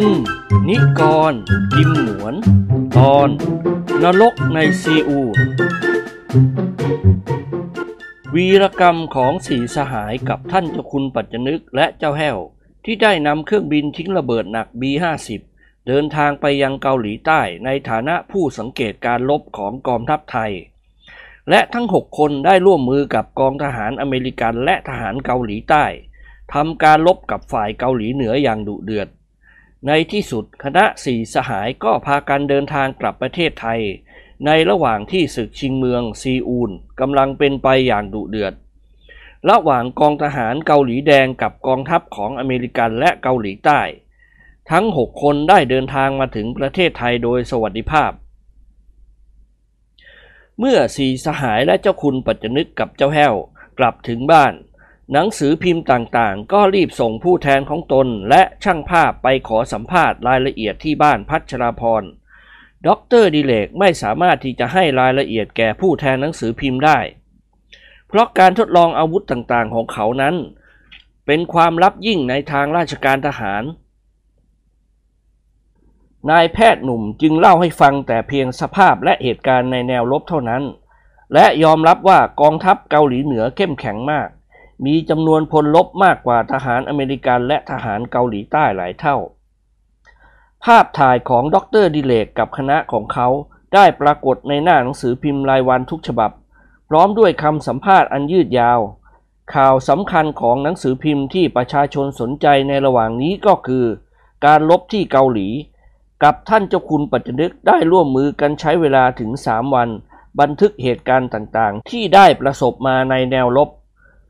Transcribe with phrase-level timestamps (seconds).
[0.00, 0.02] ล
[0.68, 1.02] นิก
[1.32, 1.34] ร
[1.74, 2.34] กิมหนวน
[2.96, 3.28] ตอน
[4.02, 5.20] นรกในซีอู
[8.34, 12.38] วีรกรรมของสีสหายกับท่านเจ้าคุณปัจจนึกและเจ้าแห้ว
[12.84, 15.28] ที่ได้นำเครื่องบินทิ้งระเบิดหนัก B50
[15.86, 20.52] เดินทางไปยังเกาหลีใต้ในฐานะผู้สังเกตการลบของกองทัพไทย
[21.50, 25.84] และทั้ง 6 คนได้ร่วมมือกับกองทหารอเมริกันและทหารเกาหลีใต้
[26.54, 29.08] ทำการลบกับฝ่ายเกาหลีเหนืออย่างดุเดือด
[29.86, 33.80] ในที่สุดคณะสี่สหายก็พากันเดินทางกลับประเทศไทย
[34.46, 38.54] ในระหว่างที่ศึกชิงเมืองซีอูลกำลังเป็นไปอย่างดุเดือด
[39.50, 43.80] ระหว่างกองทหารเกาหลีแดงกับกองทัพของอเมริกันและเกาหลีใต้
[44.70, 48.12] ทั้ง 6 คนได้เดินทางมาถึงประเทศไทยโดยสวัสดิภาพ
[50.58, 53.34] เมื่อสี่สหายและเจ้าคุณปัจจนึกกับเจ้าแห้ว
[53.78, 54.52] กลับถึงบ้าน
[55.10, 62.02] หนังสือพิมพ์ต่างๆ ก็รีบส่งผู้แทนของตนและช่างภาพไปขอสัมภาษณ์รายละเอียดที่บ้านพัชราพร
[62.86, 66.98] ด็อกเตอร์ดิเลกไม่สามารถที่จะให้รายละเอียดแก่ผู้แทนหนังสือพิมพ์ได้
[68.08, 70.34] เพราะการทดลองอาวุธต่างๆของเขานั้น
[71.26, 73.62] เป็นความลับยิ่งในทางราชการทหาร
[76.30, 80.62] นายแพทย์หนุ่มจึงเล่าให้ฟังแต่เพียงสภาพและเหตุการณ์ในแนวรบเท่านั้น
[81.34, 84.28] และยอมรับว่ากองทัพเกาหลีเหนือเข้มแข็งมาก
[84.84, 89.16] มีจำนวนพลลบมากกว่าทหารอเมริกันและทหารเกาหลีใต้หลายเท่า
[90.64, 93.28] ภาพถ่ายของดรดิเลกกับคณะของเขา
[93.74, 96.30] ได้ปรากฏในหน้าหนังสือพิมพ์รายวันทุกฉบับ
[96.88, 98.80] พร้อมด้วยคำสัมภาษณ์อันยืดยาว
[99.54, 103.84] ข่าวสำคัญของหนังสือพิมพ์ที่ประชาชนสนใจในระหว่างนี้ก็คือ
[104.46, 105.48] การลบที่เกาหลี
[106.22, 109.88] กับท่านเจ้าคุณปัจจนึกได้ร่วมมือกันใช้เวลาถึง 3 วัน
[110.40, 113.68] บันทึกเหตุการณ์ต่างๆ ที่ได้ประสบมาในแนวลบ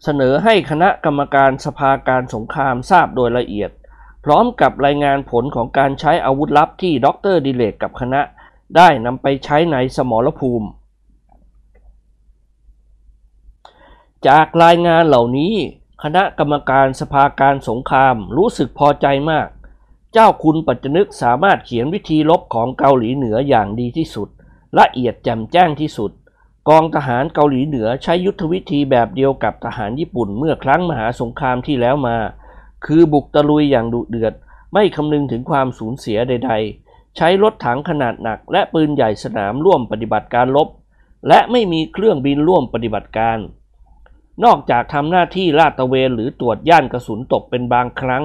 [0.03, 3.71] เสนอให้คณะกรรมการสภาการสงครามทราบโดยละเอียด
[4.25, 8.21] พร้อมกับรายงานผลของการใช้อาวุธลับที่ดรดิเลกกับคณะ
[8.77, 10.69] ได้นำไปใช้ในสมรภูมิ
[14.29, 15.55] จากรายงานเหล่านี้
[16.03, 19.49] คณะกรรมการสภาการสงครามรู้สึกพอใจมาก
[20.13, 24.29] เจ้าคุณปัจจนึกสามารถเขียนวิธีลบของเกาหลีเหนืออย่างดีที่สุด
[24.79, 26.13] ละเอียดแจ่มแจ้งที่สุด
[26.69, 32.17] กองทหารเกาหลีเหนือใช้ยุทธวิธีแบบเดียวกับทหารญี่ปุ่นเมื่อครั้งมหาสงครามที่แล้วมา
[32.87, 34.35] คือบุกตะลุยอย่างดุเดือด
[34.73, 36.53] ไม่คำนึงถึงความสูญเสียใด
[36.85, 40.69] ๆ ใช้รถถังขนาดหนัก และปืนใหญ่สนามร่วมปฏิบัติการลบ
[41.29, 43.39] และไม่มีเครื่องบินร่วมปฏิบัติการ
[44.45, 48.25] นอกจากทำหน้าที่ลาดตระเวนหรือตรวจย่านกระสุนตกเป็นบางครั้ง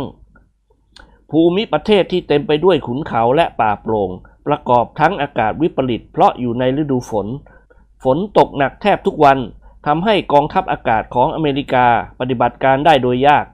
[1.31, 4.09] ภูมิประเทศที่เต็มไปด้วยขุนเขาและป่าโปร่ง
[4.47, 7.27] ประกอบทั้งอากาศวิปริตเพราะอยู่ในฤดูฝน
[8.15, 9.37] นตกหนักแทบทุกวัน
[9.87, 11.87] ทำให้กองทัพอากาศของอเมริกา
[12.19, 13.45] ปฏิบัติการได้โดยยาก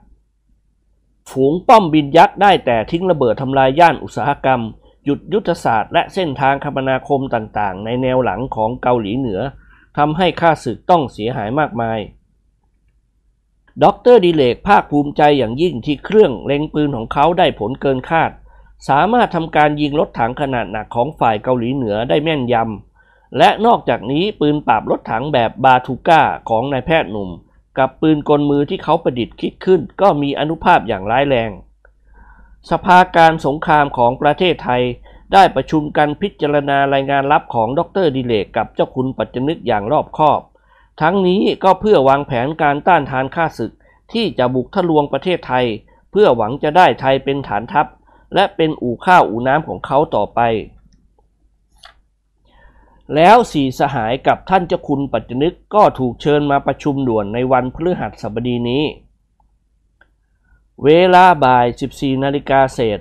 [1.29, 4.61] ฝูงป้อมบินยักษ์ได้แต่ทิ้งระเบิดทำลายย่านอุตสาหกรรม
[5.05, 9.39] จุดยุทธศาสตร์และเส้นทางคมนาคมต่างๆ ในแนวหลังของเกาหลีเหนือ
[9.97, 11.99] ทำให้ข้าศึกต้องเสียหายมากมาย
[13.83, 18.31] ด็อกเตอร์ดิเรกภาคภูมิใจอย่างยิ่งที่เครื่องเล็งปืนของเขาได้ผลเกินคาด
[18.89, 22.92] สามารถทำการยิงรถถังขนาดหนักของฝ่ายเกาหลีเหนือได้แม่นยำ
[23.37, 27.29] และนอกจากนี้ปืนปราบรถถังแบบบาทูก้าของนายแพทย์หนุ่ม
[27.77, 31.51] กับปืนกลมือที่เขาประดิษฐ์คิดขึ้น ก็มีอนุภาพอย่างร้ายแรง
[32.69, 34.83] สภาการสงครามของประเทศไทย
[35.33, 40.41] ได้ประชุมกันพิจารณารายงานลับของดรดิเลกกับเจ้าคุณปัจจนึกอย่างรอบคอบ
[41.01, 43.71] ทั้งนี้ก็เพื่อวางแผนการต้านทานข้าศึก
[44.13, 45.65] ที่จะบุกทะลวงประเทศไทย
[46.11, 47.87] เพื่อหวังจะได้ไทยเป็นฐานทัพ
[48.35, 50.39] และเป็นอู่ข้าวอู่น้ำของเขาต่อไป
[53.15, 58.83] แล้วสี่สหายกับท่านเจ้าคุณปัจจนึกก็ถูกเชิญมาประชุมด่วนในวันพฤหัสบดีนี้
[60.83, 61.65] เวลาบ่าย
[61.95, 62.99] 14 นาฬิกาเศษ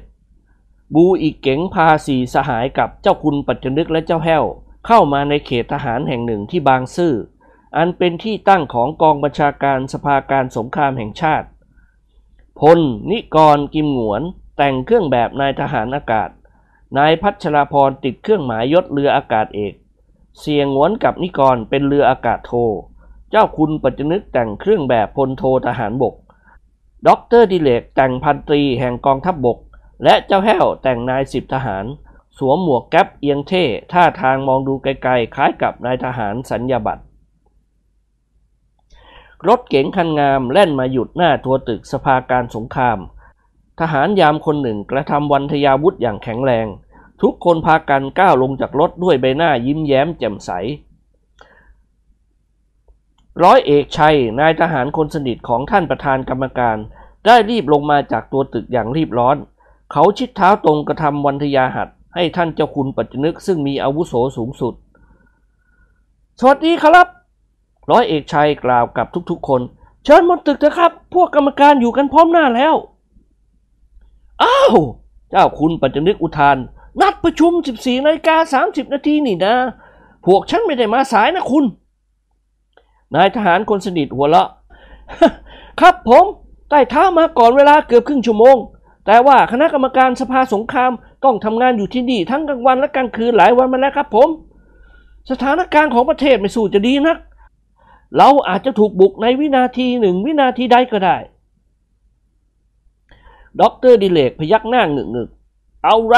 [0.94, 4.44] บูอีกเก๋งพาสี่สหายกับเจ้าคุณปัจจนึกและเจ้าแห้ว
[4.86, 7.14] เข้ามาในเขตทหารแห่งหนึ่งที่บางซื่อ
[7.76, 11.46] อันเป็นที่ตั้งของกองบัญชาการสภาการสงครามแห่งชาติ
[12.60, 12.78] พล
[13.10, 14.22] นิกร กิมหงวน
[14.56, 16.30] แต่งเครื่องแบบนายทหารอากาศ
[16.98, 19.74] นายพัชราภรณ์ติดเครื่องหมายยศเรืออากาศเอก
[20.40, 22.52] เสี่ยหงวนกับนิกรเป็นเรืออากาศโท
[23.30, 26.14] เจ้าคุณปัจจนึกแต่งเครื่องแบบพลโททหารบก
[27.06, 29.58] ด็อกเตอร์ดิเรกแต่งพันตรีแห่งกองทัพบก
[30.04, 31.84] และเจ้าแห้วแต่งนายสิบทหาร
[32.38, 37.02] สวมหมวกแก๊ปเอียงเท่ท่าทางมองดูไกลๆ คล้ายกับนายทหารสัญญาบัตร
[39.48, 42.98] รถเก๋งคันงามแล่นมาหยุดหน้าตัวตึกสภาการสงคราม
[43.80, 46.66] ทหารยามคนหนึ่งกระทำวันทยาวุธอย่างแข็งแรง
[47.22, 50.50] ทุกคนพากันก้าวลงจากรถด้วยใบหน้ายิ้มแย้มแจ่มใส
[53.42, 56.76] ร้อยเอกชัย นายทหารคนสนิทของท่านประธานกรรมการ
[57.26, 59.36] ได้รีบลงมาจากตัวตึกอย่างรีบร้อน
[59.92, 64.74] เขาชิดเท้าตรงกระทำวันทยาหัดให้ท่านเจ้าคุณปัจจนึกซึ่งมีอาวุโสสูงสุด
[66.40, 67.06] สวัสดีครับ
[67.90, 69.60] ร้อยเอกชัยกล่าวกับทุกๆคน
[70.04, 72.74] เชิญบนตึกเถอะครับ พวกกรรมการอยู่กันพร้อมหน้าแล้ว
[74.42, 74.74] อ้าว
[75.30, 76.56] เจ้าคุณปัจจนึกอุทาน
[77.00, 79.54] นัดประชุม 14นาฬิกา30 นาทีนี่นะ
[80.24, 81.64] พวกฉันไม่ได้มาสายนะคุณ
[83.14, 84.48] นายทหารคนสนิทหัวเราะ
[85.80, 86.24] ครับผม
[86.68, 88.56] ใต้เท้ามาก่อนเวลาเกือบครึ่งชั่วโมง
[89.06, 90.92] แต่ว่าคณะกรรมการสภาสงคราม
[91.24, 94.28] ต้องทำงานอยู่ที่นี่ทั้งกลางวันและกลางคืนหลายวันมาแล้วครับผม
[95.30, 97.18] สถานการณ์ของประเทศไม่สู้จะดีนัก
[98.16, 101.16] เราอาจจะถูกบุกในวินาทีหนึ่งวินาทีใดก็ได้
[103.60, 105.41] ด็อกเตอร์ดิเรกพยักหน้าหงึกๆ
[105.84, 106.16] all right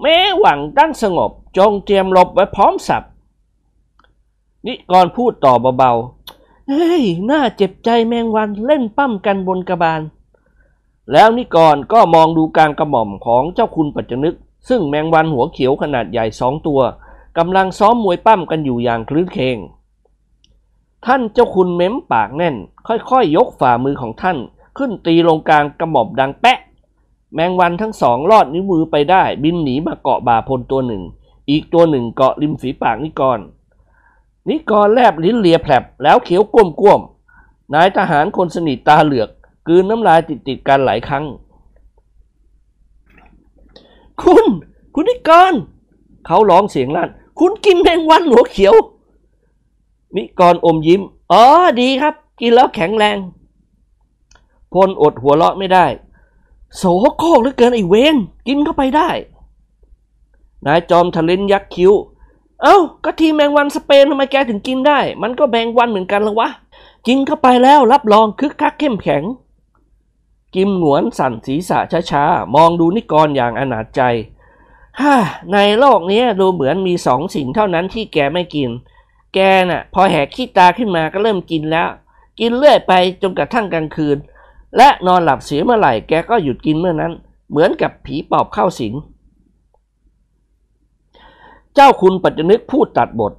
[0.00, 3.02] แม้หวังตั้งสงบ จงเตรียมรบไว้พร้อมสรรพ
[4.66, 10.00] นิกรพูดต่อเบาๆ เฮ้ย น่าเจ็บใจแมงวันเล่นปั้มกันบนกระบาล
[11.12, 14.36] แล้วนิกรก็มองดูการกระหม่อมของเจ้าคุณปัจจนึก
[14.68, 16.80] ซึ่งแมงวันหัวเขียวขนาดใหญ่สองตัว
[17.38, 19.58] กำลังซ้อมมวยปั้มกันอยู่อย่างคลื้นเคง
[21.06, 22.56] ท่านเจ้าคุณเม้มปากแน่น
[22.86, 24.38] ค่อยๆยยกฝ่ามือของท่าน
[24.78, 26.58] ขึ้นตีลงกลางกระหม่อมดังแปะ
[27.34, 31.02] แมงวันทั้งสองลอดนิ้วมือไปได้ บินหนีมาเกาะบ่าพลตัวหนึ่ง
[31.50, 33.38] อีกตัวหนึ่งเกาะริมฝีปากนิกร
[34.48, 39.28] นิกรแลบลิ้นเลียแผลบแล้วเขียวก้มก้มๆนายทหารคนสนิทตาเหลือก
[39.68, 41.24] กืนน้ำลายติดติดๆกันหลายครั้ง
[44.22, 44.44] คุณ
[44.94, 45.52] คุณนิกร
[46.26, 48.74] เขาร้องเสียงลั่น คุณกินแมงวันหัวเขียว
[50.16, 51.00] นิกรอมยิ้ม
[51.32, 51.44] อ๋อ
[51.80, 53.18] ดีครับ กินแล้วแข็งแรง
[54.72, 55.86] พลอดหัวเราะไม่ได้
[56.76, 56.82] โส
[57.18, 58.16] โครกเหลือเกินไอ้เวน
[58.48, 59.10] กินเข้าไปได้
[60.66, 61.92] นายจอมทะเลนยักคิ้ว
[62.62, 66.48] เอ้า ก็ทีแมงวันสเปนทำไมแกถึงกินได้ มันก็แมงวันเหมือนกันละวะ
[67.06, 69.22] กินเข้าไปแล้วรับรองคึกคักเข้มแข็ง
[70.54, 71.78] กิมหงวนสั่นศีรษะ
[72.10, 74.00] ช้าๆ มองดูนิกรอย่างอนาจใจ
[75.00, 75.16] ฮ่า
[75.52, 78.70] ในโลกนี้ดูเหมือนมีสองสิ่งเท่านั้นที่แกไม่กิน
[79.34, 79.38] แก
[79.68, 81.88] น่ะ พอแหกขี้ตาขึ้นมาก็เริ่มกินแล้ว
[82.40, 82.92] กินเรื่อยไป
[83.22, 84.16] จนกระทั่งกลางคืน
[84.76, 87.12] และนอนหลับเสียเมื่อไหร่แกก็หยุดกินเมื่อนั้น
[87.50, 88.94] เหมือนกับผีปอบเข้าสิง
[91.74, 93.32] เจ้าคุณปัจจนึกพูดตัดบท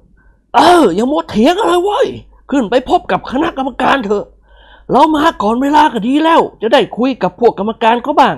[0.54, 2.08] เออ อย่ามัวเถียงอะไรเว้ย
[2.50, 4.24] ขึ้นไปพบกับคณะกรรมการเถอะ
[4.92, 8.36] เรามาก่อนเวลาก็ดีแล้ว จะได้คุยกับพวกกรรมการเขาบ้าง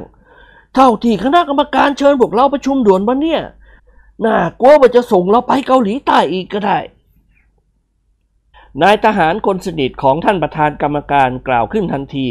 [0.75, 3.43] เท่าที่คณะกรรมการเชิญพวกเราประชุมด่วนวันเนี่ย
[4.25, 6.79] น่ากลัวว่าจะส่งเราไปเกาหลีใต้อีกก็ได้
[8.83, 12.27] นายทหารคนสนิทของท่านประธานกรรมการกล่าวขึ้นทันที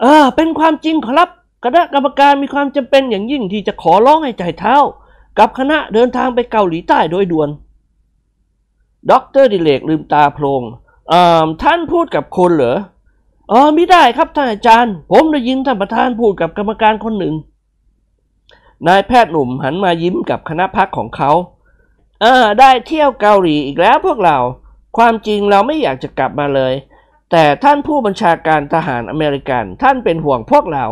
[0.00, 1.28] เออเป็นความจริงครับ
[1.64, 4.76] คณะกรรมการมีความจำเป็นอย่างยิ่งที่จะขอร้องให้ใต้เท้า
[5.38, 7.48] กับคณะเดินทางไปเกาหลีใต้โดยด่วน
[9.10, 10.62] ด็อกเตอร์ดิเรกลืมตาโพลง
[11.12, 12.78] อ่าท่านพูดกับคุณเหรอ
[13.52, 17.34] อ๋อไม่ได้ครับท่านอาจารย์ ผมได้ยินท่านประธานพูดกับกรรมการคนหนึ่ง
[18.86, 21.30] นายแพทย์หนุ่มหันมายิ้มกับคณะพรรคของเขา
[22.24, 24.38] อ่าได้เที่ยวเกาหลีอีกแล้วพวกเรา
[24.96, 26.72] ความจริงเราไม่อยากจะกลับมาเลย
[27.30, 30.86] แต่ท่านผู้บัญชาการทหารอเมริกันท่านเป็นห่วงพวกเรา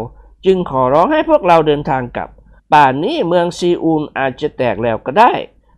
[0.47, 2.29] จึงขอร้องให้พวกเราเดินทางกลับ
[2.73, 5.33] ป่านนี้เมืองซีอูลอาจจะแตกแล้วก็ได้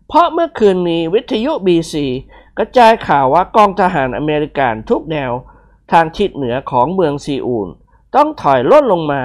[0.09, 2.07] เพราะเมื่อคืนนี้วิทยุบีซี
[2.59, 5.33] กระจายข่าวว่ากองทหารอเมริกันทุกแนว
[5.93, 7.69] ทางทิศเหนือของเมืองซีอูล
[8.17, 9.23] ต้องถอยล่นลงมา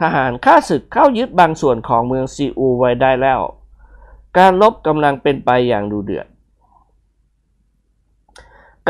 [0.00, 3.40] ทหารข้าศึกเข้ายึดบางส่วนของเมืองซีอูลไว้ได้แล้ว
[4.38, 6.26] การลบกำลังเป็นไปอย่างดูเดือด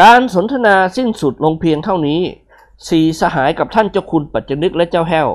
[0.03, 2.21] การสนทนาสิ้นสุดลงเพียงเท่านี้
[2.89, 5.29] สี่สหายกับท่านเจ้าคุณปัจจนึกและเจ้าแห้ว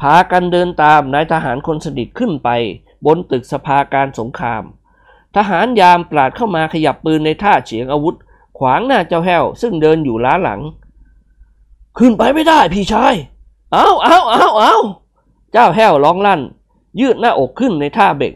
[0.00, 2.48] พากันเดินตามนายทหารคนสนิทขึ้นไป
[3.06, 4.62] บนตึกสภาการสงคราม
[5.36, 8.16] ทหารยามปราดเข้ามาขยับปืนในท่าเฉียงอาวุธ
[8.58, 10.60] ขวางหน้าเจ้าแห้ว ซึ่งเดินอยู่ล้าหลัง
[11.98, 13.14] ขึ้นไปไม่ได้พี่ชาย
[13.72, 14.76] เอาเอาเอาเอา
[15.52, 16.40] เจ้าแห้วร้องลั่น
[17.00, 18.34] ยืดหน้าอกขึ้นในท่าเบ่ง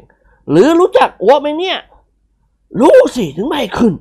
[0.50, 1.78] หรือรู้จักอัวไหมเนี่ย
[2.80, 3.94] รู้สิถึงไม่ขึ้น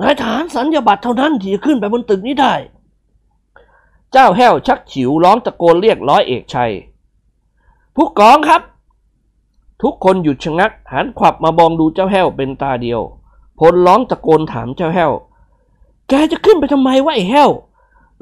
[0.00, 2.54] นายทหารสัญญาบัตรเท่านั้นที่จะขึ้นไปบนตึกนี้ได้
[4.12, 6.72] เจ้าแห้วชักฉิวร้องตะโกนเรียกร้อยเอกชัย
[7.94, 8.62] ผู้กองครับ
[9.82, 13.00] ทุกคนหยุดชะงักหันขวับมามองดูเจ้าแห้วเป็นตาเดียว
[13.58, 15.12] พลร้องตะโกนถามเจ้าแห้ว
[16.08, 17.50] แกจะขึ้นไปทำไมวะไอ้แห้ว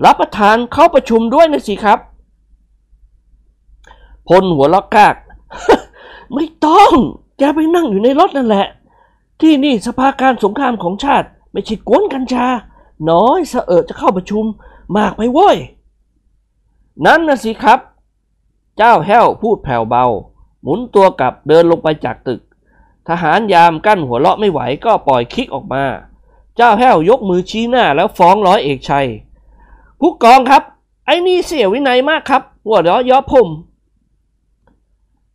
[0.05, 1.99] รับประทานเข้าประชุมด้วยนะสิครับ
[4.29, 5.15] พลหัวล็อกกาก
[6.35, 6.93] ไม่ต้อง
[7.39, 8.67] แกไปนั่งอยู่ในรถนั่นแหละ
[9.41, 12.47] ที่นี่สภาการสงครามของชาติ ไม่ใช่กวนกัญชา
[13.11, 14.45] น้อยสะเอะจะเข้าประชุม
[14.97, 15.57] มากไปโว้ย
[17.07, 17.79] นั่นนะสิครับ
[18.77, 20.07] เจ้าแห้วพูดแผ่วเบา
[20.63, 22.41] หมุนตัวกลับเดินลงไปจากตึก
[23.09, 25.85] ทหารยามกั้นหัวเราะไม่ไหวก็ปล่อยคลิกออกมา
[26.57, 29.09] เจ้าแห้วยกมือชี้หน้าแล้วฟ้องร้อยเอกชัย
[30.01, 30.63] ผู้กองครับ
[31.07, 33.49] ไอ้นี่เสียวินัยมากครับ หัวเราะย้อผม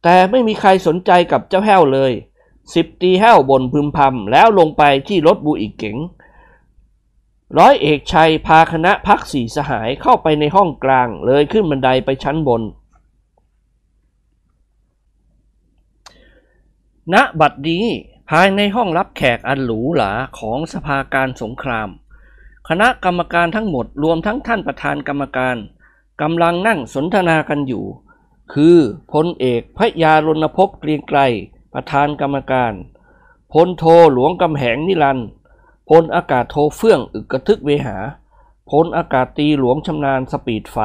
[0.03, 2.11] แต่ไม่มีใครสนใจกับเจ้าแห้วเลย
[2.73, 5.97] สิบตีแห้วบนพึมพำแล้วลงไปที่รถบูอีกเก๋ง
[7.57, 12.61] ร้อยเอกชัยพาคณะพักสี่สหายเข้าไปในห้องกลางเลยขึ้นบันไดไปชั้นบน
[17.13, 17.85] ณบัดนี้
[18.29, 21.89] ภายในห้องรับแขกอันหรูหราของสภาการสงคราม
[22.69, 25.55] คณะกรรมการทั้งหมดรวมทั้งท่านประธานกรรมการ
[26.21, 27.85] กำลังนั่งสนทนากันอยู่
[28.53, 28.77] คือ
[29.13, 31.19] พลเอกพระยารณพบเกรียงไกร
[31.73, 32.73] ประธานกรรมการ
[33.53, 33.83] พลโท
[34.13, 35.19] หลวงกำแหงนิรัน
[35.89, 37.97] พลอากาศโทเฟื่องอึกกระทึกเวหา
[38.69, 40.77] พลอากาศตรีหลวงชำนาญสปิตไฟร์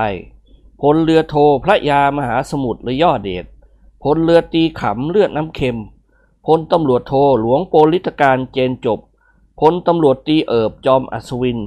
[0.81, 3.45] พลเรือโทพระยามหาสมุทรระย่อเดช
[4.03, 5.79] พลเรือตีขำเลือดน้ำเค็ม
[6.47, 9.01] พลตำรวจโทหลวงโปลิตการเจนจบ
[9.61, 11.59] พลตำรวจตีเอิบจอมอัศวิน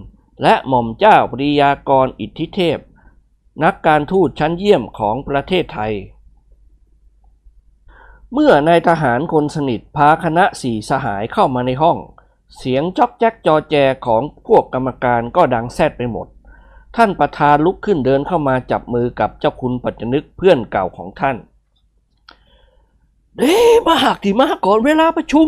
[0.41, 2.79] และหม่อมเจ้าปริยากรอิทธิเทพ
[3.63, 5.93] นักการทูตชั้นเยี่ยมของประเทศไทย
[8.33, 11.97] เมื่อนายทหารคนสนิทพาคณะสี่สหายเข้ามาในห้อง
[12.57, 16.27] เสียงจอกแจ๊กจอแจของพวกกรรมการก็ดังแซดไปหมด
[16.95, 21.37] ท่านประธานลุกขึ้นเดินเข้ามาจับมือกับเจ้าคุณปัจจนึกเพื่อนเก่าของท่าน
[23.37, 23.57] เด้
[23.87, 25.47] มาหากที่มาก่อนเวลาประชุม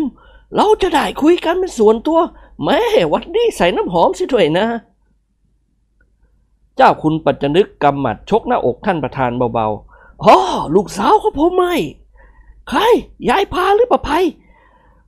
[0.54, 2.20] เราจะได้คุยกันเป็นส่วนตัว
[2.64, 2.80] แม่
[3.12, 4.66] วันนี้ใส่น้ำหอมสิด้วยนะ
[6.76, 10.36] เจ้าคุณปัจจนึกกำหมัดชกหน้าอกท่านประธานเบาๆอ๋อ
[10.74, 11.76] ลูกสาวของผมไม่
[12.70, 12.82] ใคร
[13.28, 14.10] ยายพาหรือประไพ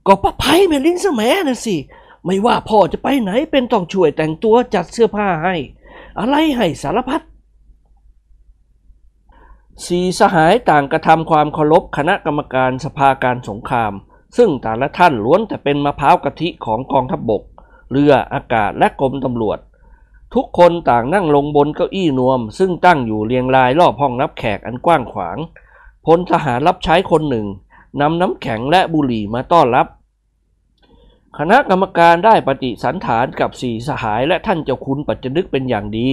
[0.07, 1.75] ก็ประไพแม่ลินสมแมน่ะสิ
[2.25, 5.55] ไม่ว่าพ่อจะไปไหนเป็นต้องช่วยแต่งตัวจัดเสื้อผ้าให้
[6.19, 7.21] อะไรให้สารพัด
[9.85, 13.93] สีสหายต่างกระทำความเคารพคณะกรรมการสภาการสงคราม
[14.37, 17.43] ซึ่งแต่ละท่านล้วนแต่เป็นมะพร้าวกะทิของกองทัพบบก
[17.91, 19.59] เรืออากาศและกรมตำรวจ
[20.33, 25.37] ทุกคนต่างนั่งลงบนเก้าอี้นวม ซึ่งตั้งอยู่เรียงรายรอบห้องรับแขกอันกว้างขวาง
[26.05, 27.45] พลทหารรับใช้คนหนึ่ง
[28.01, 29.87] นำน้ำแข็งและบุหรี่มาต้อนรับ
[31.37, 36.09] คณะกรรมการได้ปฏิสันฐานกับสี่สหายและท่านเจ้าคุณปัจจนึกเป็นอย่างดี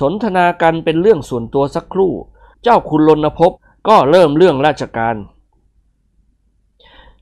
[0.00, 2.12] สนทนากันเป็นเรื่องส่วนตัวสักครู่
[2.62, 3.52] เจ้าคุณลนภพ
[3.88, 5.16] ก็เริ่มเรื่องราชการ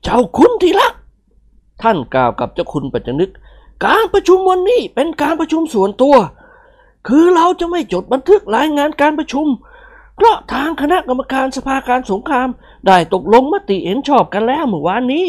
[0.03, 0.93] เจ้าคุณที่รัก
[1.81, 3.31] ท่านกล่าวกับเจ้าคุณปัจจนึก
[3.85, 6.15] การประชุมวันนี้เป็นการประชุมส่วนตัว
[7.07, 9.47] คือเราจะไม่จดบันทึกรายงานการประชุม
[10.15, 12.49] เพราะทางคณะกรรมการสภาการสงคราม
[12.87, 15.27] ได้ตกลงมติเห็นชอบกันแล้วเมื่อวานนี้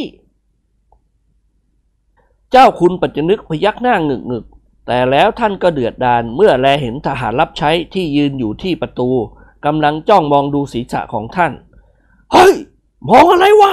[2.53, 4.45] เจ้าคุณปัจจนึกพยักหน้างึกงึก
[4.87, 9.09] แต่แล้วท่านก็เดือดดาลเมื่อแลเห็นทหารรับใช้ที่ยืนอยู่ที่ประตู
[9.67, 11.53] กำลังจ้องมองดูศีรษะของท่าน
[12.33, 12.55] เฮ้ย
[13.09, 13.73] มองอะไรวะ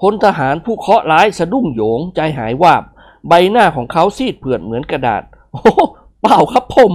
[0.00, 2.82] พลทหารผู้เคาะร้ายสะดุ้งโหยงใจหายวาบ
[3.28, 5.72] ใบหน้าของเขาซีดเผือดเหมือนกระดาษ โอ้
[6.20, 6.92] เปล่าครับผม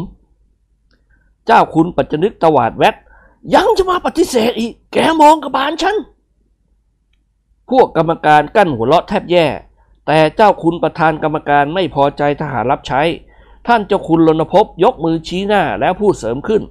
[1.52, 2.96] เจ้าคุณปัจจนึกตวาดแวด
[3.56, 5.96] ยังจะมาปฏิเสธอีก แกมองกระบาลฉัน
[7.70, 9.46] พวกกรรมการกั้นหัวเราะแทบแย่
[10.08, 13.02] แต่เจ้าคุณประธานกรรมการไม่พอใจทหารรับใช้
[13.68, 16.62] ท่านเจ้าคุณรณพบยกมือชี้หน้าแล้วพูดเสริมขึ้น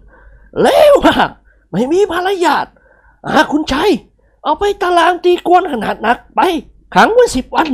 [0.61, 1.31] เลวมาก
[1.71, 2.67] ไม่มีภรรยาท
[3.29, 3.91] อาคุณชัย
[4.45, 6.41] เอาไปตารางตีกวนขนาดหนักไป
[6.95, 7.69] ขังไว้สิบวัน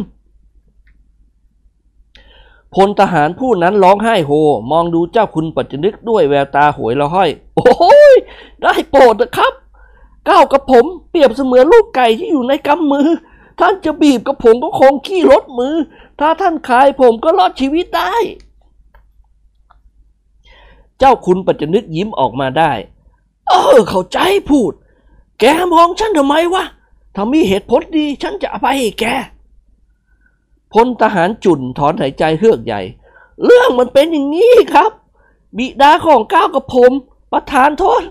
[2.74, 4.30] พลทหารผู้นั้นร้องไห้โฮ
[4.70, 8.14] มองดูเจ้าคุณปัจจนึกด้วยแววตาหวยละห้อย โอ้ย
[8.62, 9.52] ได้โปรดนะครับ
[10.28, 13.08] ก้าวกับผมเปรียบเสมือนลูกไก่ที่อยู่ในกำมือ
[13.60, 15.74] ท่านจะบีบกับผมก็คงขี้รถมือ
[16.20, 18.14] ถ้าท่านขายผมก็รอดชีวิตได้
[20.98, 22.72] เจ้าคุณปัจจนึกยิ้มออกมาได้
[23.48, 24.18] เออ เข้าใจ
[24.50, 24.72] พูด
[25.40, 26.64] แกมองฉันทำไมวะ
[27.14, 29.04] ถ้ามีเหตุผลดี ฉันจะอภัยให้แก
[30.74, 32.82] พลทหารจุนถอนหายใจเฮือกใหญ่
[33.44, 34.90] เรื่องมันเป็นอย่างนี้ครับ
[35.56, 36.92] บิดาของก้าวกับผม
[37.32, 38.02] ประธานโทษ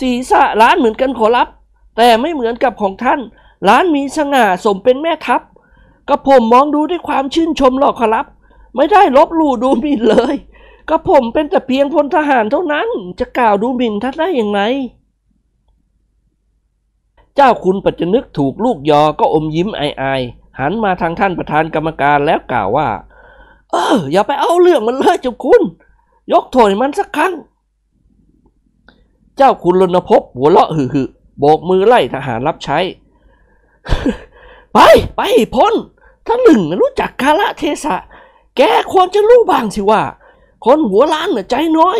[0.00, 1.48] ศีรษะร้านเหมือนกันขอรับ
[1.96, 3.20] แต่ไม่เหมือนกับของท่าน
[3.68, 5.42] ร้านมีสง่าสมเป็นแม่ทัพ
[6.08, 8.26] กับผมมองดูด้วยความชื่นชมหรอกขอรับ
[8.76, 10.34] ไม่ได้ลบหลู่ดูหมิ่นเลย
[10.88, 14.60] กับผมเป็นแต่เพียงพลทหารเท่านั้นจะกล่าวดูหมิ่นท่านได้อย่างไร
[17.34, 22.88] เจ้าคุณปัจจนึกถูกลูกยอก็อมยิ้มอายๆ หันมาทางท่านประธานกรรมการแล้วกล่าวว่า
[23.70, 25.62] เออ อย่าไปเอาเรื่องมันเลยเจ้าคุณ
[26.32, 27.34] ยกโทษมันสักครั้ง
[29.36, 32.78] เจ้าคุณรณพบหัวเราะหึ่ๆโบกมือไล่ทหารรับใช้
[34.74, 34.78] ไป
[35.16, 35.20] ไป
[35.54, 35.74] พ้น
[36.26, 37.96] ถ้าหนึ่งรู้จักกาละเทศะ
[38.56, 40.02] แกควรจะรู้บ้างสิว่า
[40.64, 41.98] คนหัวล้านน่ะใจน้อย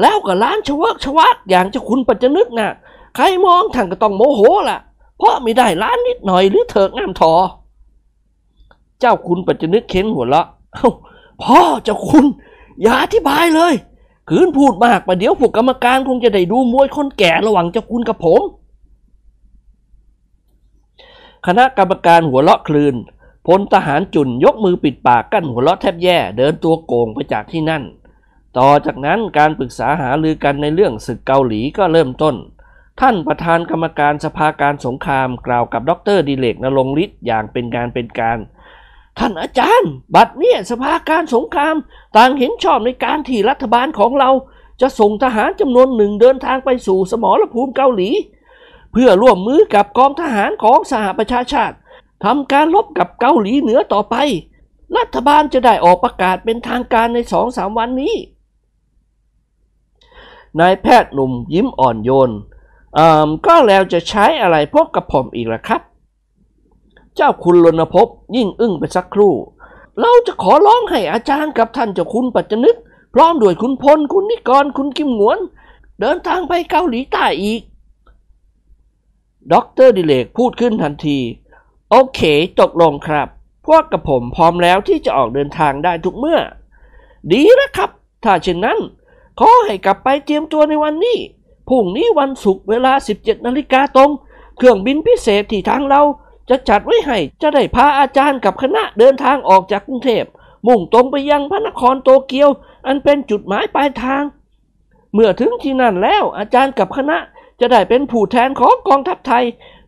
[0.00, 2.70] แล้วก็ล้านชวักชวักอย่างเจ้าคุณปัจจนึกน่ะ
[3.16, 4.78] ใครมองท่านก็ต้องโมโหล่ะ
[5.18, 7.32] เพราะไม่ได้ล้านนิดหน่อยหรือเถิกงามทอ
[9.02, 10.88] เจ้าคุณปัจจนึกเค้นหัวเราะเอ้า
[11.42, 12.24] พ่อเจ้าคุณ
[12.82, 13.74] อย่าอธิบายเลย
[14.28, 18.42] คืนพูดมากประเดี๋ยวพวกกรรมการคงจะได้ดูมวยคนแก่ระหว่างเจ้าคุณกับผม
[21.46, 22.94] คณะกรรมการหัวเราะคลืน
[23.46, 27.82] พลทหารจุนยกมือปิดปากกั้นหัวเราะแทบแย่เดินตัวโกงไปจากที่นั่น
[28.58, 32.34] ต่อจากนั้นการปรึกษาหารือกันในเรื่องศึกเกาหลีก็เริ่มต้น
[33.00, 38.38] ท่านประธานกรรมการสภาการสงครามกล่าวกับดรดิเลกนรงฤทธิ์อย่างเป็นการเป็นการ
[39.18, 41.76] ท่านอาจารย์ บัดเนี่ยสภาการสงคราม
[42.16, 44.30] ต่างเห็นชอบในการที่รัฐบาลของเรา
[44.80, 48.10] จะส่งทหารจำนวนหนึ่งเดินทางไปสู่สมรภูมิเกาหลี
[48.92, 51.76] เพื่อร่วมมือกับกองทหารของสหประชาชาติ
[52.24, 54.16] ทำการลบกับเกาหลีเหนือต่อไป
[54.96, 58.14] รัฐบาลจะได้ออกประกาศเป็นทางการในสองสามวันนี้
[60.60, 62.30] นายแพทย์หนุ่มยิ้มอ่อนโยน
[63.46, 65.82] ก็แล้วจะใช้อะไรพวกกระผมอีกล่ะครับ
[67.16, 69.34] เจ้าคุณรณพบยิ่งอึ้งไปสักครู่
[70.00, 72.76] เราจะขอร้องให้อาจารย์กับท่านเจ้าคุณปัจจนึก
[73.14, 75.38] พร้อมด้วยคุณพลคุณนิกรคุณกิมหวน
[76.00, 77.62] เดินทางไปเกาหลีใต้อีก
[79.52, 81.18] ด็อกเตอร์ดิเรกพูดขึ้นทันที
[81.90, 82.20] โอเค
[82.60, 83.28] ตกลงครับ
[83.66, 86.40] พวกกระผมพร้อมแล้วที่จะออกเดินทางได้ทุกเมื่อ
[87.32, 87.90] ดีแล้วครับ
[88.24, 88.78] ถ้าเช่นนั้น
[89.40, 91.18] ขอให้กลับไปเตรียมตัวในวันนี้
[91.68, 94.10] พรุ่งนี้วันศุกร์เวลา 17 นาฬิกาตรง
[94.56, 96.02] เครื่องบินพิเศษที่ทางเรา
[96.48, 100.24] จะจัดไว้ให้จะได้พาอาจารย์กับคณะเดินทางออกจากกรุงเทพ
[100.66, 102.50] มุ่งตรงไปยังพระนครโตเกียว
[102.86, 104.22] อันเป็นจุดหมายปลายทาง
[105.12, 107.18] เมื่อถึงที่นั่นแล้วอาจารย์กับคณะ
[107.60, 109.44] จะได้เป็นผู้แทนของกองทัพไทย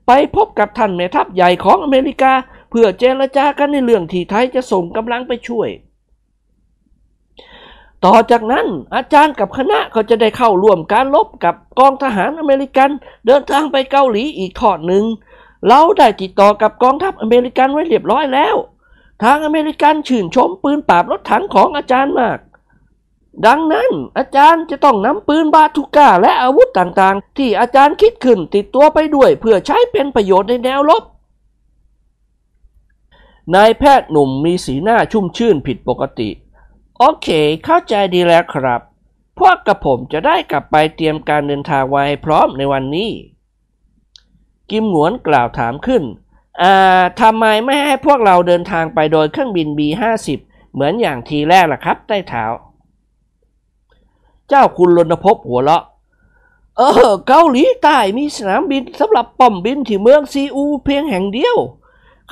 [0.07, 2.33] ไปพบกับท่านแม่ทัพใหญ่ของอเมริกา
[2.71, 5.69] เพื่อเจรจากันในเรื่องที่ไทยจะส่งกำลังไปช่วย
[8.05, 12.91] ต่อจากนั้นอาจารย์กับคณะก็จะได้เข้าร่วมการลบกับกองทหารอเมริกัน
[13.27, 15.05] เดินทางไปเกาหลีอีกทอดหนึ่ง
[15.69, 18.57] เราได้ติดต่อกับกองทัพอเมริกันไว้เรียบร้อยแล้ว
[19.23, 22.39] ทางอเมริกันชื่นชมปืนปราบรถถังของอาจารย์มาก
[23.47, 31.03] ดังนั้นอาจารย์จะต้องนำปืนบาทูก้าและอาวุธต่างๆ ที่อาจารย์คิดขึ้นติดตัวไปด้วยเพื่อใช้เป็นประโยชน์ในแนวรบ
[33.55, 36.31] นายแพทย์หนุ่มมีสีหน้าชุ่มชื่นผิดปกติ
[36.99, 37.29] โอเค
[37.65, 38.81] เข้าใจดีแล้วครับ
[39.39, 43.11] พวกกับผมจะได้กลับไปเตรียมการเดินทางไว้พร้อมในวันนี้
[44.71, 46.03] กิมหงวนกล่าวถามขึ้น
[46.63, 50.29] อ่าทำไมไม่ให้พวกเราเดินทางไปโดยเครื่องบิน B50
[50.73, 52.45] เหมือนอย่างทีแรกล่ะครับใต้เท้า
[54.49, 55.85] เจ้าคุณรณพบหัวเราะ
[56.77, 61.57] เออ เกาหลีใต้มีสนามบินสำหรับป้อมบินที่เมืองซีอูเพียงแห่งเดียว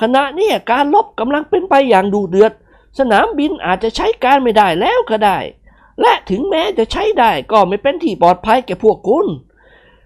[0.01, 2.53] ขณะนี้การลบกำลังเป็นไปอย่างดูเดือด
[2.99, 5.39] สนามบินอาจจะใช้การไม่ได้แล้วก็ได้
[6.01, 9.27] และถึงแม้จะใช้ได้ก็ไม่เป็นที่ปลอดภัยแก่พวกคุณ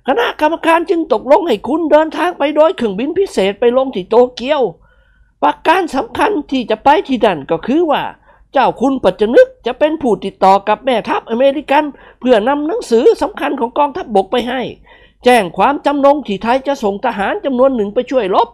[0.07, 4.61] คณะกรรมการจึงตกลงให้คุณเดินทางไปโดยเครื่องบินพิเศษไปลงที่โตเกียว
[5.43, 8.03] ประการสำคัญที่จะไปที่นั่นก็คือว่า
[8.53, 11.83] เจ้าคุณปัจจนึกจะเป็นผู้ติดต่อกับแม่ทัพอเมริกัน
[12.19, 14.61] เพื่อนำหนังสือสำคัญของกองทัพบบกไปให้
[15.23, 18.47] แจ้งความจำนงที่ไทยจะส่งทหารจำนวนหนึ่งไปช่วยรบ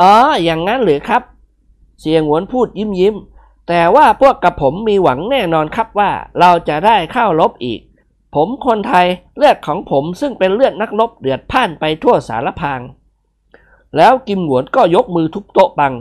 [0.00, 0.12] อ๋อ
[0.44, 1.22] อย่างนั้นหรือครับ
[2.00, 3.16] เสียงหวนพูดยิ้มยิ้ม
[3.68, 7.80] แต่ว่าพวกกับผมมีหวังแน่นอนครับว่าเราจะได้เข้ารบอีก
[8.36, 12.80] ผมคนไทยเลือดของผมซึ่งเป็นเลือดนักรบเดือดพ่านไปทั่วสารพาง
[13.96, 15.94] แล้วกิมหวนก็ยกมือทุบโต๊ะบัง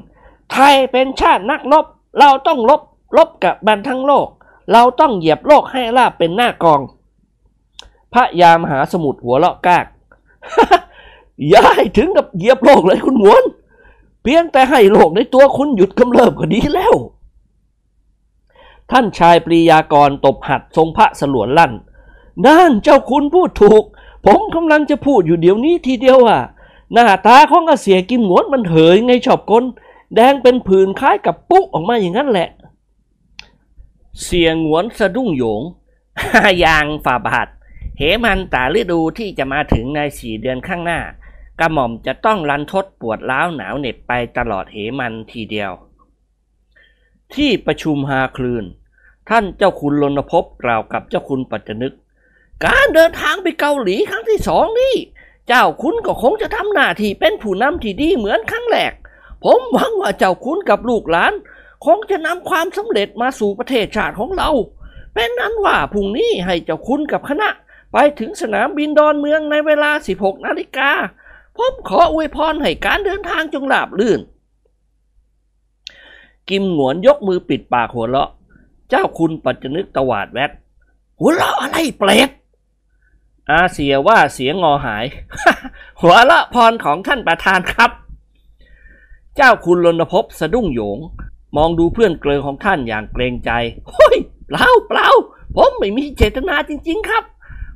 [0.52, 1.86] ไทยเป็นชาตินักรบ
[2.20, 2.82] เราต้องลบ
[3.18, 4.28] ลบกับบันทั้งโลก
[4.72, 6.82] เราต้องเหยียบโลกให้ลาบเป็นหน้ากอง
[8.14, 9.86] พระยามหาสมุทรหัวเลาะกาก
[11.52, 13.44] ย่าให้ถึงกับเหยียบโลกเลยคุณหวน
[14.24, 16.96] เพียงแต่ให้โลกในตัวคุณหยุดกำเริบก็ดีแล้ว
[18.92, 21.74] ท่านชายปรียากรตบหัดทรงพระสลวนลั่น
[22.46, 23.84] นั่นเจ้าคุณพูดถูก
[24.26, 26.40] ผมกำลังจะพูดอยู่เดี๋ยวนี้ทีเดียวว่า
[26.94, 29.64] หน้าตาของอาเสียกิมหงวนมันเหยไงชอบกล
[30.16, 32.50] แดงเป็นผื่นคล้ายกับปุ๊ออกมาอย่างนั้นแหละ
[34.24, 35.62] เสียงหวนสะดุ้งโยง
[36.64, 37.48] ยางฝ่าบาท
[37.98, 41.00] เหมันตาฤดูที่จะมาถึงในสี่เดือนข้างหน้า
[41.60, 45.72] กระหม่อมจะต้องรันทดปวดล้าวหนาวเหน็บไปตลอดเหมันทีเดียว
[47.36, 48.66] ที่ประชุมหาคลืน
[49.30, 51.94] ท่านเจ้าคุณลนพกล่าวกับเจ้าคุณปัจจนึก
[52.64, 54.96] การเดินทางไปเกาหลีครั้งที่สองนี่
[55.48, 58.94] เจ้าคุณก็คงจะทำหน้าที่เป็นผู้นำที่ดีเหมือนครั้งแรก
[59.44, 61.34] ผมหวังว่าเจ้าคุณกับลูกหลาน
[61.86, 64.50] คงจะนำความสำเร็จมาสู่ประเทศชาติของเรา
[65.14, 67.50] เป็นนั้นว่าพรุ่งนี้ให้เจ้าคุณกับคณะ
[67.94, 70.92] ไปถึงสนามบินดอนเมืองในเวลา 16 นาฬิกา
[71.58, 74.20] ผมขออวยพรให้การเดินทางจงราบลื่น
[76.50, 78.30] กิมหงวนยกมือปิดปากหัวเราะ
[78.90, 80.52] เจ้าคุณปัจจนึกตวาดแวด
[81.20, 82.30] หัวเราะอะไรเปรต
[83.52, 85.06] อาเสียว่าเสียงงอหาย
[86.02, 87.92] หัวเราะพรของท่านประธานครับ
[89.36, 91.00] เจ้าคุณรณพบสะดุ้งโยง
[91.56, 93.52] มองดูเพื่อนเกลอของท่านอย่างเกรงใจ
[93.92, 95.10] เฮ้ยเปล่าเปล่า
[95.56, 97.24] ผมไม่มีเจตนาจริง ๆ ครับ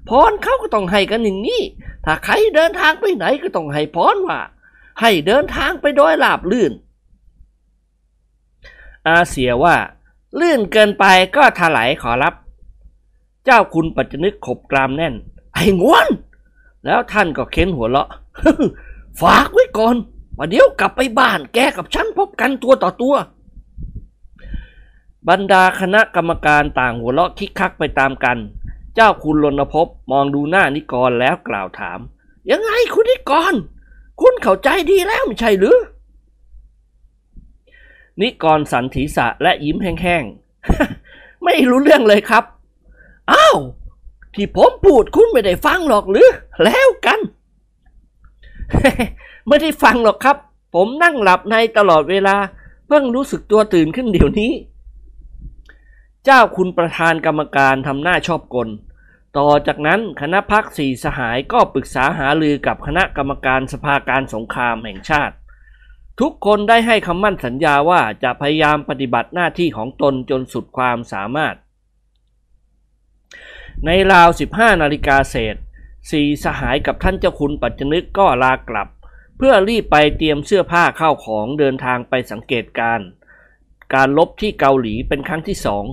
[0.09, 1.61] พรเขาก็ต้องให้กันอย่างนี้
[2.05, 4.39] ถ้าใครเดินทางไปไหนก็ต้องให้พรว่า
[5.01, 6.71] ให้เดินทางไปโดยราบลื่น
[9.07, 9.75] อาเสียว่า
[10.39, 11.05] ลื่นเกินไป
[11.35, 12.33] ก็ถลายขอรับ
[13.45, 15.13] เจ้าคุณปัจจนึกขบกรามแน่น
[15.59, 16.07] อ้งวน
[16.85, 18.09] แล้วท่านก็เค้นหัวเราะ
[19.21, 19.95] ฝากไว้ก่อน
[20.37, 23.15] ว่าเดี๋ยวกลับไปบ้านแกกับฉันพบกันตัวต่อตัว
[25.29, 28.37] บรรดาคณะกรรมการต่างหัวเราะคิกคักไปตามกัน
[28.95, 31.99] เจ้าคุณรณพบมองดูหน้านิกรแล้วกล่าวถาม
[32.51, 33.53] ยังไงคุณนิกร
[34.21, 35.77] คุณเข้าใจดีแล้วไม่ใช่หรือ
[38.21, 42.43] นิกรสันถีษะและยิ้มแห้งๆ ไม่รู้เรื่องเลยครับ
[43.31, 43.57] อ้าว
[44.35, 46.29] ที่ผมพูดคุณไม่ได้ฟังหรอกหรือ
[46.63, 47.19] แล้วกัน
[49.47, 50.37] ไม่ได้ฟังหรอกครับ
[50.75, 52.35] ผมนั่งหลับในตลอดเวลา
[52.87, 54.51] เพิ่งรู้สึกตัวตื่นขึ้นเดี๋ยวนี้
[56.25, 58.69] เจ้าคุณประธานกรรมการทำหน้าชอบกล
[59.37, 65.35] ต่อจากนั้นคณะพักสี่สหายก็ปรึกษาหารือกับคณะกรรมการสภาการสงครามแห่งชาติ
[66.19, 71.55] ทุกคนได้ให้คำมั่นสัญญาว่าจะพยายามปฏิบัติหน้าที่ของตนจนสุดความสามารถ
[73.85, 75.55] ในราว 15 นาฬิกาเศษ
[76.11, 78.87] สี่สหายกับท่านเจ้าคุณปัจจนึกก็ลากลับ
[79.37, 82.99] เพื่อรีบไปเตรียมเสื้อผ้าข้าวของเดินทางไปสังเกตการ
[83.93, 85.85] การรบที่เกาหลีเป็นครั้งที่สอง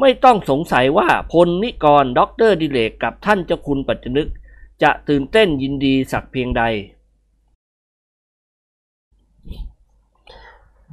[0.00, 4.28] ไม่ต้องสงสัยว่าพลนิกรด็อกเตอร์ดิเรกกับท่านเจ้าคุณปัจจนึก
[4.82, 6.62] จะตื่นเต้นยินดีสักเพียงใด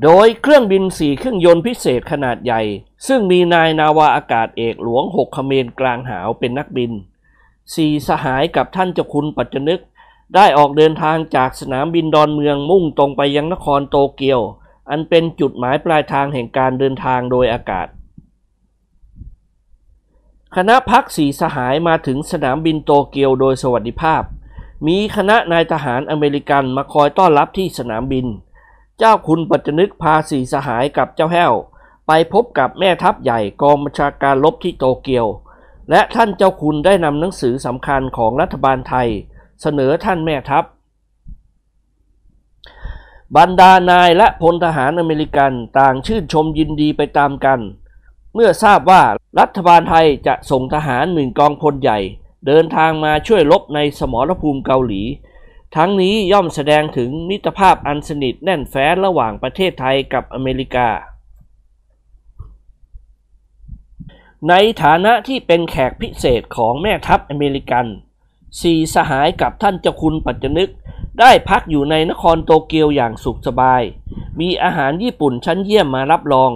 [0.04, 2.62] โดยเครื่องบินสี่เครื่องยนต์พิเศษขนาดใหญ่
[3.08, 6.92] ซึ่งมีนายนาวาอากาศเอกหลวงหกคะเมนกลางหาวเป็นนักบิน
[7.76, 9.82] สี่สหายกับท่านเจ้าคุณปัจจนึก
[10.36, 14.42] ได้ออกเดินทางจากสนามบินดอนเมืองมุ่งตรงไปยังนครโตเกียว
[14.90, 17.88] อันเป็นจุดหมายปลายทางแห่งการเดินทางโดยอากาศ
[20.56, 24.24] คณะพักสีสหายมาถึงสนามบินโตเกียวโดยสวัสดิภาพ
[24.88, 28.26] มีคณะนายทหารอเมริกันมาคอยต้อนรับที่สนามบิน
[29.00, 31.54] เจ้าคุณปัจจนึกพาสีสหายกับเจ้าแห้ว
[32.14, 35.28] ไปพบกับแม่ทัพใหญ่กองบัญชาการลบที่โตเกียว
[35.90, 39.08] และท่านเจ้าคุณได้นำหนังสือสำคัญของรัฐบาลไทย
[39.62, 40.64] เสนอท่านแม่ทัพ
[43.38, 47.60] บรรดานายและพลทหารอเมริกันต่างชื่นชมยินดีไปตามกัน
[48.34, 49.02] เมื่อทราบว่า
[49.40, 52.00] รัฐบาลไทยจะส่งทหารหนึ่งกองพลใหญ่
[52.48, 55.02] เดินทางมาช่วยรบในสมรภูมิเกาหลี
[55.76, 60.90] ทั้งนี้ย่อมแสดงถึงมิตรภาพอันสนิทแน่นแฟ้นระหว่างประเทศไทยกับอเมริกา
[64.50, 67.86] ในฐานะที่เป็นแขกพิเศษของแม่ทัพอเมริกัน
[68.62, 70.72] สี่สหายกับท่านเจ้าคุณปัจจนึก
[71.20, 73.82] ได้พักอยู่ในนครโตเกียวอย่างสุขสบาย
[74.40, 76.52] มีอาหารญี่ปุ่นชั้นเยี่ยมมารับรอง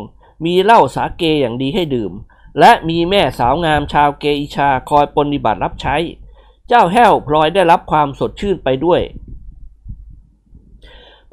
[0.45, 2.12] มีเหล้าสาเกอย่างดีให้ดื่ม
[2.60, 5.95] และมีแม่สาวงามชาวเกอิชาคอยปฏิบัติรับใช้
[6.67, 9.02] เจ้าแห้วพลอยได้รับความสดชื่นไปด้วย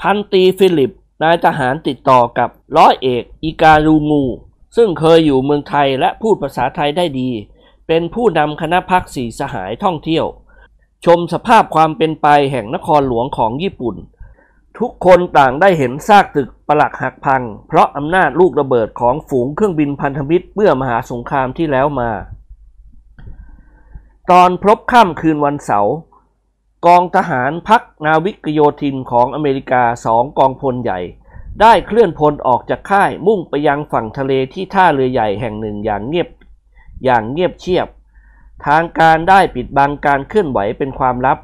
[0.01, 4.25] พันตรีฟิลิปนายทหารติดต่อกับร้อยเอกอีการูงู
[4.77, 7.31] ซึ่งเคยอยู่เมืองไทยและพูดภาษาไทยได้ดี
[7.89, 10.27] เป็นผู้นำคณะพักสีสหายท่องเที่ยว
[11.05, 13.97] ชมสภาพความเป็นไปแห่งนครหลวงของญี่ปุ่น
[14.79, 22.11] ทุกคนต่างได้เห็นซากตึกปลักหักพัง เพราะอำนาจลูกระเบิดของฝูงเครื่องบินพันธมิตรเมื่อมหาสงครามที่แล้วมา
[24.31, 25.95] ตอนพลบค่ำคืนวันเสาร์
[26.87, 31.01] กองทหารพักนาวิกโยธินของอเมริกาสองกองพลใหญ่
[31.61, 36.29] ได้เคลื่อนพลออกจากค่ายมุ่งไปยังฝั่งทะเลที่ท่าเรือใหญ่แห่งหนึ่งอย่างเงียบ
[37.05, 37.89] อย่างเงียบเชียบ
[38.67, 41.39] ทางการได้ปิดบังการเคลื่อนไหวเป็นความลับ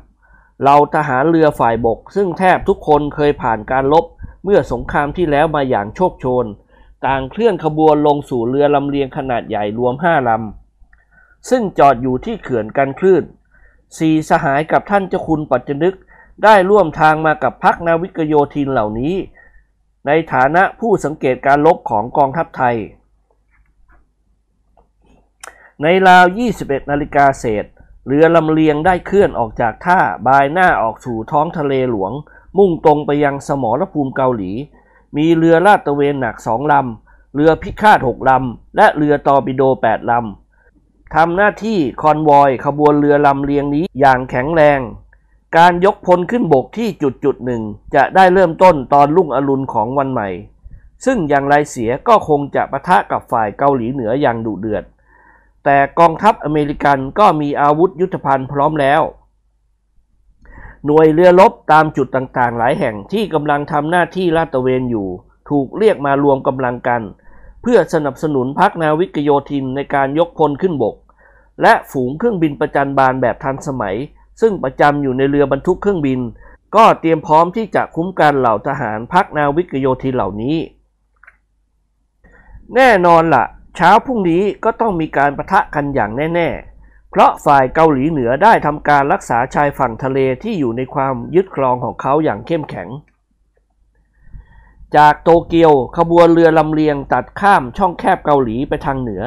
[0.65, 4.05] เราทหารเรือฝ่ายบก ซึ่งแทบทุกคนเคยผ่านการลบ
[4.45, 6.47] เมื่อสงครามที่แล้วมาอย่างโชคโชน
[7.07, 13.25] ต่างเคลื่อนขบวนลงสู่เรือลำเลียงขนาดใหญ่รวมห้าลำ ซึ่งจอดอยู่ที่เขื่อนกันคลื่น
[13.99, 15.95] สี่สหายกับท่านเจ้าคุณปัจจนึก
[16.45, 19.15] ได้ร่วมทางมากับพรรคนาวิกโยธินเหล่านี้
[20.09, 22.77] ในฐานะผู้สังเกตการรบของกองทัพไทย
[25.83, 26.25] ในราว
[26.59, 27.65] 21 นาฬิกาเศษ
[28.07, 32.13] เรือลำเลียงได้เคลื่อนออกจากท่าบายหน้าออกสู่ท้องทะเลหลวง
[32.59, 34.53] มุ่งตรงไปยังสมรภูมิเกาหลี
[35.17, 44.81] มีเรือลาดตระเวนหนักสองลำ เรือพิฆาตหกลำ และเรือตอร์ปิโดแปดลำทำหน้าที่ convoy ขบวนเรือลำเลียงนี้อย่างแข็งแรง
[45.57, 47.63] การยกพลขึ้นบกที่จุดจุดหนึ่ง
[47.95, 50.29] จะได้เริ่มต้นตอนรุ่งอรุณของวันใหม่
[51.05, 54.85] ซึ่งอย่างไรเสียก็คงจะปะทะกับฝ่ายเกาหลีเหนืออย่างดุเดือด
[55.65, 59.03] แต่กองทัพอเมริกันก็มีอาวุธยุทธภัณฑ์พร้อมแล้ว
[60.87, 65.09] หน่วยเรือรบตามจุดต่างๆ หลายแห่งที่กำลังทำหน้าที่ลาดตระเวนอยู่
[65.51, 67.03] ถูกเรียกมารวมกำลังกัน
[67.63, 70.97] เพื่อสนับสนุนพักนาวิกโยธินในการยกพลขึ้นบก
[71.63, 73.97] และฝูงเครื่องบินประจันบานแบบทันสมัย
[74.41, 76.21] ซึ่งประจำอยู่ในเรือบรรทุกเครื่องบิน
[76.77, 80.57] ก็เตรียมพร้อมที่จะคุ้มกันเหล่าทหารพักนาวิกโยธินเหล่านี้
[82.75, 83.45] แน่นอนละ่ะ
[83.77, 86.49] เช้าพรุ่งนี้ก็ต้องมีการประทะกันอย่างแน่
[86.81, 92.89] ๆ เพราะฝ่ายเกาหลีเหนือได้ทำการรักษาชายฝั่งทะเลที่อยู่ในความยึดครองของเขาอย่างเข้มแข็ง
[94.97, 99.23] จากโตเกียวขบวนเรือลำเลียงตัดข้ามช่องแคบเกาหลีไปทางเหนือ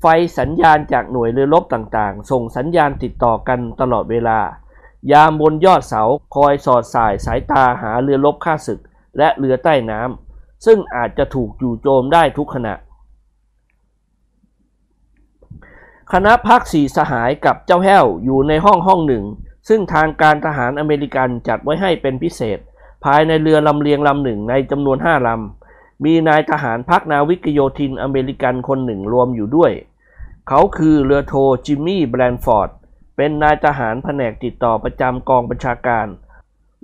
[0.00, 0.06] ไฟ
[0.38, 4.38] สัญญาณจากหน่วยเรือรบต่างๆ ส่งสัญญาณติดต่อกันตลอดเวลา
[5.12, 6.02] ยามบนยอดเสา
[6.34, 8.80] คอยสอดสายสายตาหาเรือรบข้าศึก
[9.18, 12.74] และเรือใต้น้ำซึ่งอาจจะถูกจู่โจมได้ทุกขณะ
[16.12, 19.24] คณะพักสีสหายกับเจ้าแห้วอยู่ในห้องห้องหนึ่ง
[19.68, 22.58] ซึ่งทางการทหารอเมริกันจัดไว้ให้เป็นพิเศษ
[23.04, 29.72] ภายในเรือลำเลียงลำหนึ่งในจำนวนห้าลำมีนายทหารพักนาวิกโยธินอเมริกันคนหนึ่งรวมอยู่ด้วย
[30.52, 31.34] เขาคือเรือโท
[31.66, 32.70] จิมมี่แบรนฟอร์ด
[33.16, 36.06] เป็นนายทหารแผนกติดต่อประจำกองบัญชาการ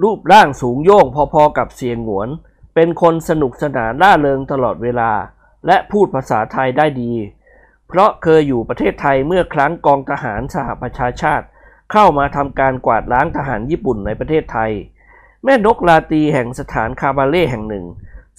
[0.02, 2.29] รูปร่างสูงโย่งพอๆกับเสียงหวน
[2.74, 5.11] เป็นคนสนุกสนานล่าเริงตลอดเวลา
[5.66, 7.12] และพูดภาษาไทยได้ดี
[7.88, 11.46] เพราะเคยอยู่ประเทศไทยเมื่อครั้งกองทหารสหประชาชาติ
[11.92, 14.72] เข้ามาทำการกวาดล้างทหารญี่ปุ่นในประเทศไทย
[15.44, 17.87] แม่นกลาตีแห่งสถานคาบาเล่แห่งหนึ่ง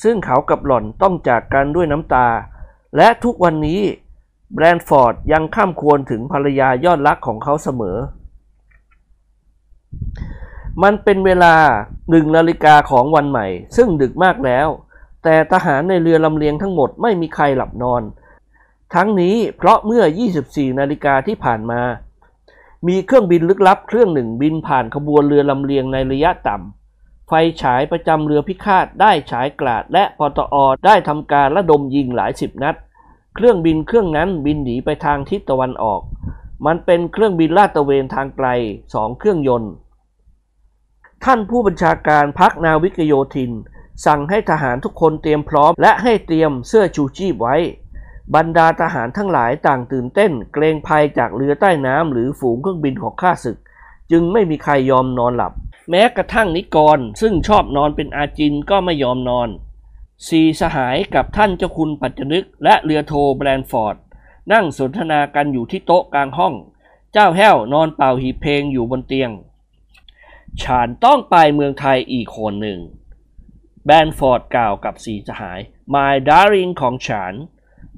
[0.03, 2.27] ซึ่งเขากับหล่อนต้องจากกันด้วยน้ำตา
[2.97, 3.81] และทุกวันนี้
[4.53, 7.97] แบรนฟอร์ดยังข้ามควรถึงภรรยายอดรักของเขาเสมอ
[10.83, 11.55] มันเป็นเวลา
[12.09, 14.67] หนึ่งนาฬิกาของวันใหม่ ซึ่งดึกมากแล้ว
[15.23, 18.03] แต่ทหารในเรือลำเลียงทั้งหมดไม่มีใครหลับนอน
[18.93, 20.03] ทั้งนี้เพราะเมื่อ
[20.41, 21.81] 24 นาฬิกาที่ผ่านมา
[22.87, 30.55] มีเครื่องบินลึกลับเครื่องหนึ่งบินผ่านขบวนเรือลำเลียงในระยะต่ำ ไฟฉายประจำเรือพิฆาตได้ฉายกลาดและปตอ
[30.85, 32.75] ได้ทำการระดมยิงหลายสิบนัด
[33.39, 36.01] เครื่องบินเครื่องนั้นบินหนีไปทางทิศตะวันออก
[36.65, 38.47] มันเป็นเครื่องบินลาดตระเวนทางไกล
[38.93, 39.71] สองเครื่องยนต์
[41.25, 43.51] ท่านผู้บัญชาการพักนาวิกโยธิน
[44.05, 47.55] สั่งให้ทหารทุกคนเตรียมพร้อม และให้เตรียมเสื้อชูชีพไว้
[48.35, 53.57] บรรดาทหารทั้งหลายต่างตื่นเต้น เกรงภัยจากเรือใต้น้ำหรือฝูงเครื่องบินของข้าศึก
[54.11, 55.53] จึงไม่มีใครยอมนอนหลับ
[55.89, 59.49] แม้กระทั่งนิกรซึ่งชอบนอนเป็นอาจินก็ไม่ยอมนอน
[60.25, 63.95] สี่สหายกับท่านเจ้าคุณปัจจนึก และเรือโทแบรนฟอร์ด
[64.51, 66.53] นั่งสนทนากันอยู่ที่โต๊ะกลางห้อง
[67.13, 69.31] เจ้าแห้วนอนเป่าหีเพลงอยู่บนเตียง
[70.61, 72.79] ฉันต้องไปเมืองไทยอีกคนหนึ่ง
[73.85, 75.59] แบรนฟอร์ดกล่าวกับสีสหาย
[75.93, 77.33] My darling ของฉัน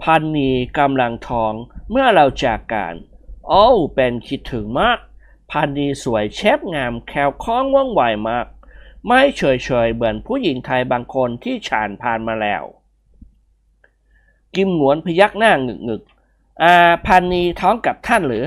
[0.01, 1.53] พันนีกำลังทอง
[1.89, 2.93] เมื่อเราจากกัน
[3.47, 4.99] โอ้เป็นคิดถึงมาก
[5.51, 8.47] พันนีสวยเชฟงามแคลคล้องว่องไวมาก
[9.07, 9.41] ไม่เฉ
[9.85, 12.63] ยๆเหมือนผู้หญิงไทยบางคนที่ฉานผ่านมาแล้ว
[14.55, 18.45] กิมหนวนพยักหน้าหงึกๆอาพันนีท้องกับท่านหรือ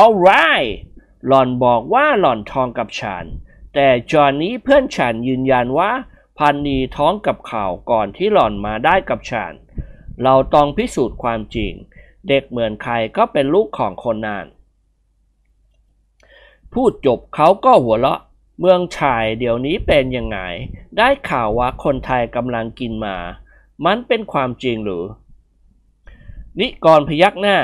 [0.00, 0.70] alright
[1.26, 3.24] หล่อนบอกว่าหล่อนท้องกับฉัน
[3.74, 5.90] แต่จอนนี้เพื่อนฉันยืนยันว่า
[6.38, 9.52] พันนีท้องกับข่าวก่อนที่หล่อนมาได้กับฉัน
[10.22, 11.72] เราต้องพิสูจน์ความจริง
[12.28, 14.46] เด็กเหมือนใครก็เป็นลูกของคนนาน
[16.72, 18.20] พูดจบเขาก็หัวเราะ
[18.60, 20.38] เมืองชายเดี๋ยวนี้เป็นยังไง
[20.96, 23.16] ได้ข่าวว่าคนไทยกำลังกินมา
[23.86, 25.04] มันเป็นความจริงหรือ
[26.60, 27.58] นิกรพยักหน้า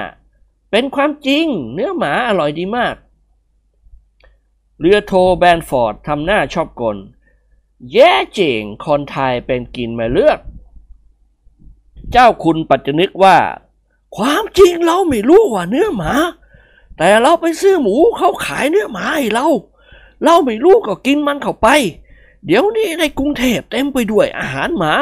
[0.71, 2.95] เป็นความจริง เนื้อหมาอร่อยดีมาก
[4.81, 6.97] เรือโทแบนฟอร์ดทำหน้าชอบกล
[7.93, 10.39] แย่จริง คนไทยเป็นกินมาเลือก
[12.13, 13.37] เจ้าคุณปัจจนึกว่า
[14.17, 16.13] ความจริงเราไม่รู้ว่าเนื้อหมา
[16.99, 19.47] แต่เราไปซื้อหมูเขาขายเนื้อหมาให้เรา
[20.25, 21.69] เราไม่รู้ก็กินมันเข้าไป
[22.47, 24.93] เดี๋ยวนี้ในกรุงเทพเต็มไปด้วยอาหารหมา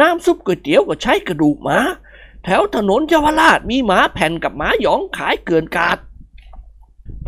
[0.00, 1.78] น้ำซุปก๋วยเตี๋ยวก็ใช้กระดูกหมา
[2.44, 5.98] แถวถนนเยาวราชมีหมาแผ่นกับหมาหยองขายเกินกาด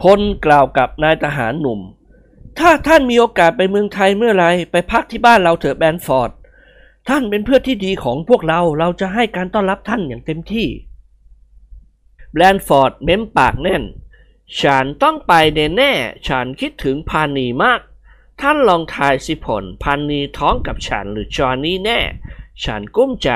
[0.01, 1.81] พลกล่าวกับนายทหารหนุ่ม
[2.59, 6.31] ถ้าท่านมีโอกาสไปเมืองไทยเมื่อไรไปพักที่บ้านเราเถอะแบนฟอร์ด
[7.09, 10.69] ท่านเป็นเพื่อนที่ดีของพวกเราเราจะให้การต้อนรับท่านอย่างเต็มที่
[12.33, 13.83] แบรนฟอร์ดเม้มปากแน่น
[14.61, 15.93] ฉันต้องไปแน่แน่
[16.29, 17.81] ฉันคิดถึงพานีมาก
[18.41, 22.01] ท่านลองทายสิผลพานีท้องกับฉันหรือจอนี่แน่
[22.65, 23.31] ฉันกุ้มใจ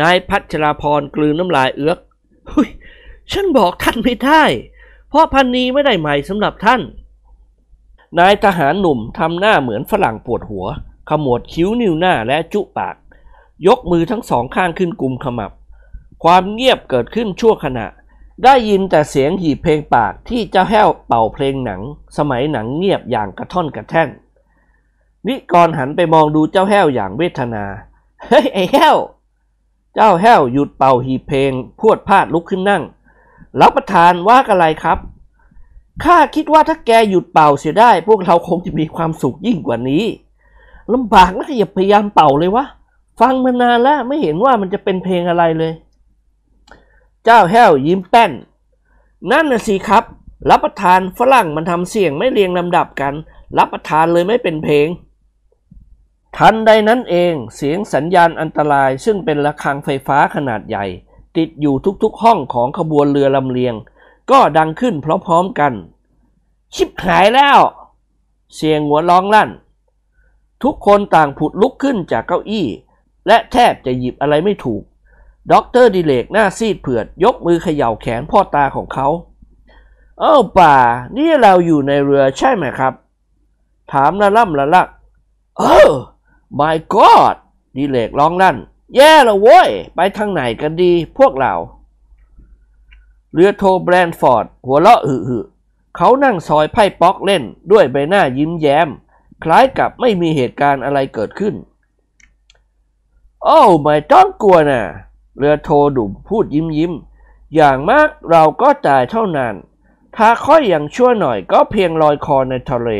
[0.00, 1.98] นายพัชราพรกลืนน้ำลายเอื้อก
[2.50, 2.68] หุย
[3.32, 4.42] ฉันบอกท่านไม่ได้
[5.08, 6.80] เพราะพันนีไม่ได้ใหม่สำหรับท่าน
[8.18, 10.66] นายทหารหนุ่มทำหน้าเหมือนฝรั่งปวดหัว
[11.08, 12.96] ขมวดคิ้วนิ้วหน้าและจุปาก
[13.66, 15.52] ยกมือทั้งสองข้างขึ้นกุมขมับ
[16.24, 17.86] ความเงียบเกิดขึ้นชั่วขณะ
[18.44, 21.80] ได้ยินแต่เสียงหีบเพลงปากที่เจ้าแห้วเป่าเพลงหนัง
[22.16, 24.08] สมัยหนังเงียบอย่างกระท่อนกระแท่น
[25.26, 27.64] นิกรหันไปมองดูเจ้าแห้วอย่างเวทนา
[28.28, 28.96] เฮ้ยไอ้แห้ว
[29.94, 32.82] เจ้าแห้วหยุดเป่าหีบเพลงพวดพาดลุกขึ้นนั่ง
[33.60, 34.98] รับประทานว่าอะไรครับ
[36.04, 40.04] ข้าคิดว่าถ้าแกหยุดเป่าเสียได้ พวกเราคงจะมีความสุขยิ่งกว่านี้
[40.92, 42.64] ลำบากนะอย่าพยายามเป่าเลยวะ
[43.20, 45.72] ฟังมานานแล้วไม่เห็นว่ามันจะเป็นเพลงอะไรเลย
[47.28, 48.32] เจ้าแห้วยิ้มแป้น
[49.30, 50.04] นั่นน่ะสิครับ
[50.50, 53.14] รับประทานฝรั่งมันทำเสียงไม่เรียงลำดับกัน
[53.58, 54.88] รับประทานเลยไม่เป็นเพลง
[56.36, 60.84] ทันใดนั้นเองเสียงสัญญาณอันตรายซึ่งเป็นระฆังไฟฟ้าขนาดใหญ่
[61.36, 63.74] ติดอยู่ทุกๆห้องของขบวนเรือลำเลียง
[64.30, 64.94] ก็ดังขึ้น
[65.26, 65.72] พร้อมๆกัน
[66.74, 67.58] ชิบหายแล้ว
[68.54, 69.50] เสียงหัวร้องลั่น
[70.62, 72.66] ทุกคนต่างผุดลุกขึ้นจากเก้าอี้
[73.26, 74.82] และแทบจะหยิบอะไรไม่ถูก
[75.52, 79.08] ด็อกเตอร์ดิเรกหน้าซีดเผือด ยกมือเขย่าแขนพ่อตาของเขา
[80.20, 80.74] อ้าวป๋า
[81.16, 82.92] นี่เราอยู่ในเรือใช่ไหมครับ
[83.92, 84.88] ถามละล่ำละลัก
[85.58, 85.90] เออ
[86.58, 87.36] my god
[87.76, 88.56] ดิเรกร้องลั่น
[88.96, 91.54] แย่ละโว้ย ไปทางไหนกันดีพวกเรา
[93.32, 95.38] เรือโทแบรนฟอร์ด หัวเราะหึหึ
[95.96, 98.88] เขานั่งซอยไพ่ป๊อกเล่นด้วยใบหน้ายิ้มแย้ม
[99.42, 101.54] คล้ายกับไม่มีเหตุการณ์อะไรเกิดขึ้น
[103.44, 104.82] โอ้ไม่ต้องกลัวน่ะ
[105.38, 106.92] เรือโทดุมพูดยิ้มยิ้ม
[107.54, 109.54] อย่างมากเราก็จ่ายเท่านั้น
[110.16, 112.90] ถ้าค่อยอย่างชั่วหน่อยก็เพียงลอยคอในทะเล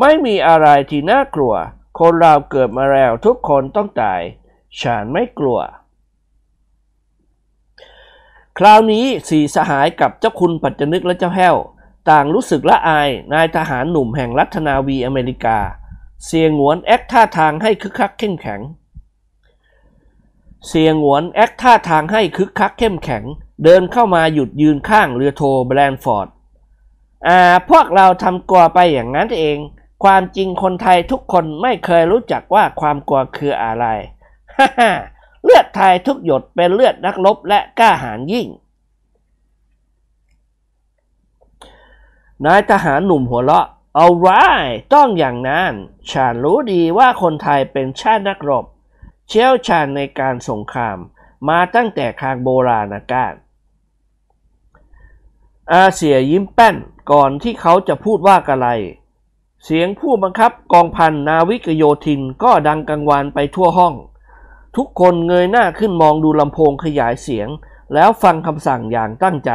[0.00, 1.54] ไม่มีอะไรที่น่ากลัว
[1.98, 4.20] คนเราเกิดมาแล้วทุกคนต้องตาย
[4.80, 5.60] ฉันไม่กลัว
[8.58, 11.56] คราวนี้สี่สหายกับเจ้าคุณปัจจนึกและเจ้าแห้ว
[12.10, 15.58] ต่างรู้สึกละอายนายทหารหนุ่มแห่งรัฐนาวีอเมริกา
[16.24, 18.60] เสียงหวนแอคท่าทางให้คึกคักเข้มแข็ง
[20.68, 23.24] เสียงหวนแอคท่าทางให้คึกคักเข้มแข็ง
[23.64, 26.28] เดินเข้ามาหยุดยืนข้างเรือโทแบรนฟอร์ด
[27.28, 29.58] อ่า พวกเราทำกลัวไปอย่างนั้นเอง
[30.04, 33.84] ความจริงคนไทยทุกคนไม่เคยรู้จักว่าความกลัวคืออะไร
[34.56, 34.90] ฮ่าฮ่า
[35.44, 38.48] เลือดไทยทุกหยดเป็นเลือดนักรบและกล้าหาญยิ่ง
[42.44, 44.28] นายทหารหนุ่มหัวเราะเอาไร
[44.94, 45.72] ต้องอย่างนั้น
[46.10, 48.64] ฉันรู้ดีว่าคนไทยเป็นชาตินักรบ
[49.32, 50.98] เชี่ยวชาญในการสงคราม
[51.48, 53.34] มาตั้งแต่คางโบราณกาล
[55.72, 56.76] อาเสียยิ้มแป้น
[57.12, 58.68] ก่อนที่เขาจะพูดว่าอะไร
[59.64, 63.94] เสียงผู้บังคับกองพันนาวิกโยธินก็ดังกังวานไปทั่วห้อง
[64.76, 67.48] ทุกคนเงยหน้าขึ้นมองดูลำโพงขยายเสียง
[67.94, 69.50] แล้วฟังคำสั่งอย่างตั้งใจ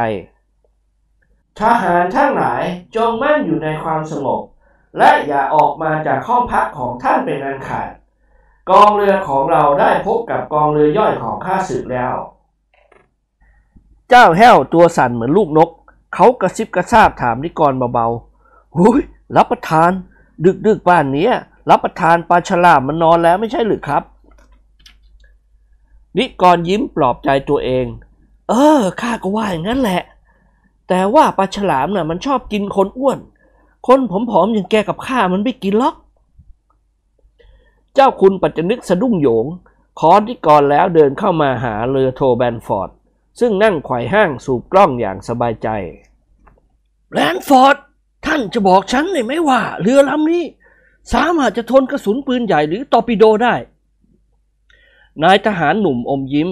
[1.60, 2.62] ทหารทั้งหลาย
[2.96, 4.42] จงมั่นอยู่ในความสงบ
[4.98, 7.88] และอย่าออกมาจากห้องพักของท่านเป็นอันขาด
[8.70, 12.14] กองเรือของเราได้พบกับกองเรือย่อยของข้าศึกแล้ว
[14.08, 15.70] เจ้าแห้วตัวสั่นเหมือนลูกนก
[16.14, 18.98] เขากระซิบกระซาบถามนิกรเบาๆหุย
[19.36, 19.90] รับประทาน
[20.44, 21.28] ดึกดึกๆป่านนี้
[21.70, 24.02] รับประทานปลาฉลามมันนอนแล้วไม่ใช่หรือครับ
[26.18, 27.86] นิกรยิ้มปลอบใจตัวเอง
[28.48, 30.02] เออข้าก็ว่าอย่างนั้นแหละ
[30.88, 33.18] แต่ว่าปลาฉลามน่ะมันชอบกินคนอ้วน
[33.86, 35.94] คนผอมๆอย่างแกกับข้ามันไม่กินหรอก
[37.96, 39.46] เจ้าคุณปัจจนึกสะดุ้งโหยง
[40.00, 42.90] คอนที่ก่อนแล้วเดินเข้ามาหาเรือโทแบนฟอร์ด
[43.40, 45.68] ซึ่งนั่งไขว่ห้างสูบกล้องอย่างสบายใจ
[47.10, 47.76] แบนฟอร์ด
[48.26, 50.44] ท่านจะบอกฉันเลยไหมว่า เรือลำนี้
[51.12, 53.54] สามารถจะทนกระสุนปืนใหญ่หรือตอร์ปิโดได้
[55.22, 56.50] นายทหารหนุ่มอมยิ้ม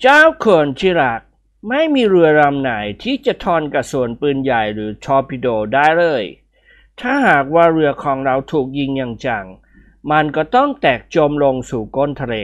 [0.00, 1.20] เจ้าเขินชิรัก
[1.68, 2.70] ไม่มีเรือลำไหน
[3.02, 6.24] ที่จะทนกระสุนปืนใหญ่หรือตอร์ปิโดได้เลย
[7.00, 9.46] ถ้าหากว่าเรือของเราถูกยิงอย่างจัง
[10.10, 12.36] มันก็ต้องแตกจมลงสู่ก้นทะเล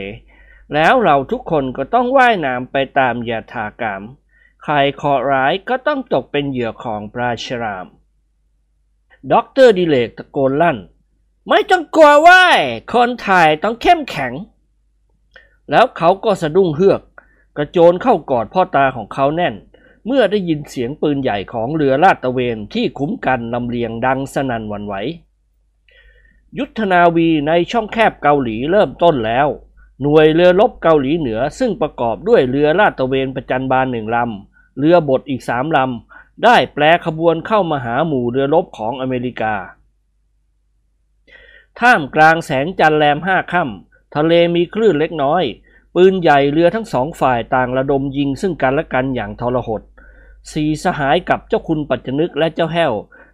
[0.73, 4.01] แล้วเราทุกคนก็ต้องว่ายน้ำไปตามยาถากรรม
[4.63, 7.85] ใครเคราะห์ร้ายก็ต้องตกเป็นเหยื่อของปลาฉลาม
[9.31, 10.77] ด็อกเตอร์ดิเรกตะโกนลั่น
[11.49, 12.59] ไม่ต้องกลัวว่าย
[12.93, 14.33] คนไทยต้องเข้มแข็ง
[15.69, 17.01] แล้วเขาก็สะดุ้งเฮือก
[17.57, 19.55] กระโจนเข้ากอดพ่อตาของเขาแน่น
[20.05, 24.95] เมื่อได้ยินเสียงปืนใหญ่ของเรือลาดตระเวนที่คุ้มกันลำเลียงดังสนั่นหวันไหว
[26.57, 29.47] ยุทธนาวีในช่องแคบเกาหลีเริ่มต้นแล้ว
[30.01, 39.53] หน่วยเรือรบเกาหลีเหนือซึ่งประกอบด้วยเรือลาดตระเวนประจันบานหนึ่งลำ เรือบดอีกสามลำ ได้แปลขบวนเข้ามาหาหมู่เรือรบของอเมริกา
[41.79, 45.43] ท่ามกลางแสงจันทร์แรมห้าค่ำทะเลมีคลื่นเล็กน้อย
[45.95, 49.81] ปืนใหญ่เรือทั้งสองฝ่ายต่างระดมยิงซึ่งกันและกันอย่างทรหด
[50.51, 52.93] สีสหายกับเจ้าคุณปัจจนึกและเจ้าแห้ว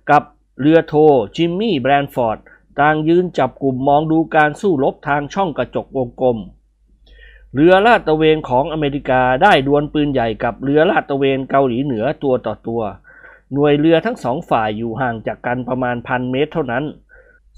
[0.10, 0.24] กับ
[0.60, 0.94] เรือโท
[1.36, 2.38] จิมมี่แบรนฟอร์ด
[2.80, 6.38] ต่างยืนจับกลุ่มมองดูการสู้รบทางช่องกระจกวงกลม
[7.54, 12.82] เรือลาดตระเวนของอเมริกาได้ดวลปืนใหญ่กับเรือลาดตระเวนเกาหลีเหนือตัวต่อตัว
[13.54, 16.84] หน่วยเรือทั้งสองฝ่ายอยู่ห่างจากกันประมาณพันเมตรเท่านั้น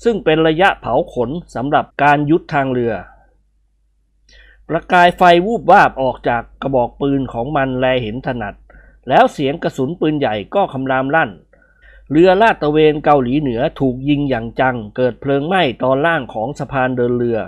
[0.03, 2.93] ซึ่งเป็นระยะเผาขนสำหรับการยุดทางเรือ
[4.69, 8.55] ประกายไฟวูบวาบออกจากกระบอกปืนของมันแลเห็นถนัด
[9.09, 11.29] แล้วเสียงกระสุนปืนใหญ่ก็คำรามลั่น
[12.11, 17.39] เรือลาดตระเวนเกาหลีเหนือถูกยิงอย่างจัง เกิดเพลิงไหม้ตอนล่างของสะพานเดินเรือ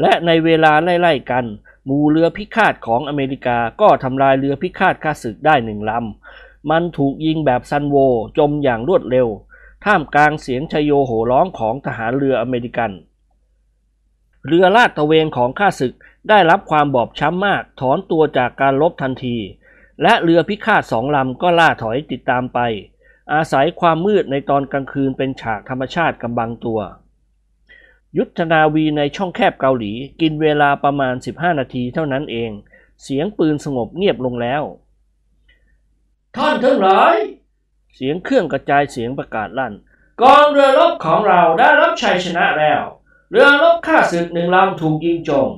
[0.00, 1.44] และในเวลาไล่ๆกัน
[1.84, 7.96] หมู่เรือพิฆาตของอเมริกาก็ทำลายเรือพิฆาตข้าศึกได้หนึ่งลำ มันถูกยิงแบบซัลโว
[8.38, 9.28] จมอย่างรวดเร็ว
[9.84, 12.92] ท่ามกลางเสียงไชโยโห่ร้องของทหารเรืออเมริกัน
[14.46, 15.94] เรือลาดตระเวนของข้าศึก
[16.28, 19.36] ได้รับความบอบช้ำมากถอนตัวจากการรบทันที
[20.02, 22.58] และเรือพิฆาตสองลำก็ล่าถอยติดตามไป
[23.34, 26.80] อาศัยความมืดในตอนกลางคืนเป็นฉากธรรมชาติกำบังตัว
[28.16, 32.50] ยุทธนาวีในช่องแคบเกาหลีกินเวลาประมาณ 15 นาทีเท่านั้นเอง
[33.02, 34.62] เสียงปืนสงบเงียบลงแล้ว
[36.36, 37.16] ท่านทั้งหลาย
[37.94, 39.74] เสียงเครื่องกระจายเสียงประกาศลั่น
[40.22, 42.82] กองเรือรบของเราได้รับชัยชนะแล้ว
[43.30, 45.50] เรือรบข้าศึกหนึ่งลำถูกยิงจม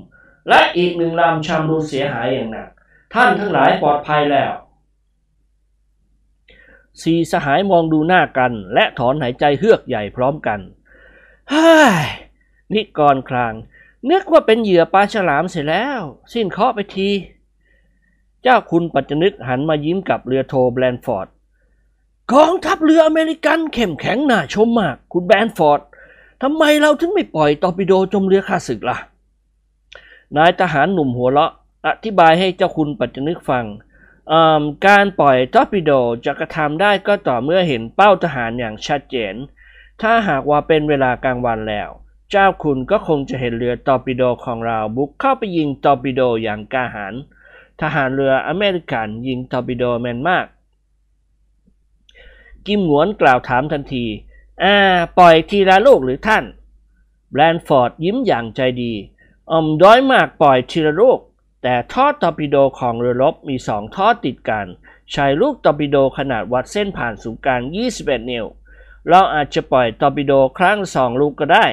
[0.48, 2.68] และอีกหนึ่งลำชำรุดเสียหายอย่างหนัก
[3.14, 4.52] ท่านทั้งหลายปลอดภัยแล้ว
[7.02, 10.60] สี่สหายมองดูหน้ากัน และถอนหายใจเฮือกใหญ่พร้อมกัน
[11.52, 11.70] ฮ้
[12.02, 12.04] ย
[12.72, 13.54] นิกรคราง
[14.10, 16.00] นึกว่าเป็นเหยื่อปลาฉลามเสร็จแล้ว
[16.32, 17.10] สิ้นเคราะห์ไปที
[18.42, 21.28] เจ้าคุณปัจจนึกหันมายิ้มกับเรือโทแบรนฟอร์ด
[22.32, 25.80] กองทัพเรืออเมริกันเข้มแข็งน่าชมมาก คุณแบรนฟอร์ด
[26.42, 28.96] ทำไมเราถึงไม่ปล่อยตอร์ปิโดจมเรือข้าศึกล่ะ
[30.36, 31.52] นายทหารหนุ่มหัวเราะ
[31.86, 33.64] อธิบายให้เจ้าคุณปัจจนึกฟัง
[34.86, 35.92] การปล่อยตอร์ปิโด
[36.24, 39.34] จะกระทำได้ก็ต่อเมื่อเห็นเป้าทหารอย่างชัดเจน
[40.02, 41.88] ถ้าหากว่าเป็นเวลากลางวันแล้ว
[42.30, 47.14] เจ้าคุณก็คงจะเห็นเรือตอร์ปิโดของเราบุกเข้าไปยิงตอร์ปิโดอย่างกล้าหาญ
[47.80, 50.46] ทหารเรืออเมริกันยิงตอร์ปิโดแม่นมาก
[52.66, 54.04] กิมหงวนกล่าวถามทันที
[54.62, 54.76] อ่า
[55.18, 56.44] ปล่อยทีละลูกหรือท่าน
[57.30, 58.92] แบรนฟอร์ดยิ้มอย่างใจดี
[59.50, 61.18] ออมด้อยมากปล่อยทีละลูก
[61.68, 64.66] แต่ท่อตอร์ปิโดของเรือรบมีสองท่อติดกัน
[65.12, 67.62] ใช้ลูกตอร์ปิโดขนาดวัดเส้นผ่านศูนย์กลาง
[67.96, 68.46] 21 นิ้ว
[69.08, 71.66] เราอาจจะปล่อยตอร์ปิโดครั้งสองลูกก็ได้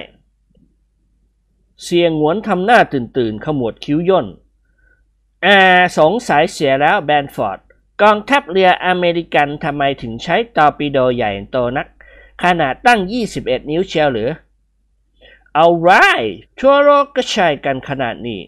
[1.83, 4.27] เสี่ยหงวนทำหน้าตื่นตื่นขมวดคิ้วย่น
[5.43, 5.59] แอ่า
[5.97, 7.59] สงสัยเสียแล้วแบรนฟอร์ด
[8.01, 11.87] กองทัพเรืออเมริกันทำไมถึงใช้ตอร์ปิโดใหญ่โตนัก
[12.43, 12.99] ขนาดตั้ง
[13.35, 14.29] 21 นิ้วเชียวหรือ
[15.55, 15.89] all right
[16.59, 18.41] ทั่วโลกก็ใช้กันขนาดนี้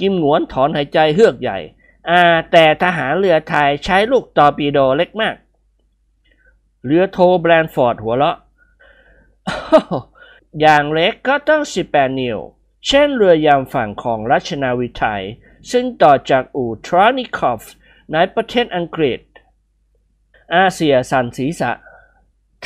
[0.00, 1.58] กิมหงวนถอนหายใจเฮือกใหญ่
[2.10, 2.22] อ่า
[2.52, 5.36] แต่ทหารเรือไทยใช้ลูกตอร์ปิโดเล็กมาก
[6.84, 8.36] เรือโทแบรนฟอร์ดหัวเราะ
[10.60, 12.38] อย่างเล็กก็ต้อง 18 นิ้ว
[12.86, 15.22] เช่นเรือยามฝั่งของราชนาวีไทย
[15.70, 17.62] ซึ่งต่อจากอู่ธอร์นิครอฟท์
[18.12, 19.20] ในประเทศอังกฤษ
[20.54, 21.72] อาเสี่ยสั่นศีรษะ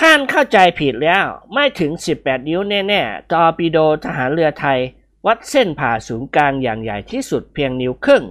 [0.01, 4.79] ท่านเข้าใจผิดแล้ว ไม่ถึง 18 นิ้วแน่ ๆ ตอร์ปิโดทหารเรือไทย
[5.27, 8.25] วัดเส้นผ่าศูนย์กลางอย่างใหญ่ที่สุดเพียงนิ้วครึ่ง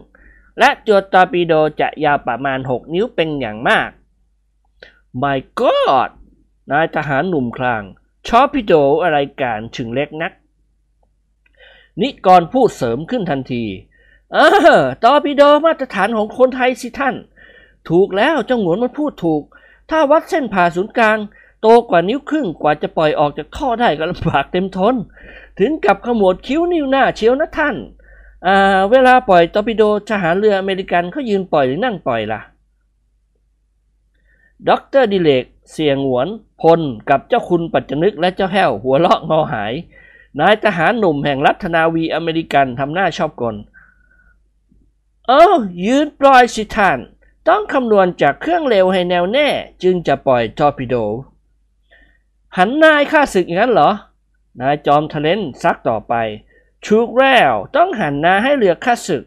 [0.60, 3.90] และตัวตอร์ปิโดจะยาวประมาณ 6 นิ้วเป็นอย่างมาก
[5.22, 6.10] My God
[6.72, 7.84] นายทหารหนุ่มคลาง
[8.28, 8.74] ชอปิโด
[9.04, 10.34] อะไรการถึงเล็กนัก
[12.02, 13.64] นิกรพูดเสริมขึ้นทันที
[14.34, 14.38] เอ
[14.80, 17.16] อตอร์ปิโดมาตรฐานของคนไทยสิท่าน
[17.90, 19.44] ถูกแล้วเจ้าหงวนมันพูดถูก
[19.90, 21.18] ถ้าวัดเส้นผ่าศูนย์กลาง
[21.62, 24.96] โตกว่านิ้วครึ่งกว่าจะปล่อยออกจากท่อได้ก็ลำบากเต็มทน
[25.60, 27.76] ถึงกับขมวดคิ้วนิ้วหน้าเชียวนะท่าน
[28.92, 32.42] เวลาปล่อยตอร์ปิโดทหารเรืออเมริกันเขายืนปล่อยหรือนั่งปล่อยล่ะ
[34.70, 36.28] ด็อกเตอร์ดิเรกเสี่ยหงวน
[36.62, 39.74] พลกับเจ้าคุณปัจจนึกและเจ้าแห้วหัวเราะงอหาย
[40.40, 43.56] นายทหารหนุ่มแห่งรัฐนาวีอเมริกันทำหน้าชอบกล
[45.28, 45.46] เอ้
[45.86, 47.00] ยืนปล่อยสิท่าน
[47.48, 49.48] ต้องคำนวณจากเครื่องเร็วให้แนวแน่
[49.84, 50.96] จึงจะปล่อยตอร์ปิโด
[52.58, 53.92] หันหน้าให้ข้าศึกอย่างนั้นเหรอ
[54.60, 56.14] นายจอมทะเล้นซักต่อไป
[56.86, 59.24] ถูกแล้วต้องหันหน้าให้เรือข้าศึก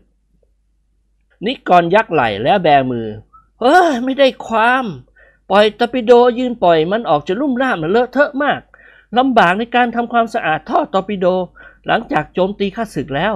[1.47, 3.07] นิกรยักไหล่และแบมือ
[3.61, 4.85] เฮ้ย ไม่ได้ความ
[5.51, 8.61] ปล่อยตอร์ปิโดยืนปล่อยมันออกจะรุ่มร่ามและเลอะเทอะมาก
[9.19, 11.27] ลำบากในการทำความสะอาดท่อตอร์ปิโด
[11.87, 13.35] หลังจากโจมตีข้าศึกแล้ว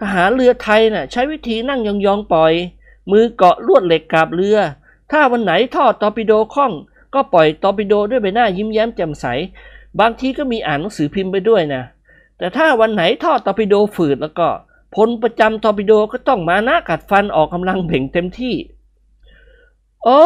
[0.00, 2.52] ทหารเรือไทยน่ะใช้วิธีนั่งยองๆปล่อย
[3.10, 4.58] มือเกาะลวดเหล็กกาบเรือ
[5.10, 6.72] ถ้าวันไหนท่อตอร์ปิโดคล่อง
[7.14, 9.26] ก็ปล่อยตอร์ปิโดด้วยใบหน้ายิ้มแย้มแจ่มใส
[10.00, 11.82] บางทีก็มีอ่านหนังสือพิมพ์ไปด้วยนะ
[12.38, 14.48] แต่ถ้าวันไหนท่อตอร์ปิโดฝืดแล้วก็
[14.94, 18.56] พลประจำตอร์ปิโดก็ต้องมานะกัดฟันออกกำลังเบ่งเต็มที่
[20.04, 20.24] โอ้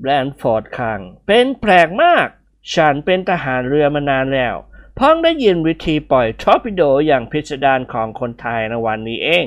[0.00, 2.28] แบรนฟอร์ดคราง เป็นแปลกมาก
[2.74, 4.54] ฉันเป็นทหารเรือมานานแล้ว
[4.96, 9.46] เพิ่งได้ยินวิธีปล่อยตอร์ปิโดอย่างพิสดารของคนไทยในวันนี้เอง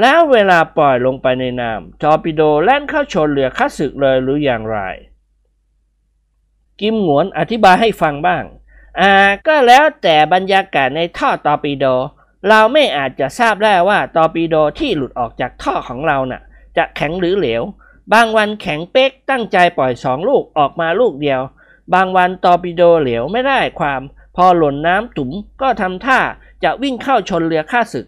[0.00, 4.78] แล้วเวลาปล่อยลงไปในน้ำตอร์ปิโดแล่นเข้าชนเรือข้าศึกเลยหรืออย่างไร
[6.80, 8.44] กิมหงวนอธิบายให้ฟังบ้าง
[9.00, 9.12] อ่า
[9.46, 11.84] ก็แล้วแต่บรรยากาศในท่อตอร์ปิโด
[12.48, 16.42] เราไม่อาจจะทราบได้ว่าตอร์ปิโดที่หลุดออกจากท่อของเราน่ะ
[16.76, 17.62] จะแข็งหรือเหลว
[18.12, 21.40] บางวันแข็งเป๊กตั้งใจปล่อยสองลูกออกมาลูกเดียว
[21.94, 24.02] บางวันตอร์ปิโดเหลวไม่ได้ความ
[24.36, 25.30] พอหล่นน้ำตุ๋ม
[25.62, 26.20] ก็ทำท่า
[26.64, 28.06] จะวิ่งเข้าชนเรือข้าศึก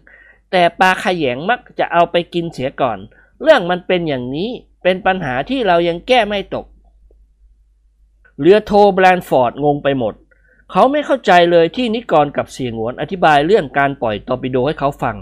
[0.51, 2.97] แต่ปลาแขยงมักจะเอาไปกินเสียก่อน
[3.41, 4.49] เรื่องมันเป็นอย่างนี้
[4.83, 6.65] เป็นปัญหาที่เรายังแก้ไม่ตก
[8.39, 10.13] เรือโทแบรนฟอร์ดงงไปหมด
[10.71, 15.15] เขาไม่เข้าใจเลยที่นิกรกับเสี่ยหงวนอธิบายเรื่องการปล่อยตอร์ปิโดให้เขาฟัง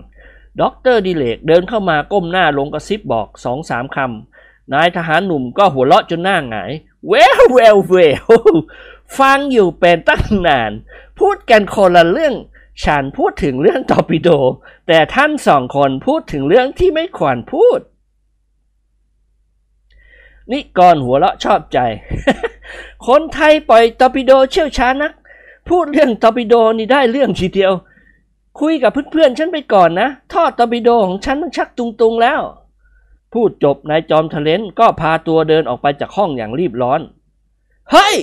[0.61, 6.71] ด็อกเตอร์ดิเรกเดินเข้ามาก้มหน้าลงกระซิบบอกสองสามคำ นายทหารหนุ่มก็หัวเราะจนหน้าหงาย
[7.07, 8.23] well well well
[9.17, 10.71] ฟังอยู่เป็นตั้งนาน
[11.19, 12.35] พูดกันคนละเรื่อง
[12.83, 14.29] ฉันพูดถึงเรื่องตอร์ปิโด
[14.87, 17.79] แต่ท่านสองคนพูดถึงเรื่องที่ไม่ควรพูด
[20.51, 21.79] นิกรหัวเราะชอบใจ
[23.07, 25.13] คนไทยปล่อยตอร์ปิโดเชี่ยวชาญนัก
[25.69, 27.73] พูดเรื่องตอร์ปิโดนี่ได้เรื่องทีเดียว
[28.59, 32.41] คุยกับเพื่อนๆฉันไปก่อนนะ ท่อตอร์ปิโดของฉันมันชักตุงๆแล้ว
[33.33, 37.01] พูดจบนายจอมทะเล้นก็พาตัวเดินออกไปจากห้องอย่างรีบร้อน
[37.91, 38.15] เฮ้ย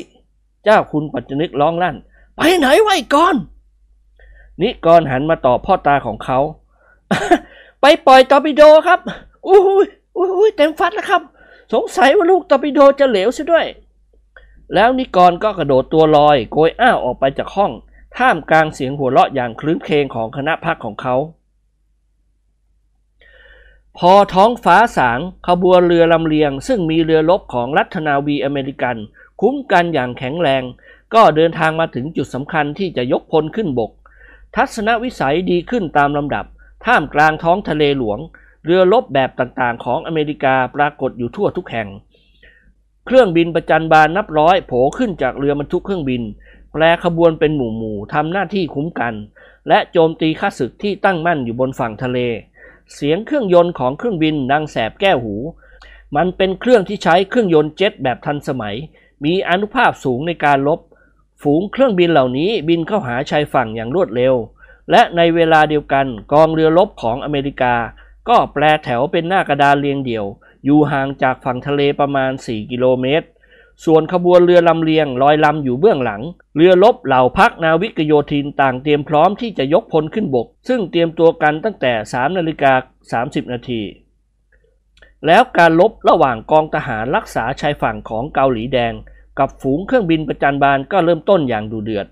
[0.65, 1.97] เจ้าคุณปัจจนึกร้องลั่น
[2.37, 3.35] ไปไหนไว้ก่อน
[4.61, 6.39] นิกรหันมาตอบพ่อตาของเขา
[7.81, 9.01] ไปปล่อยตอร์ปิโดครับ
[9.49, 11.23] อุ้ยอุ้ยเต็มฟัดแล้วครับ
[11.73, 13.67] สงสัยว่าลูกตอร์ปิโดจะเหลวซะด้วย
[14.75, 17.73] แล้วนิกรก็กระโดดตัวลอยโกยอ้าวออกไปจากห้อง
[18.17, 21.17] ท่ามกลางเสียงหัวเราะอย่างครื้นเครงของคณะพรรคของเขา
[23.99, 28.97] พอท้องฟ้าสางขบวนเรือลำเลียง ซึ่งมีเรือรบของรัฐนาวีอเมริกัน
[29.41, 30.63] คุ้มกันอย่างแข็งแรง
[31.15, 33.91] ก็เดินทางมาถึงจุดสำคัญที่จะยกพลขึ้นบก
[34.57, 36.45] ทัศนวิสัยดีขึ้นตามลำดับ
[36.87, 38.19] ท่ามกลางท้องทะเลหลวง
[38.65, 41.89] เรือรบแบบต่างๆ ของอเมริกาปรากฏอยู่ทั่วทุกแห่ง
[43.07, 46.23] เครื่องบินประจันบานนับร้อยโผล่ขึ้นจากเรือบรรทุกเครื่องบิน
[46.73, 49.15] แปลขบวนเป็นหมู่ๆทำหน้าที่คุ้มกัน
[49.69, 52.19] และโจมตีข้าศึกที่ตั้งมั่นอยู่บนฝั่งทะเล
[52.95, 55.37] เสียงเครื่องยนต์ของเครื่องบินดังแสบแก้วหู
[56.17, 58.77] มันเป็นเครื่องที่ใช้เครื่องยนต์เจ็ตแบบทันสมัย
[59.25, 60.81] มีอนุภาพสูงในการลบ
[61.43, 64.35] ฝูงเครื่องบินเหล่านี้บินเข้าหาชายฝั่งอย่างรวดเร็ว
[64.91, 67.75] และในเวลาเดียวกันกองเรือรบของอเมริกา
[68.29, 70.25] ก็แปลแถวเป็นหน้ากระดานเรียงเดี่ยว
[70.65, 73.27] อยู่ห่างจากฝั่งทะเลประมาณ 4 กิโลเมตร
[73.85, 76.23] ส่วนขบวนเรือลำเลียงลอยลำอยู่เบื้องหลัง
[76.57, 82.73] เรือรบเหล่าพักนาวิกโยธินต่างเตรียมพร้อมที่จะยกพลขึ้นบก ซึ่งเตรียมตัวกันตั้งแต่ 3 นาฬิกา
[83.33, 83.83] 30 นาที
[85.27, 88.93] แล้วการลบระหว่างกองทหารรักษาชายฝั่งของเกาหลีแดง
[89.39, 92.07] กับฝูงเครื่องบินประจันบานก็เริ่มต้นอย่างดูเดือด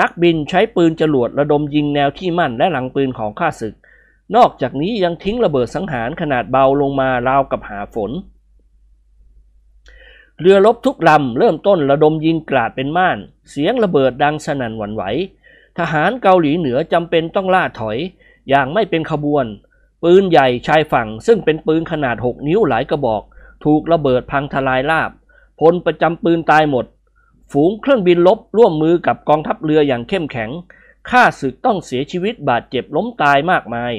[0.00, 3.74] นักบินใช้ปืนจรวดระดมยิงแนวที่มั่นและหลังปืนของข้าศึก
[4.36, 8.10] นอกจากนี้ยังทิ้งระเบิดสังหารขนาดเบาลงมาราวกับหาฝน
[10.40, 13.18] เรือรบทุกลำเริ่มต้นระดมยิงกราดเป็นม่าน
[13.50, 15.02] เสียงระเบิดดังสนั่นหวั่นไหว
[15.78, 17.98] ทหารเกาหลีเหนือจำเป็นต้องล่าถอย
[18.48, 19.46] อย่างไม่เป็นขบวน
[20.04, 23.22] ปืนใหญ่ชายฝั่งซึ่งเป็นปืนขนาด 6 นิ้วหลายกระบอก
[23.64, 25.10] ถูกระเบิดพังทลายราบ
[25.60, 26.86] พลประจำปืนตายหมด
[27.52, 30.50] ฝูงเครื่องบินลบร่วมมือกับกองทัพเรืออย่างเข้มแข็ง
[31.10, 33.92] ข้าศึกต้องเสียชีวิตบาดเจ็บล้มตายมากมาย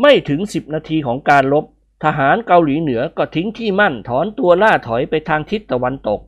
[0.00, 1.64] ไม่ถึง10นาทีของการลบ
[2.04, 6.20] ทหารเกาหลีเหนือก็ทิ้งที่มั่นถอนตัวล่าถอยไปทางทิศตะวันตก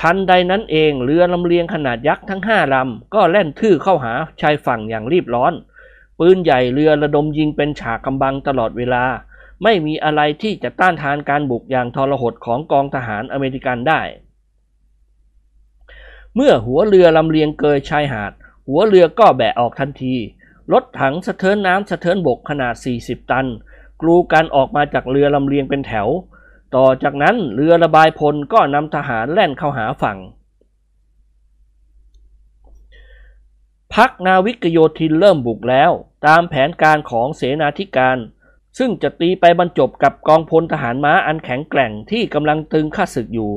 [0.00, 5.52] ทันใดนั้นเองเรือลำเลียงขนาดยักษ์ทั้งห้าลำก็แล่นทื่อเข้าหาชายฝั่งอย่างรีบร้อน
[6.18, 9.04] ปืนใหญ่เรือระดมยิงเป็นฉากกำบังตลอดเวลา
[9.62, 14.00] ไม่มีอะไรที่จะต้านทานการบุกอย่างทรหดของกองทหารอเมริกันได้
[16.34, 18.32] เมื่อหัวเรือลำเลียงเกยชายหาด
[18.68, 20.14] หัวเรือก็แบะออกทันที
[20.72, 23.46] รถถังสะเทินน้ำสะเทินบกขนาด 40 ตัน
[24.00, 26.08] กลูกันออกมาจากเรือลำเลียงเป็นแถว
[26.74, 30.18] ต่อจากนั้นเรือระบายพลก็นำทหารแล่นเข้าหาฝั่ง
[33.94, 35.90] พักนาวิกโยธินเริ่มบุกแล้ว
[36.26, 38.18] ตามแผนการของเสนาธิการ
[38.78, 43.52] ซึ่งจะตีไปบรรจบกับกองพลทหารม้าอันแข็งแกร่งที่กำลังตึงข้าศึกอยู่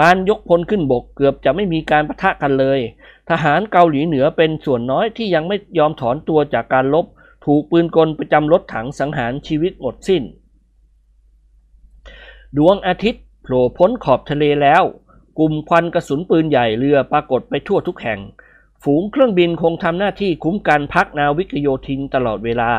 [0.00, 2.80] การยกพลขึ้นบกเกือบจะไม่มีการปะทะกันเลย
[3.30, 7.06] ทหารเกาหลีเหนือเป็นส่วนน้อยที่ยังไม่ยอมถอนตัวจากการลบ
[7.44, 10.22] ถูกปืนกลประจำรถถังสังหารชีวิตหมดสิ้น
[12.56, 14.82] ดวงอาทิตย์โผล่พ้นขอบทะเลแล้ว
[15.38, 18.20] กลุ่มควันกระสุนปืนใหญ่เรือปรากฏไปทั่วทุกแห่ง
[18.82, 22.72] ฝูงเครื่องบินคงทำหน้าที่คุ้มกันพักนาวิกโยธินตลอดเวลา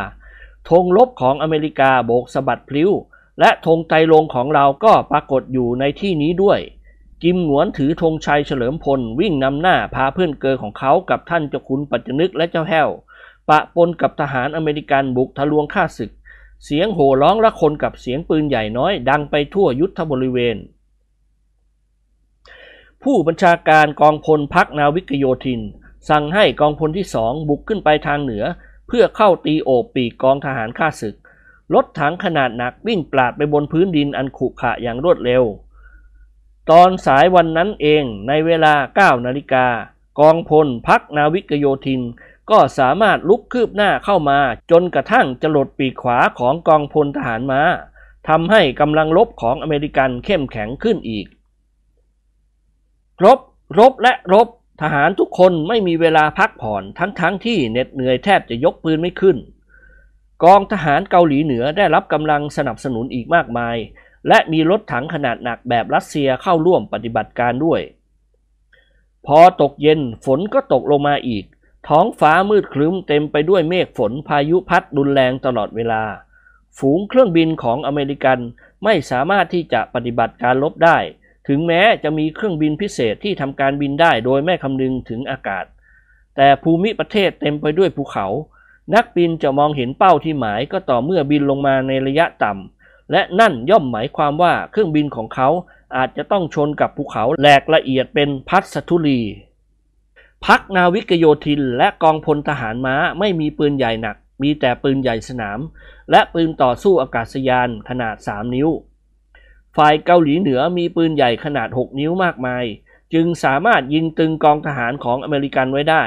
[0.69, 2.91] ธงลบของอเมริกาโบกสะบัดพลิ้ว
[3.39, 6.59] และธงไตรลงของเราก็ปรากฏอยู่ในที่นี้ด้วย
[7.23, 12.89] กิมหนวนถือธงชัยเฉลิมพลวิ่งนำหน้าพาเพื่อนเกอของเขากับท่านเจ้าคุณปัจจนึกและเจ้าแห้ว
[13.49, 16.11] ปะปนกับทหารอเมริกันบุกทะลวงฆ่าศึก
[16.65, 20.57] เสียงโห่ร้องละคนกับเสียงปืนใหญ่น้อยดังไปทั่วยุทธบริเวณ
[23.03, 25.61] ผู้บัญชาการกองพลพักนาวิกโยธิน
[26.09, 28.43] สั่งให้กองพลที่สองบุกขึ้นไปทางเหนือ
[28.87, 31.15] เพื่อเข้าตีโอบปีกกองทหารข้าศึก
[31.73, 35.43] รถถังขนาดหนักวิ่งปราดไปบนพื้นดินอันขรุขระอย่างรวดเร็ว
[36.71, 39.67] ตอนสายวันนั้นเองในเวลา 9 นาฬิกา
[40.19, 42.01] กองพลพักนาวิกโยธิน
[42.49, 44.39] ก็สามารถลุกคืบหน้าเข้ามา
[44.71, 47.61] จนกระทั่งจรดปีกขวาของกองพลทหารมา้า
[48.27, 51.27] ทำให้กำลังรบของอเมริกันเข้มแข็งขึ้นอีก
[53.25, 53.39] รบ
[53.79, 54.47] รบและรบ
[54.81, 59.37] ทหารทุกคนไม่มีเวลาพักผ่อนทั้งๆทที่เหน็ดเหนื่อยแทบจะยกปืนไม่ขึ้น
[60.43, 63.75] กองทหารเกาหลีเหนือได้รับกำลังสนับสนุนอีกมากมาย
[64.27, 67.81] และมีรถถังขนาดหนักแบบรัสเซียเข้าร่วมปฏิบัติการด้วย
[69.25, 71.45] พอตกเย็นฝนก็ตกลงมาอีก
[71.87, 76.03] ท้องฟ้ามืดครึ้มเต็มไปด้วยเมฆฝนพายุพัดรุนแรงตลอดเวลา
[76.77, 78.39] ฝูงเครื่องบินของอเมริกัน
[78.83, 80.97] ไม่สามารถที่จะปฏิบัติการลบได้
[81.47, 85.65] ถึงแม้จะมีเครื่องบินพิเศษที่ทำการบินได้โดยไม่คำนึงถึงอากาศ
[86.35, 88.27] แต่ภูมิประเทศเต็มไปด้วยภูเขา
[88.95, 92.74] นักบินจะมองเห็นเป้าที่หมายก็ต่อเมื่อบินลงมาในระยะต่ำ
[93.11, 95.49] และนั่นย่อมหมายความว่าเครื่องบินของเขา
[95.95, 99.21] อาจจะต้องชนกับภูเขาแหลกละเอียดเป็นพัสทุลี
[100.45, 105.59] พักนาวิกโยธินและกองพลทหารม้าไม่มีปืนใหญ่หนัก มีแต่ปืนใหญ่สนาม
[106.11, 108.69] และปืนต่อสู้อากาศยานขนาด 3 นิ้ว
[109.77, 112.65] ฝ่ายเกาหลีเหนือมีปืนใหญ่ขนาด 6 นิ้วมากมาย
[113.13, 116.03] จึงสามารถยิงตรึงกองทหารของอเมริกันไว้ได้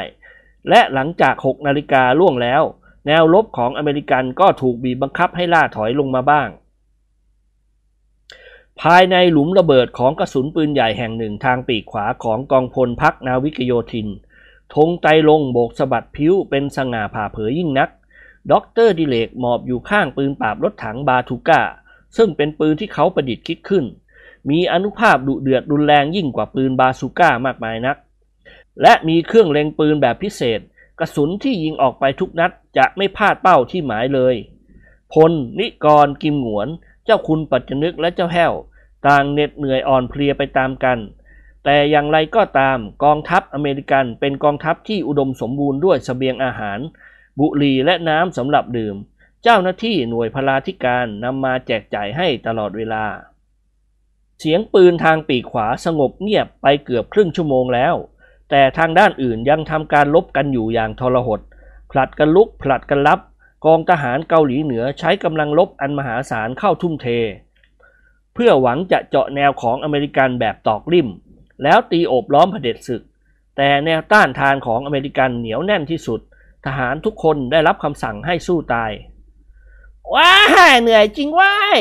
[0.69, 2.63] และหลังจาก 6 นาฬิกาล่วงแล้ว
[3.07, 6.49] แนวรบของอเมริกันก็ถูกบีบบังคับให้ล่าถอยลงมาบ้าง
[8.83, 14.09] ภายในหลุมระเบิดของกระสุนปืนใหญ่แห่งหนึ่งทางปีกขวาของกองพลพักนาวิกโยธิน
[14.75, 17.91] ธงไตรรงค์โบกสะบัดพลิ้วเป็นสง่าผ่าเผยยิ่งนัก
[18.51, 21.61] ด็อกเตอร์ดิเรกหมอบอยู่ข้างปืนปราบรถถังบาซูก้า
[22.17, 23.85] ซึ่งเป็นปืนที่เขาประดิษฐ์คิดขึ้น
[24.51, 27.97] มีอนุภาพดุเดือดรุนแรงยิ่งกว่าปืนบาซูก้ามากมายนัก
[28.83, 30.61] และมีเครื่องเล็งปืนแบบพิเศษ
[30.99, 34.35] กระสุนที่ยิงออกไปทุกนัดจะไม่พลาดเป้าที่หมายเลย
[35.13, 36.69] พล นิกร กิมหงวน
[37.05, 38.53] เจ้าคุณปัจจนึกและเจ้าแห้ว
[39.07, 40.99] ต่างเหน็ดเหนื่อยอ่อนเพลียไปตามกัน
[41.65, 46.79] แต่อย่างไรก็ตามกองทัพอเมริกันเป็นกองทัพที่อุดมสมบูรณ์ด้วยสเสบียงอาหาร
[47.39, 48.97] บุหรี่และน้ำสำหรับดื่ม
[49.43, 53.05] เจ้าหน้าที่หน่วยพลาธิการนำมาแจกจ่ายให้ตลอดเวลา
[54.41, 57.95] เสียงปืนทางปีกขวาสงบเงียบไปเกือบครึ่งชั่วโมงแล้ว
[58.51, 61.41] แต่ทางด้านอื่นยังทำการลบกันอยู่อย่างทรหด
[61.91, 63.21] ผลัดกันลุกผลัดกันรับ
[63.67, 67.07] กองทหารเกาหลีเหนือใช้กำลังลบอันมหาศาลเข้าทุ่มเท
[68.39, 71.09] พื่อหวังจะเจาะแนวของอเมริกันแบบตอกริม
[71.63, 73.03] แล้วตีโอบล้อมเผด็จศึก
[73.57, 76.21] แต่แนวต้านทานของอเมริกันเหนียวแน่นที่สุด
[76.67, 78.91] ทหารทุกคนได้รับคำสั่งให้สู้ตาย
[80.15, 80.33] ว้า
[80.83, 81.79] เหนื่อยจริงว้าย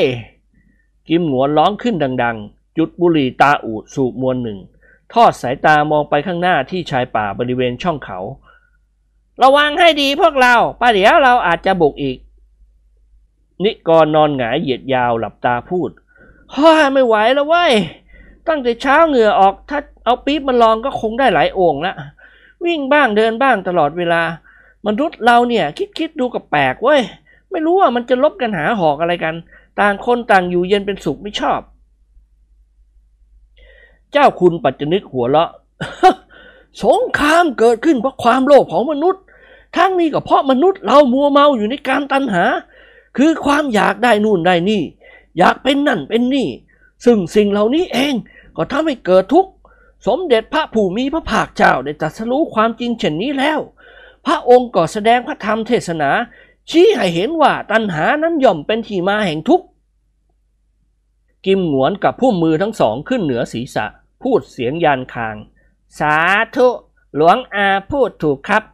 [1.08, 4.58] กิมหงวนร้องขึ้นดัง ๆ จุดบุหรี่ตาอูดสูบมวลหนึ่ง
[5.14, 8.18] ทอดสายตามองไปข้างหน้าที่ชายป่าบริเวณช่องเขา
[9.42, 12.18] ระวังให้ดีพวกเราป้าเดี๋ยวเราอาจจะบุกอีก
[13.64, 15.90] นิกรนอนหงายเหยียดยาวหลับตาพูด
[16.56, 17.72] ฮ่าไม่ไหวแล้วเว้ย
[18.48, 21.94] ตั้งแต่เช้าเหงื่อออก ถ้าเอาปี๊บมาลองก็คงได้หลายโอ่งละ
[22.64, 24.22] วิ่งบ้างเดินบ้างตลอดเวลา
[24.86, 27.00] มนุษย์เราเนี่ยคิดคิดดูกับแปลกเว้ย
[27.50, 29.34] ไม่รู้ว่ามันจะลบกันหาหอกอะไรกัน
[29.80, 31.60] ต่างคนต่างอยู่เย็นเป็นสุขไม่ชอบ
[34.12, 35.50] เจ้าคุณปัจจนึกหัวเราะ
[36.82, 39.22] สงครามเกิดขึ้นเพราะความโลภของมนุษย์
[39.76, 42.44] ทั้งนี้ก็เพราะมนุษย์เรามัวเมาอยู่ในการตัณหา
[43.16, 44.82] คือความอยากได้นู่นได้นี่
[45.38, 46.48] อยากเป็นนั่นเป็นนี่
[47.04, 48.14] ซึ่งสิ่งเหล่านี้เอง
[48.56, 49.52] ก็ทำให้เกิดทุกข์
[50.06, 53.60] สมเด็จพระผู้มีพระภาคเจ้าได้ตรัสรู้ความจริงเช่นนี้แล้ว
[54.26, 56.10] พระองค์ก็แสดงพระธรรมเทศนา
[56.70, 59.66] ชี้ให้เห็นว่าตัณหานั้นย่อมเป็นที่มาแห่งทุกข์
[61.46, 63.86] กิมหงวนกับผู้มือทั้งสองขึ้นเหนือศีรษะ
[64.22, 65.36] พูดเสียงยานคาง
[65.98, 66.16] สา
[66.56, 66.68] ธุ
[67.16, 68.64] หลวงอาพูดถูกครับ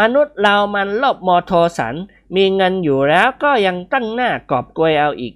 [0.00, 1.94] มนุษย์เรามันลบมอโทสัน
[2.36, 5.34] มีเงินอยู่แล้วก็ยังตั้งหน้ากอบกวยเอาอีก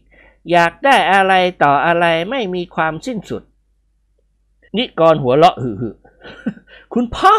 [0.53, 3.43] อยากได้อะไรต่ออะไรไม่มีความสิ้นสุด
[4.76, 5.93] นิกรหัวเราะหึ่
[6.95, 7.34] คุณพ่อ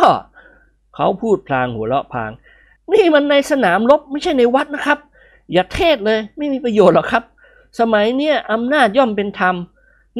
[0.95, 2.31] เขาพูดพลางหัวเราะพาง
[2.93, 4.99] นี่มันในสนามรบไม่ใช่ในวัดนะครับ
[5.51, 7.23] อย่าเทศเลยไม่มีประโยชน์หรอกครับ
[7.79, 9.55] สมัยเนี้ยอำนาจย่อมเป็นธรรม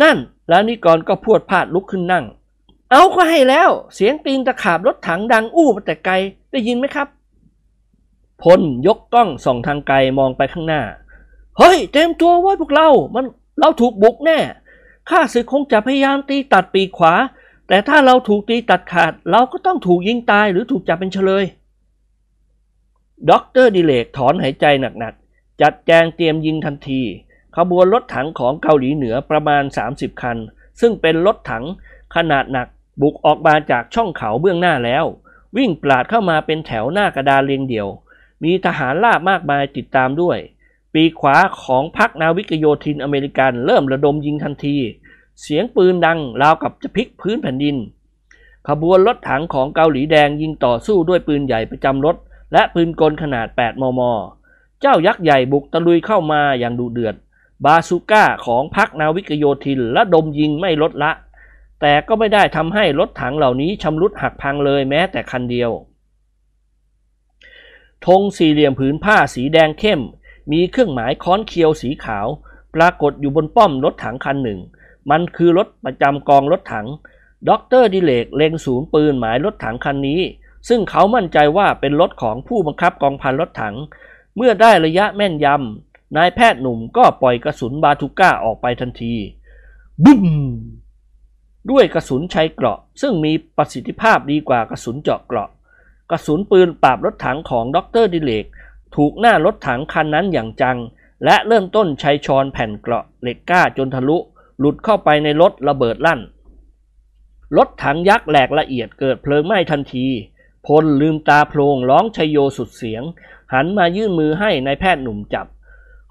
[0.02, 0.18] นั่น
[0.50, 2.26] แล้วนิกรก็พูดพาดลุกขึ้นนั่ง
[2.92, 6.14] เอาก็ให้แล้ว เสียงตีนตะขาบรถถังดังอู้มาแต่ไกล
[6.52, 7.08] ได้ยินไหมครับ
[8.42, 10.82] พลยกกล้องส่องทางไกลมองไปข้างหน้า
[11.58, 13.26] เฮ้ย เตรียมตัวไว้พวกเรา มัน
[13.60, 14.40] เราถูกบุกแน่
[15.10, 17.14] ข้าศึกคงจะพยายามตีตัดปีกขวา
[17.68, 21.44] แต่ถ้าเราถูกตีตัดขาด เราก็ต้องถูกยิงตายหรือถูกจับเป็นเชลย
[23.30, 27.02] ด็อกเตอร์ดิเลกถอนหายใจหนักๆ จัดแจงเตรียมยิงทันที
[27.58, 30.38] ขบวนรถถังของเกาหลีเหนือประมาณ 30 คัน
[30.82, 31.66] ซึ่งเป็นรถถัง
[32.16, 32.68] ขนาดหนัก
[33.02, 35.06] บุกออกมาจากช่องเขาเบื้องหน้าแล้ว
[35.58, 37.88] วิ่งปราดเข้ามาเป็นแถวหน้ากระดานเรียงเดี่ยว
[38.44, 40.38] มีทหารลาบมากมายติดตามด้วย
[40.94, 44.78] ปีกขวาของพรรคนาวิกโยธินอเมริกันเริ่มระดมยิงทันที
[45.42, 47.78] เสียงปืนดังราวกับจะพลิกพื้นแผ่นดิน
[48.68, 52.16] ขบวนรถถังของเกาหลีแดงยิงต่อสู้ด้วยปืนใหญ่ประจำรถ
[52.54, 54.02] และปืนกลขนาด 8 มม
[54.82, 57.16] เจ้ายักษ์ใหญ่บุกตะลุยเข้ามาอย่างดุเดือด
[57.66, 61.12] บาซูก้าของพวกนาวิกโยธินระดมยิงไม่ลดละ
[61.82, 65.72] แต่ก็ไม่ได้ทำให้รถถังเหล่านี้ชำรุดหักพังเลยแม้แต่คันเดียว
[68.06, 70.02] ธงสี่เหลี่ยมผืนผ้าสีแดงเข้ม
[70.52, 72.28] มีเครื่องหมายค้อนเคียวสีขาว
[72.76, 74.60] ปรากฏอยู่บนป้อมรถถังคันหนึ่ง
[75.12, 76.88] มันคือรถประจำกองรถถัง
[77.50, 80.22] ด็อกเตอร์ดิเลกเล็งศูนย์ปืนหมายรถถังคันนี้
[80.70, 83.76] ซึ่งเขามั่นใจว่าเป็นรถของผู้บังคับกองพันรถถัง
[84.36, 89.14] เมื่อได้ระยะแม่นยำนายแพทย์หนุ่มก็ปล่อยกระสุนบาซูก้าออกไปทันที
[90.04, 90.26] บึ้ม
[91.72, 95.50] ด้วยกระสุนใชัยเกราะ ซึ่งมีประสิทธิภาพดีกว่ากระสุนเจาะเกราะ
[96.12, 98.46] กระสุนปืนปราบรถถังของด็อกเตอร์ดิเลก
[98.96, 100.78] ถูกหน้ารถถังคันนั้นอย่างจัง
[101.26, 104.18] และเริ่มต้นไชชอนแผ่นเกราะเหล็กกล้าจนทะลุ
[104.60, 106.22] หลุดเข้าไปในรถระเบิดลั่น
[107.58, 110.08] รถถังยักษ์แหลกละเอียดเกิดเพลิงไหม้ทันที
[110.68, 113.04] พลลืมตาโพลงร้องชัยโยสุดเสียง
[113.54, 115.48] หันมายื่นมือให้นายแพทย์หนุ่มจับ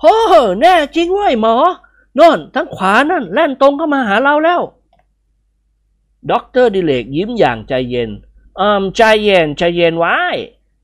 [0.00, 0.16] โฮ้
[0.60, 4.60] แน่จริงว้ยหมอโน่นทางขวานั่นแล่นตรงเข้ามาหาเราแล้ว
[6.30, 8.10] ด็อกเตอร์ดิเลกยิ้มอย่างใจเย็น
[8.60, 10.16] อืมใจเย็นใจเย็นไว้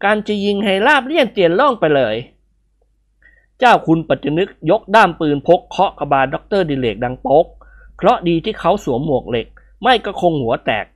[0.05, 2.17] กันจะยิงให้ราบเลี่ยนเตียนโล่งไปเลย
[3.59, 7.47] เจ้าคุณปัจจนึกยกด้ามปืนพกเคาะกระบาลด็อกเตอร์ดิเลกดังโป๊ก
[7.97, 9.47] เคราะห์ดีที่เขาสวมหมวกเหล็ก
[9.83, 10.87] ไม่ก็คงหัวแตก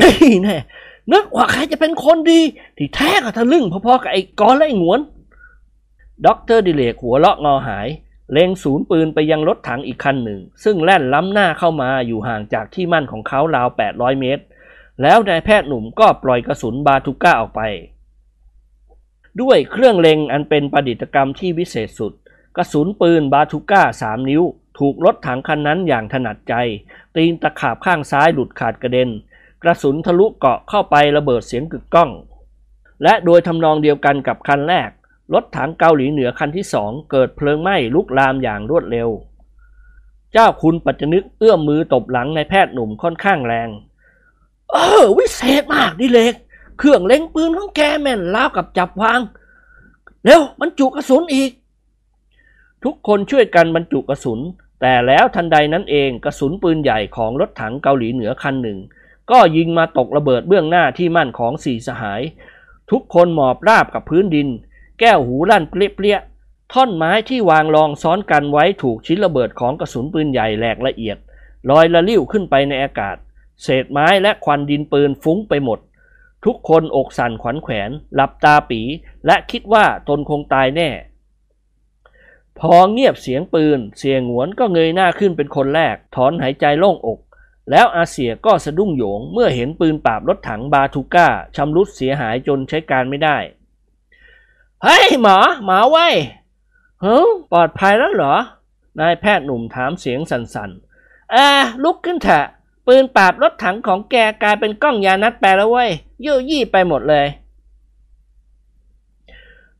[0.00, 0.56] นี่แน่
[1.12, 2.40] นึกว่าใครจะเป็นคนดี
[2.76, 5.00] ที่แท้ก็ทะลึ่งพอๆกับไอ้กรและไอ้หงวน
[6.26, 7.88] ด็อกเตอร์ดิเลกหัวเราะงอหาย
[8.32, 14.42] เล็งศูนย์ปืนไปยังรถถังอีกคันหนึ่ง ซึ่งแล่นล้ำหน้าเข้ามาอยู่ห่างจากที่มั่นของเขาราว 800 เมตร
[15.02, 17.62] แล้วนายแพทย์หนุ่มก็ปล่อยกระสุนบาซูก้าออกไป
[19.40, 22.12] ด้วยเครื่องเล็งอันเป็นประดิษฐกรรมที่วิเศษสุด
[22.56, 24.42] กระสุนปืนบาซูก้าสามนิ้ว
[24.78, 26.54] ถูกรถถังคันนั้นอย่างถนัดใจ
[27.16, 29.08] ตีนตะขาบข้างซ้ายหลุดขาดกระเด็น
[29.62, 32.10] กระสุนทะลุเกาะเข้าไประเบิดเสียงกึกก้อง
[33.02, 34.90] และโดยทำนองเดียวกันกับคันแรก
[35.34, 39.08] รถถังเกาหลีเหนือคันที่สองเกิดเพลิงไหม้ลุกลามอย่างรวดเร็ว
[40.32, 43.68] เจ้าคุณปัจจนึกเอื้อมมือตบหลังในแพทย์หนุ่มค่อนข้างแรง
[44.70, 46.34] เออ วิเศษมากดิเล็ก
[46.78, 49.20] เครื่องเล็งปืนของแกแม่นล้าวกับจับวาง
[50.24, 51.50] เร็วบรรจุกระสุนอีก
[52.84, 54.40] ทุกคนช่วยกันบรรจุกระสุน
[54.80, 58.78] แต่แล้วทันใดนั้นเองกระสุนปืนใหญ่ของรถถังเกาหลีเหนือคันหนึ่ง
[59.30, 62.22] ก็ยิงมาตกระเบิดเบื้องหน้าที่มั่นของสี่สหาย
[62.90, 64.48] ทุกคนหมอบราบกับพื้นดิน
[65.00, 65.74] แก้วหูลั่นเป
[66.04, 66.18] รี้ย
[66.72, 71.16] ท่อนไม้ที่วางรองซ้อนกันไว้ถูกชิ้นระเบิดของกระสุนปืนใหญ่แหลกละเอียด
[71.70, 73.16] ลอยละลิ้วขึ้นไปในอากาศ
[73.62, 75.78] เศษไม้และควันดินปืนฟุ้งไปหมด
[76.44, 78.80] ทุกคนอกสั่นขวัญแขวน หลับตาปี
[79.26, 80.90] และคิดว่าตนคงตายแน่
[82.58, 87.18] พอเงียบเสียงปืน เสียงหวนก็เงยหน้าขึ้นเป็นคนแรก ถอนหายใจโล่งอก
[87.70, 93.36] แล้วอาเสียก็สะดุ้งโยง เมื่อเห็นปืนปราบรถถังบาทูก้าชำรุดเสียหายจนใช้การไม่ได้
[94.82, 96.08] เฮ้ยหมอ หมอไว้
[97.02, 97.20] เฮ้
[97.52, 98.34] ปลอดภัยแล้วเหรอ
[99.00, 102.46] นายแพทย์หนุ่มถามเสียงสั่นๆเออลุกขึ้นเถอะ
[102.86, 105.90] ปืนปราบรถถังของแกกลายเป็นกล้องยานัดแปลแล้วเว้ย
[106.24, 107.26] ยุ่ยี่ไปหมดเลย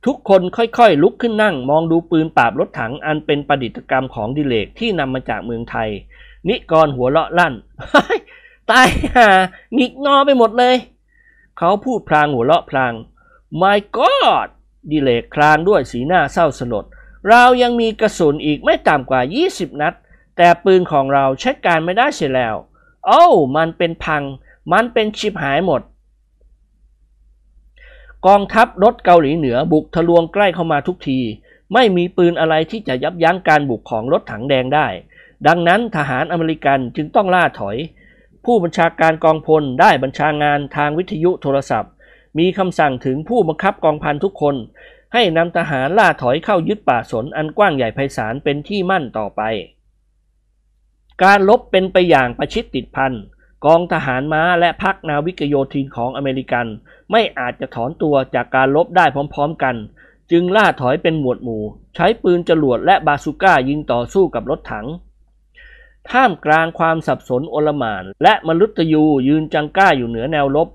[0.06, 5.88] ทุกคนค่อยๆลุกขึ้นนั่ง มองดูปืนปราบรถถังอันเป็นประดิษฐกรรมของดิเลกที่นำมาจากเมืองไทย
[6.48, 7.54] นิกรหัวเลาะลั่น
[8.70, 9.28] ตายห่า
[9.78, 10.76] งิกงอไปหมดเลย
[11.58, 12.92] เขาพูดพลางหัวเลาะพลาง
[13.60, 14.48] My God
[14.90, 16.84] ดิเลกคลางด้วยสีหน้าเศร้าสลด
[17.28, 19.20] เรายังมีกระสุนอีกไม่ต่ำกว่า
[19.50, 19.94] 20 นัด
[20.36, 22.54] แต่ปืนของเราใช้การไม่ได้เสียแล้ว
[23.06, 23.22] โอ้
[23.56, 24.22] มันเป็นพัง
[24.72, 25.82] มันเป็นชิบหายหมด
[28.26, 31.18] กองทัพรถเกาหลีเหนือบุกทะลวงใกล้เข้ามาทุกที
[31.74, 34.88] ไม่มีปืนอะไรที่จะยับยั้งการบุกของรถถังแดงได้
[35.46, 37.76] ดังนั้นทหารอเมริกันจึงต้องล่าถอย
[38.44, 41.92] ผู้บัญชาการกองพลได้บัญชางานทางวิทยุโทรศัพท์
[42.38, 44.56] มีคำสั่งถึงผู้บังคับกองพันทุกคน
[45.14, 49.42] ให้นำทหารล่าถอยเข้ายึดป่าสนอันกว้างใหญ่ไพศาลเป็นที่มั่นต่อไป
[51.22, 53.12] การลบเป็นไปอย่างประชิดติดพัน
[53.64, 56.66] กองทหารม้าและพักนาวิกโยธินของอเมริกัน
[57.10, 59.76] ไม่อาจจะถอนตัวจากการลบได้พร้อมๆกัน
[60.30, 61.62] จึงล่าถอยเป็นหมวดหมู่
[61.94, 64.86] ใช้ปืนจรวดและบาซูก้ายิงต่อสู้กับรถถัง
[66.10, 70.68] ท่ามกลางความสับสนโอลมาน และมลุตยูยืนจังก้าอยู่เหนือแนวรบ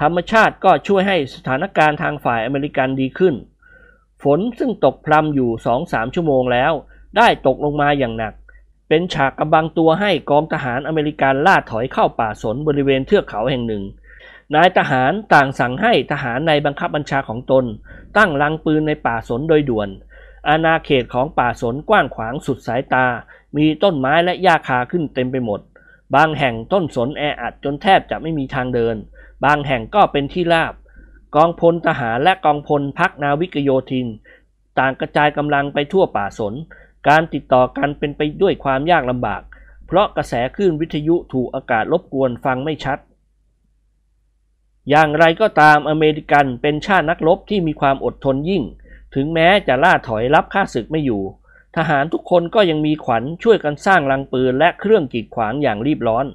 [0.00, 3.34] ธรรมชาติก็ช่วยให้สถานการณ์ทางฝ่ายอเมริกันดีขึ้น
[4.22, 6.72] ฝนซึ่งตกพรำอยู่สองสามชั่วโมงแล้ว
[7.16, 8.34] ได้ตกลงมาอย่างหนัก
[8.88, 13.82] เป็นฉากกำบังตัวให้กองทหารอเมริกันล่าถอยเข้าป่าสนบริเวณเทือกเขาแห่งหนึ่ง
[14.54, 17.64] นายทหารต่างสั่งให้ทหารในบังคับบัญชาของตน
[18.16, 19.88] ตั้งลังปืนในป่าสนโดยด่วน
[20.48, 23.06] อาณาเขตของป่าสนกว้างขวางสุดสายตา
[23.56, 25.60] มีต้นไม้และหญ้าคาขึ้นเต็มไปหมด
[26.14, 28.96] บางแห่งต้นสนแออัดจนแทบจะไม่มีทางเดิน
[29.44, 30.74] บางแห่งก็เป็นที่ราบ
[31.36, 34.06] กองพลทหารและกองพลพักนาวิกโยธิน
[34.78, 36.54] ต่างกระจายกำลังไปทั่วป่าสน
[37.08, 39.42] การติดต่อกันเป็นไปด้วยความยากลำบาก
[39.86, 42.98] เพราะกระแสคลื่นวิทยุถูกอากาศรบกวนฟังไม่ชัด
[44.90, 48.62] อย่างไรก็ตามอเมริกันเป็นชาตินักรบที่มีความอดทนยิ่ง
[49.14, 51.22] ถึงแม้จะล่าถอยรับค่าศึกไม่อยู่
[51.76, 56.26] ทหารทุกคนก็ยังมีขวัญช่วยกันสร้างรังปืนและเครื่องกีดขวางอย่างรีบร้อน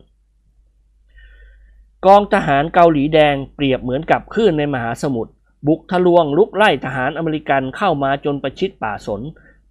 [2.06, 5.32] กองทหารเกาหลีแดงเปรียบเหมือนกับคลื่นในมหาสมุทร
[5.68, 9.22] บุกทะลวงลุกไล่ทหารอเมริกันเข้ามาจนประชิดป่าสน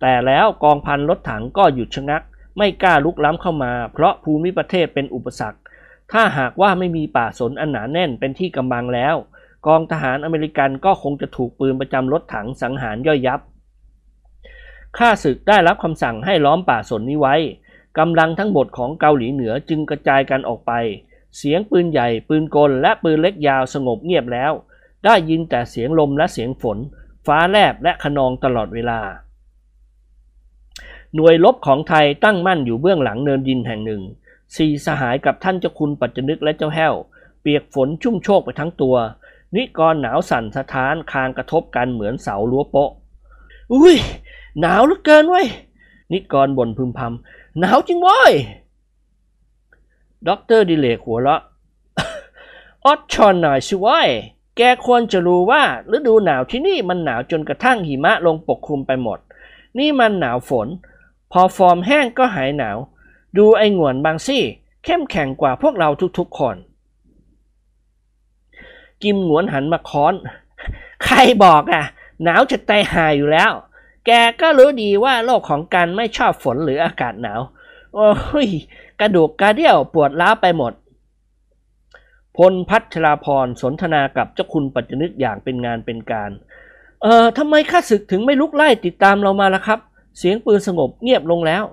[0.01, 2.22] แต่แล้วกองพันรถถังก็หยุดชะงัก
[2.59, 5.59] ไม่กล้าลุกล้ำเข้ามา เพราะภูมิประเทศเป็นอุปสรรค
[6.12, 9.14] ถ้าหากว่าไม่มีป่าสนอันหนาแน่นเป็นที่กำบังแล้ว
[9.66, 13.40] กองทหารอเมริกันก็คงจะถูกปืนประจำรถถังสังหารย่อยยับ
[14.98, 17.36] ข้าศึกได้รับคำสั่งให้ล้อมป่าสนนี้ไว้
[17.98, 20.72] กำลังทั้งหมดของเกาหลีเหนือจึงกระจายกันออกไป
[21.36, 24.53] เสียงปืนใหญ่ ปืนกล และปืนเล็กยาวสงบเงียบแล้ว
[25.05, 26.78] ได้ยินแต่เสียงลมและเสียงฝน
[27.26, 29.01] ฟ้าแลบและขนองตลอดเวลา
[31.14, 34.02] หน่วยลบของไทยตั้งมั่นอยู่เบื้องหลังเนินดินแห่งหนึ่ง
[34.56, 36.94] สี่สหายกับท่านเจ้าคุณปัจจนึกและเจ้าแห้ว
[37.40, 38.96] เปียกฝนชุ่มโชกไปทั้งตัว
[39.54, 42.90] นิกรหนาวสั่นสะท้านคางกระทบกันเหมือนเสารั้วโปะ
[43.72, 43.96] อุ้ย
[44.61, 45.46] หนาวเหลือเกินเว้ย
[46.12, 48.32] นิกรบ่นพึมพำหนาวจริงเว้ย
[50.28, 51.42] ด็อกเตอร์ดิเลกหัวเราะ
[52.86, 54.08] อดทนหน่อยสิว้ย
[54.56, 55.62] แกควรจะรู้ว่า
[55.96, 59.18] ฤดูหนาวที่นี่มันหนาวจนกระทั่งหิมะลงปกคลุมไปหมด
[59.78, 60.68] นี่มันหนาวฝน
[61.33, 62.78] พอฟอร์มแห้งก็หายหนาว
[63.37, 64.42] ดูไอ้หงวนบ้างซี
[64.85, 66.57] เข้มแข็งกว่าพวกเราทุกๆคน
[69.03, 70.14] กิมหงวนหันมาค้อน
[71.05, 71.85] ใครบอกอะ
[72.24, 73.53] หนาวจะตายหายอยู่แล้ว
[74.07, 74.11] แก
[74.41, 77.41] ก็รู้ดีว่าโลกของการไม่ชอบฝนหรืออากาศหนาว
[77.95, 78.49] โอ้ย
[79.01, 80.72] กระดูกกระเดี่ยวปวดล้าวไปหมด
[82.37, 86.31] พลพัชราพรสนทนากับเจ้าคุณปัจจนึกอย่างเป็นงานเป็นการ
[87.03, 89.81] เอ่อทำไมข้าศึกถึงไม่ลุกไล่ติดตามเรามาล่ะครับ
[90.20, 91.64] เสียงปืนสงบเงียบลงแล้ว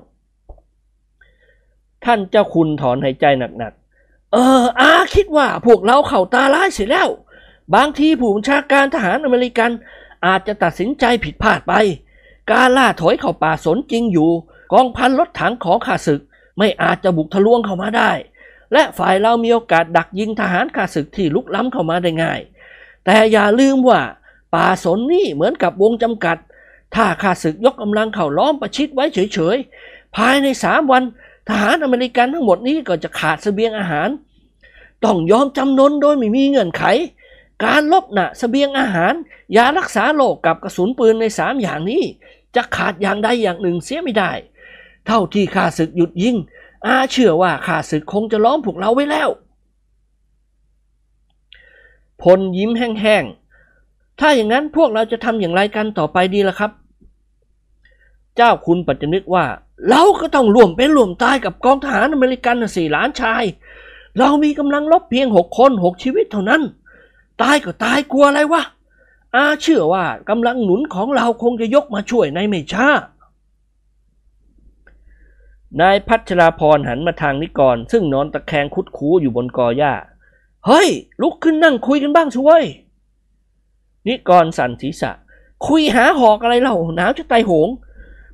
[2.05, 7.09] ท่านเจ้าคุณถอนหายใจหนักๆ เอออาคิดว่าพวกเราเข่าตาร้ายเสียแล้ว
[7.75, 9.71] บางทีผู้บัญชาการทหารอเมริกัน
[10.25, 11.73] อาจจะตัดสินใจผิดพลาดไป
[12.51, 14.29] การล่าถอยเข้าป่าสนจริงอยู่
[14.73, 16.21] กองพันรถถังของข้าศึก
[16.57, 18.11] ไม่อาจจะบุกทะลวงเข้ามาได้
[18.73, 22.39] และฝ่ายเรามีโอกาสดักยิงทหารข้าศึกที่ลุกล้ำเข้ามาได้ง่าย
[23.05, 24.01] แต่อย่าลืมว่า
[24.55, 26.37] ป่าสนนี่เหมือนกับวงจำกัด
[26.95, 31.03] ถ้าข้าศึกยกกำลังเข้าล้อมประชิดไว้เฉยๆ ภายในสามวัน
[31.47, 34.09] ทหารอเมริกันทั้งหมดนี้ก็จะขาดเสบียงอาหาร
[35.05, 36.83] ต้องยอมจำนนโดยไม่มีเงื่อนไข
[37.65, 39.13] การลบน่ะเสบียงอาหาร
[39.55, 42.03] ยารักษาโรคกับกระสุนปืนในสามอย่างนี้
[42.55, 44.31] จะขาดอย่างใดอย่างหนึ่งเสียไม่ได้
[45.07, 46.35] เท่าที่ข้าศึกหยุดยิง
[46.85, 49.29] อาเชื่อว่าข้าศึกคงจะล้อมพวกเราไว้แล้ว
[52.21, 53.46] พลยิ้มแห้งๆ
[54.19, 56.71] ถ้าอย่างนั้นพวกเราจะทำอย่างไรกันต่อไปดีล่ะครับ
[58.35, 59.45] เจ้าคุณปัจจนึกว่า
[59.89, 63.43] เราก็ต้องร่วมเป็นร่วมตายกับกองทหารอเมริกันสี่ล้านชาย
[64.19, 66.61] เรามีกำลังลบเพียงหกคนหกชีวิตเท่านั้น
[67.41, 68.63] ตายก็ตายกลัวอะไรวะ
[69.35, 72.87] อาเชื่อว่ากำลังหนุนของเราคงจะยกมาช่วยในไม่ช้า
[75.81, 79.93] นายพัชราพรหันมาทางนิกร ซึ่งนอนตะแคงคุดคูอยู่บนกอหญ้า
[80.65, 80.89] เฮ้ย
[81.21, 82.63] ลุกขึ้นนั่งคุยกันบ้างช่วย
[84.07, 85.11] นิกรสั่นศีรษะ
[85.65, 87.69] คุยหาหอกอะไรเล่าหนาวจะตายโหง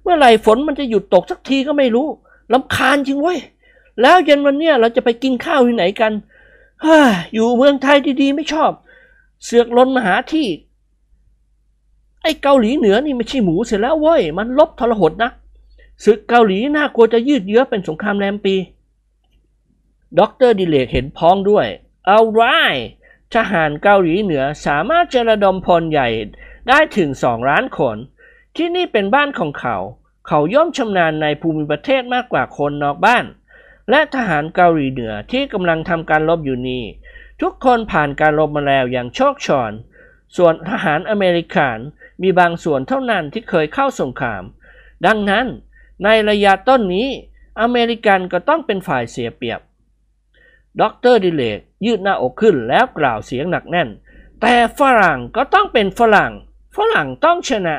[0.01, 2.07] เมื่อไหร่ฝนมันจะหยุดตกสักทีก็ไม่รู้
[2.53, 3.39] รำคาญจริงเว้ย
[4.01, 6.13] แล้วเย็นวันเนี้ยเราจะไปกินข้าวที่ไหนกัน
[6.83, 6.97] ฮ้
[7.33, 8.71] อยู่เมืองไทยดีๆ ไม่ชอบ
[9.43, 10.47] เสือกรนมาหาที่
[12.21, 15.31] ไอ้เกาหลีเหนือนี่ไม่ใช่หมูเสียแล้วเว้ย มันรบทรหดนะ
[16.05, 18.55] ศึกเกาหลีน่ากลัวจะยืดเยื้อเป็นสงครามแรมปี
[20.19, 21.67] ด็อกเตอร์ดิเลกเห็นพ้องด้วย
[22.07, 22.41] เอาไร
[23.35, 26.09] ทหารเกาหลีเหนือสามารถจะระดมพลใหญ่
[26.69, 27.97] ได้ถึงสองล้านคน
[28.55, 29.77] ที่นี่เป็นบ้านของเขา
[30.27, 33.25] เขาย่อมชำนาญในภูมิประเทศมากกว่าคนนอกบ้าน
[33.89, 36.83] และทหารเกาหลีเหนือที่กำลังทำการรบอยู่นี้
[37.41, 39.71] ทุกคนผ่านการรบมาแล้วอย่างโชคชอน
[40.37, 41.77] ส่วนทหารอเมริกัน
[42.21, 44.43] มีบางส่วนเท่านั้นที่เคยเข้าสงคราม
[45.05, 45.45] ดังนั้น
[46.03, 47.07] ในระยะต้นนี้
[47.61, 49.59] อเมริกันก็ต้องเป็นฝ่ายเสียเปรียบ
[50.81, 53.89] ด็อกเตอร์ดิเลกยืดหน้าอกขึ้นแล้วกล่าวเสียงหนักแน่น
[54.41, 56.31] แต่ฝรั่งก็ต้องเป็นฝรั่ง
[56.75, 57.75] ฝรั่งต้องชนะ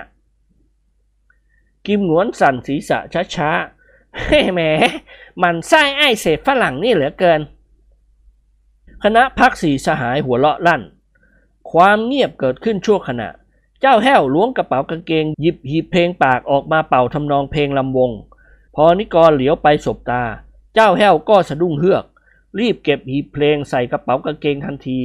[1.86, 2.98] กิมหงวนสั่นศีรษะ
[3.34, 4.60] ช้าๆเฮ้แหม
[5.42, 7.40] หมั่นไส้ไอ้เศษฝรั่งนี่เหลือเกิน
[9.02, 10.82] คณะพรรคสี่สหายหัวเราะลั่น
[11.70, 13.28] ความเงียบเกิดขึ้นชั่วขณะ
[13.80, 18.10] เจ้าแห้วล้วงกระเป๋ากางเกงหยิบหีบเพลงปากออกมาเป่าทำนองเพลงรำวง
[18.74, 20.22] พอนิกรเหลียวไปสบตา
[20.74, 22.04] เจ้าแห้วก็สะดุ้งเฮือก
[22.60, 25.00] รีบเก็บหีบเพลงใส่กระเป๋ากางเกงทันที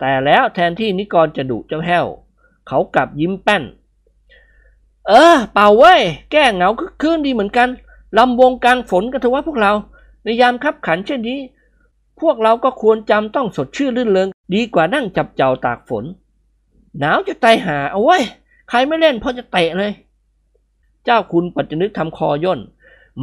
[0.00, 2.06] แต่แล้วแทนที่นิกรจะดุเจ้าแห้ว
[2.68, 3.62] เขากลับยิ้มแป้น
[5.08, 7.68] เออ เป่าเว้ย แก้เหงาคึกคืนดีเหมือนกัน
[8.18, 9.72] ลำวงกลางฝนกันเถอะวะพวกเรา
[10.24, 11.38] ในยามคับขันเช่นนี้
[12.20, 16.04] พวกเราก็ควรจำต้องสดชื่นลื่นเริงดีกว่านั่งจับเจ้าตากฝน
[16.98, 18.18] หนาวจะตายหาเอาไว้
[18.68, 19.92] ใครไม่เล่นพ่อจะเตะเลย
[21.04, 22.60] เจ้าคุณปัจจนึกทำคอย่น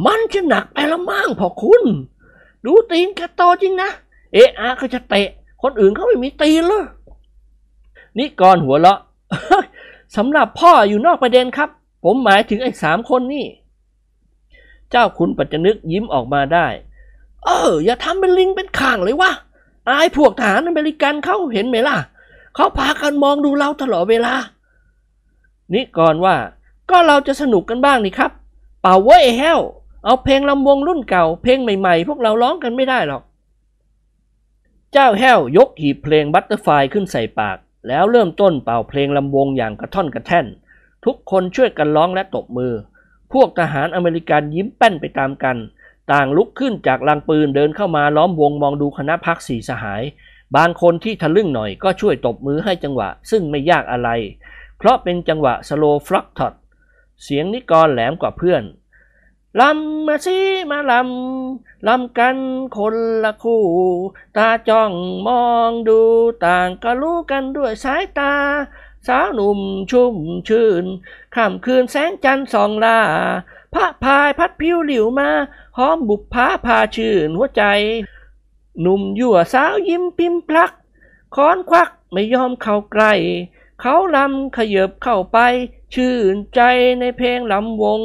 [0.06, 1.82] มันจะหนักไปละมั่งพอคุณ
[2.64, 3.90] ดูตีนแกโตจริงนะ
[4.32, 5.28] เอะอะเขาจะเตะ
[5.62, 6.84] คนอื่นเขาไม่มีตีนเลย
[8.18, 8.98] นี่กรหัวเราะ
[10.16, 11.68] สำหรับพ่ออยู่นอกประเด็นครับ
[12.04, 13.46] ผมหมายถึงไอ้สามคนนี่
[14.90, 16.66] เจ้าคุณปัจจนึกยิ้มออกมาได้
[17.44, 19.30] เออ อย่าทำเป็นลิงเป็นข่างเลยวะ
[19.88, 21.96] อายพวกทหารอเมริกันเขาเห็นไหมล่ะ
[22.54, 24.34] เขาพากันมองดูเราตลอดเวลา
[25.72, 26.36] นี่ก่อนว่า
[26.90, 28.30] ก็เราจะสนุกกันบ้างนี่ครับ
[28.80, 29.60] เป่าเว้ยแฮว
[30.04, 33.22] เอาเพลงลำวงรุ่นเก่า เพลงใหม่ๆ พวกเราร้องกันไม่ได้หรอก
[34.92, 40.46] เจ้าแห้วยกหีบเพลงบัตเตอร์ไฟขึ้นใส่ปาก แล้วเริ่มต้นเป่าเพลงลำวงอย่างกระท่อนกระแท่น
[41.04, 42.72] ทุกคนช่วยกันร้องและตบมือ
[43.32, 45.56] พวกทหารอเมริกันยิ้มแป้นไปตามกัน
[46.12, 50.02] ต่างลุกขึ้นจากลังปืนเดินเข้ามาล้อมวงมองดูคณะพักสีสหาย
[50.56, 54.08] บางคนที่ทะลึ่งหน่อยก็ช่วยตบมือให้จังหวะ ซึ่งไม่ยากอะไร
[54.78, 56.54] เพราะเป็นจังหวะสโลฟลักทอด
[57.22, 58.62] เสียงนิกรแหลมกว่าเพื่อน
[59.60, 60.38] ลำมาสิ
[60.70, 62.36] มาลำลำกัน
[62.76, 63.64] คนละคู่
[64.36, 64.92] ตาจ้อง
[65.26, 66.00] มองดู
[66.44, 68.34] ต่างก็รู้กันด้วยสายตา
[69.06, 70.16] สาวหนุ่มชุ่ม
[70.48, 70.84] ชื่น
[71.34, 72.98] ค่ำคืนแสงจันทร์ส่องลา
[73.72, 75.30] พระพายพัดผิวหลิวมา
[75.76, 77.64] หอมบุบพาพาชื่นหัวใจ
[78.80, 80.72] หนุ่มยั่วสาวยิ้มพิมพ์พลัก
[81.34, 83.12] ค้อนควักไม่ยอมเข้าใกล้
[83.80, 85.38] เขาลำขยบเข้าไป
[85.94, 86.60] ชื่นใจ
[87.00, 88.02] ในเพลงลำวง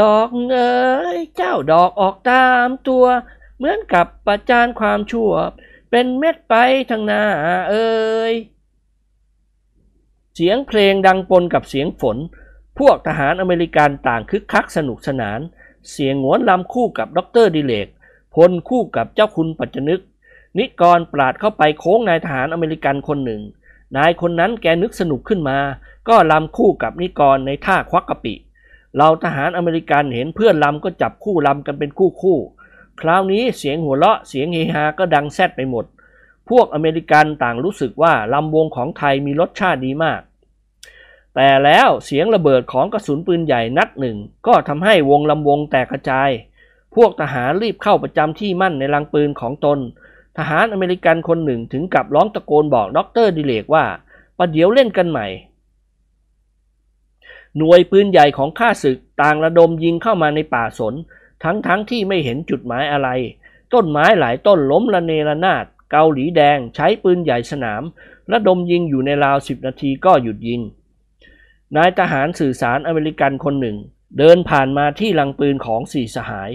[0.00, 0.78] ดอกเอ๋
[1.16, 3.04] ยเจ้าดอกออกตามตัว
[3.56, 5.30] เหมือนกับประจานความชั่ว
[5.90, 6.54] เป็นเม็ดไป
[6.90, 7.22] ทางหน้า
[7.70, 7.90] เอ๋
[8.32, 8.34] ย
[10.34, 12.16] เสียงเพลงดังปนกับเสียงฝน
[12.78, 15.40] พวกทหารอเมริกันต่างคึกคักสนุกสนาน
[15.90, 17.88] เสี่ยหงวนรำคู่กับด็อกเตอร์ดิเลก
[18.34, 20.02] พลคู่กับเจ้าคุณปัจจนึก
[20.58, 23.42] นิกรปราดเข้าไปโค้งนายทหารอเมริกันคนหนึ่ง
[23.96, 25.58] นายคนนั้นแกนึกสนุกขึ้นมา
[26.08, 28.34] ก็รำคู่กับนิกรในท่าควักกะปิ
[28.98, 32.38] เหล่าทหารอเมริกันเห็นเพื่อนรำก็จับคู่รำกันเป็นคู่คู่
[33.00, 35.84] คราวนี้เสียงหัวเราะเสียงเฮฮาก็ดังแซดไปหมด
[36.50, 40.20] พวกอเมริกันต่างรู้สึกว่ารำวงของไทยมีรสชาติดีมาก
[41.34, 46.30] แต่แล้วเสียงระเบิดของกระสุนปืนใหญ่นัดหนึ่ง ก็ทำให้วงรำวงแตกกระจาย
[46.94, 49.78] พวกทหารรีบเข้าประจำที่มั่นในรังปืนของตน
[50.38, 53.84] ทหารอเมริกันคนหนึ่งถึงกับร้องตะโกนบอกด็อกเตอร์ดิเลกว่า
[54.38, 55.26] ประเดี๋ยวเล่นกันใหม่
[57.56, 60.94] หน่วยปืนใหญ่ของข้าศึกต่างระดมยิงเข้ามาในป่าสน
[61.44, 63.08] ทั้งๆที่ไม่เห็นจุดหมายอะไร
[63.74, 67.82] ต้นไม้หลายต้นล้มระเนระนาด เกาหลีแดงใช้ปืนใหญ่สนาม
[68.32, 70.60] ระดมยิงอยู่ในราวสิบนาทีก็หยุดยิง
[71.76, 73.76] นายทหารสื่อสารอเมริกันคนหนึ่ง
[74.18, 76.50] เดินผ่านมาที่รังปืนของสี่สหาย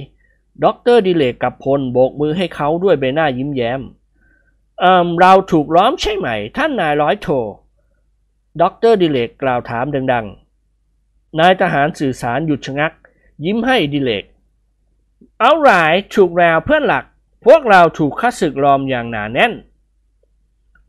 [0.63, 3.81] ด็อกเตอร์ดิเลกกับพลโบกมือให้เขาด้วยใบหน้ายิ้มแย้ม
[4.79, 6.27] เอ่มเราถูกล้อมใช่ไหม
[6.57, 7.27] ท่านนายร้อยโท
[8.61, 10.42] ด็อกเตอร์ดิเลกกล่าวถามดัง ๆ
[11.39, 12.93] นายทหารสื่อสารหยุดชะงัก
[13.45, 14.25] ยิ้มให้ดิเลก
[15.39, 15.69] all right
[16.13, 17.05] ถูกแล้วเพื่อนรัก
[17.45, 19.53] พวกเราถูกข้าศึกล้อมอย่างหนาแน่น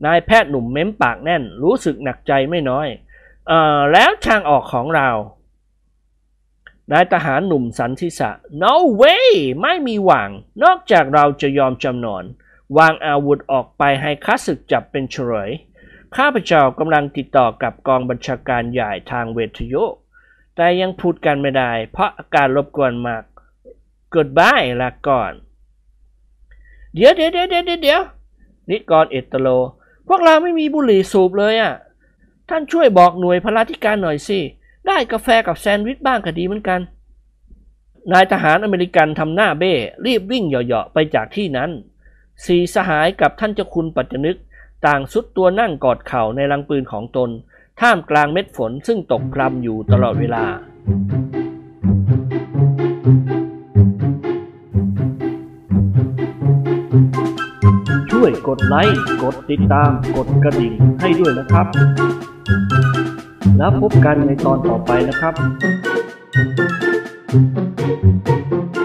[0.05, 2.87] นายแพทย์หนุ่มเม้มปากแน่น รู้สึกหนักใจไม่น้อย
[3.47, 5.09] เอ่อ แล้วทางออกของเรา
[6.91, 8.29] นายทหารหนุ่มสันทิษะ
[8.63, 9.29] no way
[9.61, 10.29] ไม่มีหวัง
[10.63, 12.23] นอกจากเราจะยอมจำนน
[12.77, 15.49] วางอาวุธออกไปให้ข้าศึกจับเป็นเฉลย
[16.15, 19.83] ข้าพเจ้ากำลังติดต่อกับกองบัญชาการใหญ่ทางเวทยุ
[20.55, 23.23] แต่ยังพูดกันไม่ได้ เพราะอาการรบกวนมาก
[24.13, 25.33] Goodbye ลาก่อน
[26.93, 28.01] เดี๋ยวเดี๋ยวเดี๋ยวเดี๋ยวเดี๋ยว
[28.69, 29.47] นิกรเอตโล
[30.07, 31.73] พวกเราไม่มีบุหรี่สูบเลยอะ
[32.49, 34.39] ท่านช่วยบอกหน่วยพลาธิการหน่อยสิ
[34.87, 36.81] ได้กาแฟกับแซนด์วิชบ้างก็ดีเหมือนกัน
[38.11, 39.73] นายทหารอเมริกันทำหน้าเบ้
[40.05, 41.71] รีบวิ่งเหยาะๆไปจากที่นั้น
[42.45, 44.37] สีสหายกับท่านเจ้าคุณปัจจนึก
[44.85, 47.29] ต่างสุดตัวนั่งกอดเข่าในลังปืนของตน
[47.81, 50.45] ท่ามกลางเม็ดฝนซึ่งตกพรำอยู่ตลอดเวลา
[58.11, 61.67] ช่วยกดไลค์ กดติดตาม กดกระดิ่งให้ด้วยนะครับ
[63.57, 65.33] แล้วพบกันในตอนต่อไปนะครับ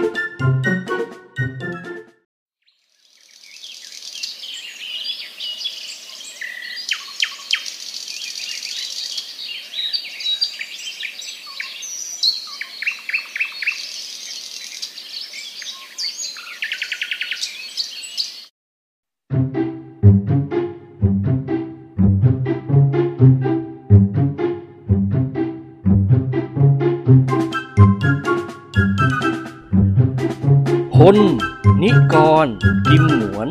[31.81, 32.47] นิกร
[32.87, 33.47] กิมหมวน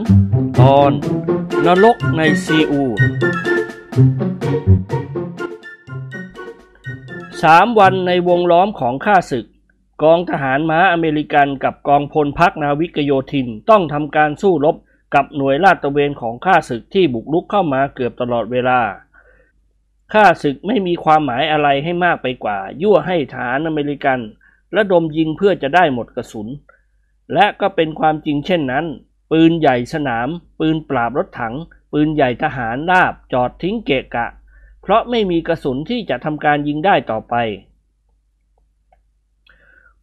[0.61, 0.92] ตอน
[1.66, 2.82] นรกในซีอู
[7.42, 9.46] สามวันในวงล้อมของข้าศึก
[10.02, 14.76] กองทหารม้าอเมริกันกับกองพลพักนาวิกโยธินต้องทำการสู้รบ
[15.14, 18.80] กับหน่วยลาดตระเวนของข้าศึกที่บุกรุกเข้ามาเกือบตลอดเวลา
[20.14, 24.18] ข้าศึกไม่มีความหมายอะไรให้มากไปกว่า ยั่วให้ฐานอเมริกัน
[24.76, 26.48] ระดมยิงเพื่อจะได้หมดกระสุน
[27.35, 28.85] และก็เป็นความจริงเช่นนั้น
[29.31, 30.28] ปืนใหญ่สนาม
[30.61, 31.55] ปืนปราบรถถัง
[31.93, 34.26] ปืนใหญ่ทหารราบจอดทิ้งเกะกะ
[34.83, 37.35] เพราะไม่มีกระสุนที่จะทำการยิงได้ต่อไป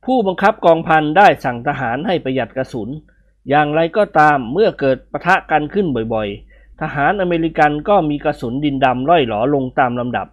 [0.03, 2.89] ผู้บังคับกองพันได้สั่งทหารให้ประหยัดกระสุน
[3.49, 10.27] อย่างไรก็ตามเมื่อเกิดปะทะกันขึ้นบ่อยๆ ทหารอเมริกันก็มีกระสุนดินดำล่อยหลอลงตามลำดับ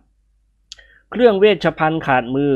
[1.11, 2.53] เครื่องเวชภัณฑ์ขาดมือ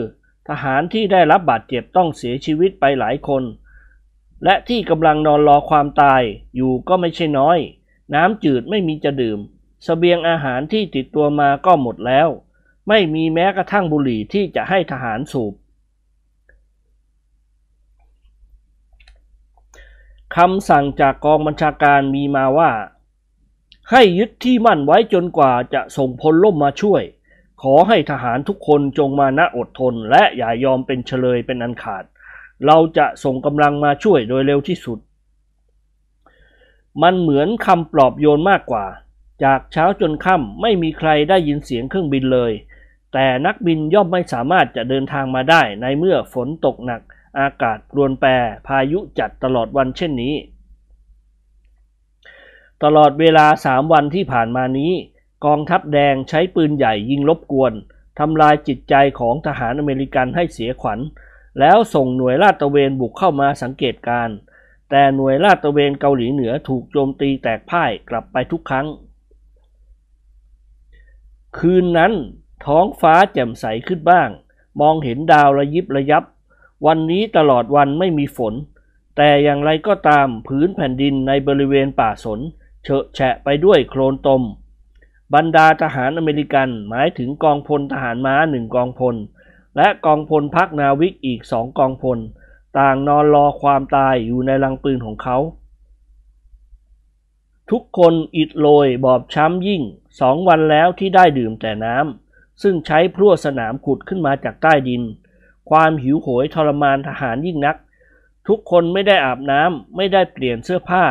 [0.49, 3.43] ทหารที่ได้รับบาดเจ็บต้องเสียชีวิตไปหลายคน
[4.45, 6.23] และที่กำลังนอนรอความตาย
[6.57, 7.59] อยู่ก็ไม่ใช่น้อย
[8.15, 9.39] น้ำจืดไม่มีจะดื่ม
[9.87, 12.29] สเสบียงอาหารที่ติดตัวมาก็หมดแล้ว
[12.89, 15.55] ไม่มีแม้กระทั่งบุหรี่ที่จะให้ทหารสูบ
[20.37, 22.71] คำสั่งจากกองบัญชาการมีมาว่า
[23.91, 27.03] ให้ยึดที่มั่นไว้จนกว่าจะส่งพลล่มมาช่วย
[27.63, 32.05] ขอให้ทหารทุกคนจงมานะอดทนและอย่ายอมเป็นเฉลยเป็นอันขาด
[32.67, 34.99] เราจะส่งกำลังมาช่วยโดยเร็วที่สุด
[37.03, 38.87] มันเหมือนคำปลอบโยนมากกว่า
[39.45, 42.53] จากเช้าจนค่ำไม่มีใครได้ยินเสียงเครื่องบินเลย
[43.13, 47.01] แต่นักบินย่อมไม่สามารถจะเดินทางมาได้ในเมื่อฝนตกหนัก
[47.39, 48.29] อากาศรวนแปร
[48.67, 50.35] พายุจัดตลอดวันเช่นนี้
[52.85, 54.93] ตลอดเวลาสามวันที่ผ่านมานี้
[55.45, 57.73] กองทัพแดงใช้ปืนใหญ่ยิงลบกวน
[58.19, 60.99] ทำลายจิตใจของทหารอเมริกันให้เสียขวัญ
[61.61, 64.29] แล้วส่งหน่วยลาดตระเวนบุกเข้ามาสังเกตการ
[64.91, 68.87] แต่หน่วยลาดตระเวนเกาหลีเหนือถูกโจมตีแตกพ่ายกลับไปทุกครั้ง
[71.59, 72.13] คืนนั้น
[72.67, 74.29] ท้องฟ้าแจ่มใสขึ้นบ้าง
[74.81, 76.25] มองเห็นดาวระยิบระยับ
[76.87, 78.55] วันนี้ตลอดวันไม่มีฝน
[79.17, 82.41] แต่อย่างไรก็ตามพื้นแผ่นดินในบริเวณป่าสน
[82.83, 84.43] เฉอะแฉะไปด้วยโคลนตม
[85.35, 89.17] บรรดาทหารอเมริกันหมายถึงกองพลทหารม้าหนึ่งกองพล
[89.79, 92.19] และกองพลพักนาวิกอีกสองกองพล
[92.79, 95.39] ต่างนอนรอความตายอยู่ในลังปืนของเขา
[97.71, 99.83] ทุกคนอิดโรยบอบช้ำยิ่ง
[100.21, 105.03] สองวันแล้วที่ได้ดื่มแต่น้ำซึ่งใช้พลั่วสนามขุดขึ้นมาจากใต้ดิน
[105.71, 107.77] ความหิวโหยทรมานทหารยิ่งนัก
[108.49, 111.05] ทุกคนไม่ได้อาบน้ำไม่ได้เปลี่ยนเสื้อผ้า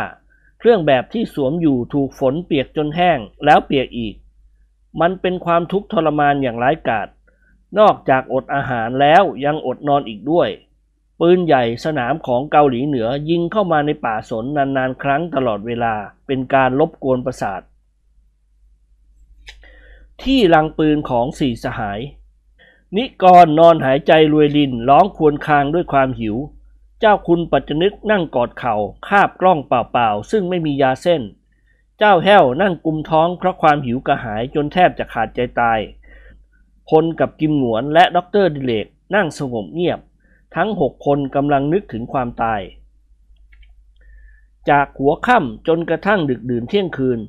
[0.59, 4.15] เครื่องแบบที่สวมอยู่ถูกฝนเปียกจนแห้งแล้วเปียกอีก
[5.01, 7.07] มันเป็นความทุกข์ทรมานอย่างร้ายกาจ
[7.79, 10.49] นอกจากอดอาหารแล้วยังอดนอนอีกด้วย
[11.19, 15.93] ปืนใหญ่สนามของเกาหลีเหนือยิงเข้ามาในป่าสนนานๆ ครั้งตลอดเวลา
[16.27, 17.61] เป็นการลบกวนประสาท
[20.23, 21.99] ที่รังปืนของสี่สหาย
[22.97, 26.35] นิกรนอนหายใจรวยรินร้องครวญครางด้วยความหิว
[26.99, 28.75] เจ้าคุณปัจจนึกนั่งกอดเข่า
[29.07, 31.21] คาบกล้องเปล่าๆ ซึ่งไม่มียาเส้น
[31.97, 35.79] เจ้าแห้วนั่งกุมท้องเพราะความหิวกระหายจนแทบจะขาดใจตาย
[36.89, 39.99] พลกับกิมหงวนและด็อกเตอร์ดิเลกนั่งสงบเงียบ
[40.55, 42.61] ทั้งหกคนกำลังนึกถึงความตาย
[44.69, 47.19] จากหัวค่ำจนกระทั่งดึกดื่นเที่ยงคืน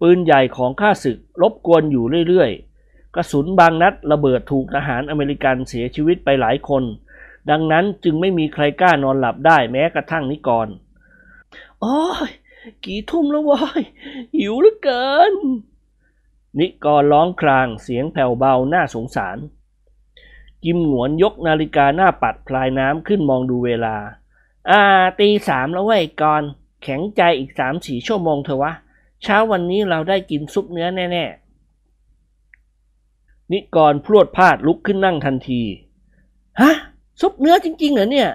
[0.00, 6.82] ปืนใหญ่ของข้าศึกรบกวนอยู่เรื่อยๆ กระสุนบางนัดระเบิดถูกทหารอเมริกันเสียชีวิตไปหลายคน
[7.50, 10.68] ดังนั้นจึงไม่มีใครกล้านอนหลับได้แม้กระทั่งนิกร
[11.80, 12.30] โอ้ย
[12.84, 13.82] กี่ทุ่มแล้ววาย
[14.36, 15.34] หิวเหลือเกิน
[16.58, 19.38] นิกรร้องครางเสียงแผ่วเบาน่าสงสาร
[20.64, 23.96] กิมหนวนยกนาฬิกาหน้าปัดพลายน้ำขึ้นมองดูเวลา
[24.70, 24.80] อ่า
[25.20, 26.42] ตีสามแล้วเว้ยกร
[26.82, 28.72] แข็งใจอีกสามสี่ชั่วโมงเถอะวะ
[29.22, 31.24] เช้าวันนี้เราได้กินซุปเนื้อแน่
[32.58, 35.62] ๆ นิกรพรวดพลาดลุกขึ้นนั่งทันที
[36.60, 36.72] ฮะ
[37.20, 38.30] ซุปเนื้อจริง ๆ เหรอเนี่ย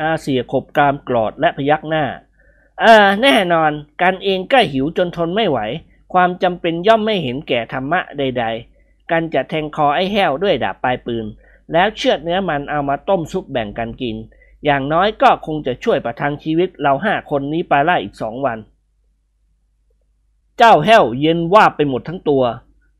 [0.00, 2.04] อาเสียขบกรามกรอดและพยักหน้า
[2.82, 3.72] อ่าแน่นอน
[4.02, 5.58] กันเองก็หิวจนทนไม่ไหว
[6.12, 8.44] ความจำเป็นย่อมไม่เห็นแก่ธรรมะใด
[8.76, 11.26] ๆกันจะแทงคอไอ้แห้วด้วยดาบปลายปืน
[11.72, 14.16] แล้วเชือดเนื้อมันเอามาต้มซุปแบ่งกันกิน
[14.64, 18.58] อย่างน้อยก็คงจะช่วยประทังชีวิตเราห้าคนนี้ไปไล่อีกสองวัน
[20.58, 22.44] เจ้าแห้วเย็นว่าไปหมดทั้งตัว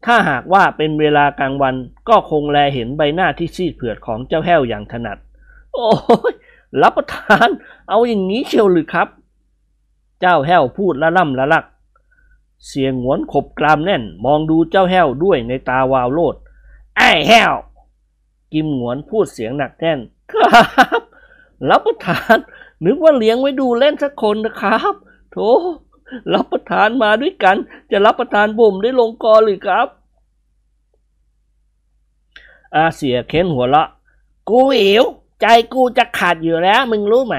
[0.07, 1.75] ถ้าหากว่าเป็นเวลากลางวัน
[2.09, 5.19] ก็คงแลเห็นใบหน้าที่ซีดเผือดของเจ้าแห้วอย่างถนัด
[5.75, 5.91] โอ้
[6.31, 6.35] ย
[6.83, 7.49] รับประทาน
[7.89, 9.09] เอาอย่างนี้เชียวหรือครับ
[10.21, 11.65] เจ้าแห้วพูดละล่ำละลัก
[12.67, 16.35] เสียงหวนขบกรามแน่น มองดูเจ้าแห้วด้วยในตาวาวโลด
[16.97, 17.55] ไอ้แห้ว
[18.53, 19.99] กิมหวนพูดเสียงหนักแน่น
[20.33, 20.61] ครั
[20.99, 21.03] บ
[21.71, 22.37] รับประทาน
[22.85, 24.95] นึกว่าเลี้ยงไว้ดูเล่นสักคนนะครับ
[25.33, 25.37] โถ
[26.33, 27.57] รับประทานมาด้วยกัน
[27.91, 29.89] จะรับประทานผมได้ลงคอหรือครับ
[32.75, 33.85] อาเสียเค้นหัวละ
[34.49, 35.05] กูหิว
[35.41, 37.37] ใจกูจะขาดอยู่แล้ว มึงรู้ไหม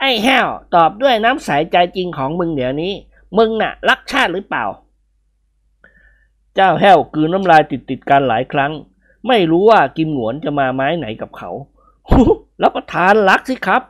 [0.00, 2.92] ไอ้แห้ว ตอบด้วยน้ำใสใจจริงของมึงเดี๋ยวนี้
[3.38, 4.64] มึงน่ะ รักชาติหรือเปล่า
[6.54, 8.72] เจ้าแห้วกืนน้ำลายติดติดกันหลายครั้ง
[9.28, 11.50] ไม่รู้ว่ากิมหงวนจะมาไม้ไหนกับเขา
[12.62, 13.82] รับประทานรักสิครับ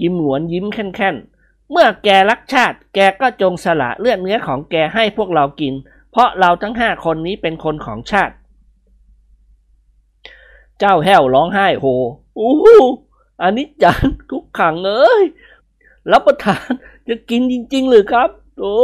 [0.00, 5.74] กิมหงวนยิ้มแค่นๆ เมื่อแกรักชาติ แกก็จงสละเลือดเนื้อของแกให้พวกเรากิน
[6.10, 8.34] เพราะเราทั้งห้าคนนี้เป็นคนของชาติ
[10.78, 11.86] เจ้าแห้วร้องไห้โฮ
[12.38, 12.76] อู้หู
[13.42, 15.24] อันนี้จังทุกขังเอ้ย
[16.12, 16.68] รับประทาน
[17.08, 18.74] จะกินจริง ๆ หรือครับ โอ้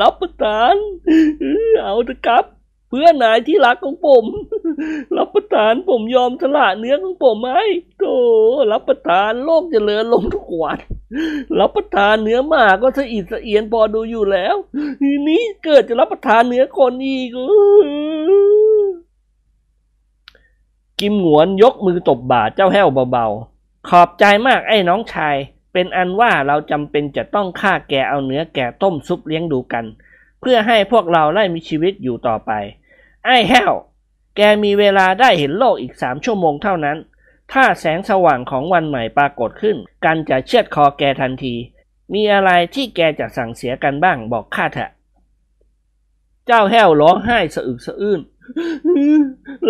[0.00, 0.74] รับประทาน
[1.82, 2.44] เอาเถอะครับ
[2.88, 4.24] เพื่อนนายที่รักของผม
[5.16, 7.66] รับประทานผมยอมสละเนื้อของผมให้
[7.98, 8.16] โธ่
[8.72, 10.78] รับประทานโลกจเจริญลงทุกวัน
[11.58, 14.56] รับประทานเนื้อหมาก็สะอิดสะเอียนพอดูอยู่แล้ว
[15.02, 17.28] ทีนี้เกิดจะรับประทานเนื้อคนอีก
[21.00, 25.36] กิมหวนยกมือตบบ่าเจ้าแห้วเบาๆ ขอบใจมากไอ้น้องชาย
[25.80, 29.84] เป็นอันว่าเราจำเป็นจะต้องฆ่าแกเอาเนื้อแกต้มซุปเลี้ยงดูกัน
[30.40, 32.50] เพื่อให้พวกเราได้มีชีวิตอยู่ต่อไป
[33.24, 33.72] ไอ้แห้ว
[34.36, 36.98] แกมีเวลาได้เห็นโลกอีกสามชั่วโมงเท่านั้น
[37.52, 41.54] ถ้าแสงสว่างของวันใหม่ปรากฏขึ้น กันจะเชือดคอแกทันที
[42.12, 44.90] มีอะไรที่แกจะสั่งเสียกันบ้างบอกข้าเถอะ
[46.46, 48.20] เจ้าแห้วร้องไห้สะอึกสะอื้น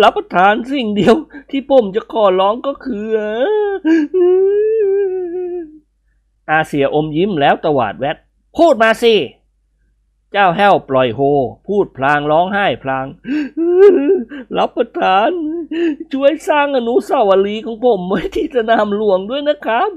[0.01, 1.15] รับประทานสิ่งเดียว
[1.49, 3.05] ที่ผมจะขอร้องก็คือ
[6.49, 8.17] อาเสียอมยิ้มแล้วตวาดแวด
[8.57, 9.15] พูดมาสิ
[10.33, 11.19] เจ้าแห้วปล่อยโฮ
[11.67, 13.05] พูดพลางร้องไห้พลาง
[14.57, 15.31] รับประทาน
[16.11, 19.91] ช่วยสร้างอนุสาวรีย์ของผมไว้ที่สนามหลวงด้วยนะครับ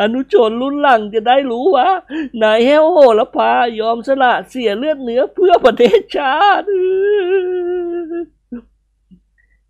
[0.00, 1.88] อนุชนรุ่นหลังจะได้รู้ว่า
[2.42, 6.66] นายแห้วโหระพายอมสละเสียเลือดเนื้อเพื่อประเทศชาติ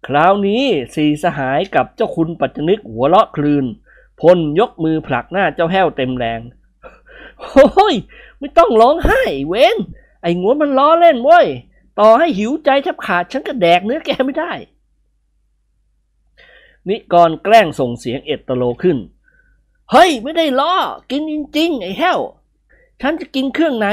[0.06, 0.64] คราวนี้
[0.94, 3.66] สีสหายกับเจ้าคุณปัจจนึกหัวเราะคลืน
[4.20, 6.40] พลยกมือผลักหน้าเจ้าแห้วเต็มแรง
[7.40, 7.94] โอ้ย
[8.38, 9.76] ไม่ต้องร้องไห้เว้น
[10.22, 11.46] ไอ้งวนมันล้อเล่นเว้ย
[12.00, 14.52] ต่อให้หิวใจแทบขาดฉันก็แดกเนื้อแกไม่ได้
[16.88, 18.98] นิกรแกล้งส่งเสียงเอดตโลขึ้น
[19.92, 20.74] เฮ้ย ไม่ได้ล้อ
[21.10, 22.18] กินจริงๆ ไอ้แห้ว
[23.00, 23.88] ฉันจะกินเครื่องใน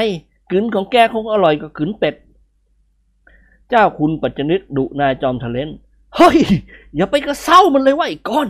[0.50, 2.14] กลืนของแกคงอร่อยกว่ากลืนเป็ด
[3.70, 5.70] เจ้าคุณปัจจนึกดุนายจอมทะเลน
[6.16, 6.38] เฮ้ย
[6.96, 8.48] อย่าไปกระเซ้ามันเลยว่าไอ้ก้อน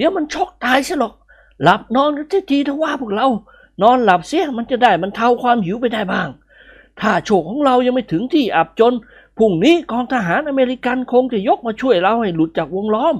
[0.00, 1.14] ดี๋ยวมันช็อกตายซะหรอก
[1.62, 3.26] หลับนอนกันเสียทีถ้าว่าพวกเรา
[3.82, 6.28] นอนหลับเสียมันจะได้มันเทาความหิวไปได้บ้าง
[7.00, 8.94] ถ้าโชคของเรายังไม่ถึงที่อับจน
[9.38, 13.16] พรุ่งนี้กองทหารอเมริกันคงจะยกมาช่วยเราให้หลุดจากวงล้อม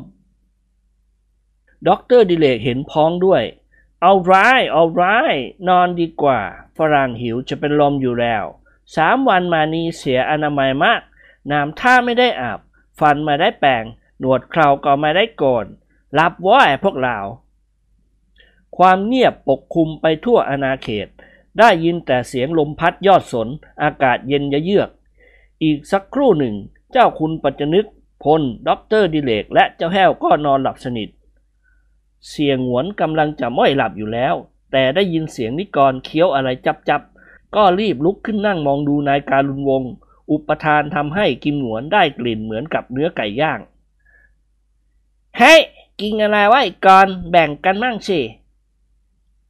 [1.88, 3.42] ด็อกเตอร์ดิเลกเห็นพ้องด้วย
[4.02, 4.32] เอาละ
[4.72, 5.02] เอาละ
[5.68, 6.40] นอนดีกว่า
[6.76, 8.44] ฝรั่งหิวจะเป็นลมอยู่แล้ว
[8.96, 11.00] สามวันมานี้เสียอนามัยมาก
[11.50, 12.60] น้ำท่าไม่ได้อาบ
[12.98, 13.84] ฟันไม่ได้แปรง
[14.20, 15.66] หนวดเคราก็ไม่ได้โกน
[16.18, 17.16] หลับเว้ยพวกเรา
[18.76, 21.08] ความเงียบปกคลุมไปทั่วอาณาเขต
[21.58, 23.48] ได้ยินแต่เสียงลมพัดยอดสน
[23.82, 24.90] อากาศเย็นยะเยือก
[25.62, 26.54] อีกสักครู่หนึ่ง
[26.92, 27.86] เจ้าคุณปัจจนึก
[28.24, 31.08] พลด็อกเตอร์ดิเลก และเจ้าแห้วก็นอนหลับสนิท
[32.30, 34.34] เสี่ยหงวนกำลังจะม้อยหลับอยู่แล้ว
[34.72, 39.92] แต่ได้ยินเสียงนิกรเคี้ยวอะไรจั๊บจั๊บๆก็รีบลุกขึ้นนั่งมองดูนายการุณวงศ์
[40.30, 43.60] อุปาทานทำให้กิมหงวนได้กลิ่นเหมือนกับเนื้อไก่ย่าง
[45.38, 45.60] เฮ้ย
[46.00, 48.20] กินอะไรวะไอ้กรแบ่งกันมั่งสิ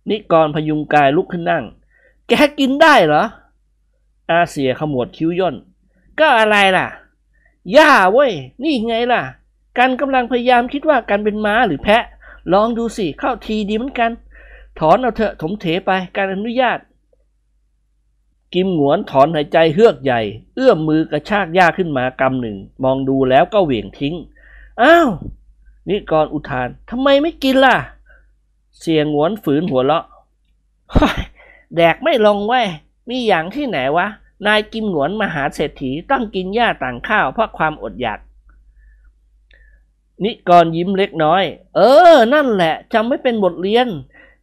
[0.09, 1.65] นิกรพยุงกายลุกขึ้นนั่ง
[2.29, 3.25] แกกินได้เหรอ
[4.31, 5.57] อาเสียขมวดคิ้วย่น
[6.19, 6.87] ก็อะไรล่ะ
[7.77, 8.33] ย่าเว้ย
[8.63, 9.23] นี่ไงล่ะ
[9.79, 12.05] กันกำลังพยายามคิดว่ากันเป็นม้าหรือแพะ
[12.53, 14.11] ลองดูสิเข้าทีดีเหมือนกัน
[14.79, 16.79] ถอนเอาเถอะถมเถไปการอนุญาต
[18.55, 20.21] กิมหงวนถอนหายใจเฮือกใหญ่
[20.57, 24.15] เอื้อมมือกระชากหญ้าขึ้นมากำหนึ่ง มองดูแล้วก็เหวี่ยงทิ้ง
[24.83, 25.09] อ้าว
[25.89, 27.77] นิกรอุทานทำไมไม่กินล่ะ
[28.81, 30.05] เสียงหวนฝืนหัวเราะ
[31.77, 32.67] แดกไม่ลงเว้ย
[33.09, 34.07] มีอย่างที่ไหนวะ
[34.47, 38.21] นายกิมหนวนมหาเศรษฐีต้องกินหญ้าต่างข้าวเพราะความอดอยาก
[40.25, 41.45] นิกรยิ้มเล็กน้อย
[41.77, 41.81] เอ
[42.15, 43.89] อ นั่นแหละจำไม่เป็นบทเรียน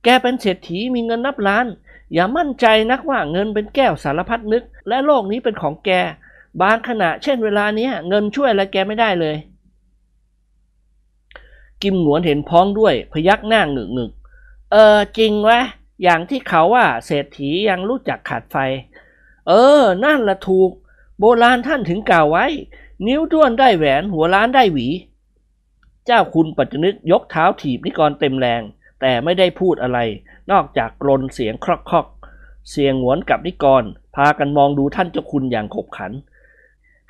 [0.03, 1.65] แกเป็นเศรษฐีมีเงินนับล้าน
[2.13, 5.89] อย่ามั่นใจนักว่าเงินเป็นแก้วสารพัดนึก และโลกนี้เป็นของแก
[6.61, 9.35] บางขณะเช่นเวลานี้เงินช่วยอะไรแกไม่ได้เลย
[11.83, 14.11] กิมหนวนเห็นพ้องด้วยพยักหน้าหงึกหงึก
[14.71, 15.59] เออจริงวะ
[16.03, 18.57] อย่างที่เขาว่าเศรษฐียังรู้จักขาดไฟ
[19.47, 20.71] เออ นั่นละถูก
[21.19, 22.45] โบราณท่านถึงกล่าวไว้
[23.07, 24.87] นิ้วด้วนได้แหวนหัวล้านได้หวี
[26.05, 28.61] เจ้าคุณปัจจนึกยกเท้าถีบนิกรเต็มแรง
[29.01, 29.99] แต่ไม่ได้พูดอะไร
[30.51, 32.07] นอกจากกรนเสียงครอกคอก
[32.71, 33.83] เสียงหวนกับนิกร
[34.15, 36.11] พากันมองดูท่านเจ้าคุณอย่างขบขัน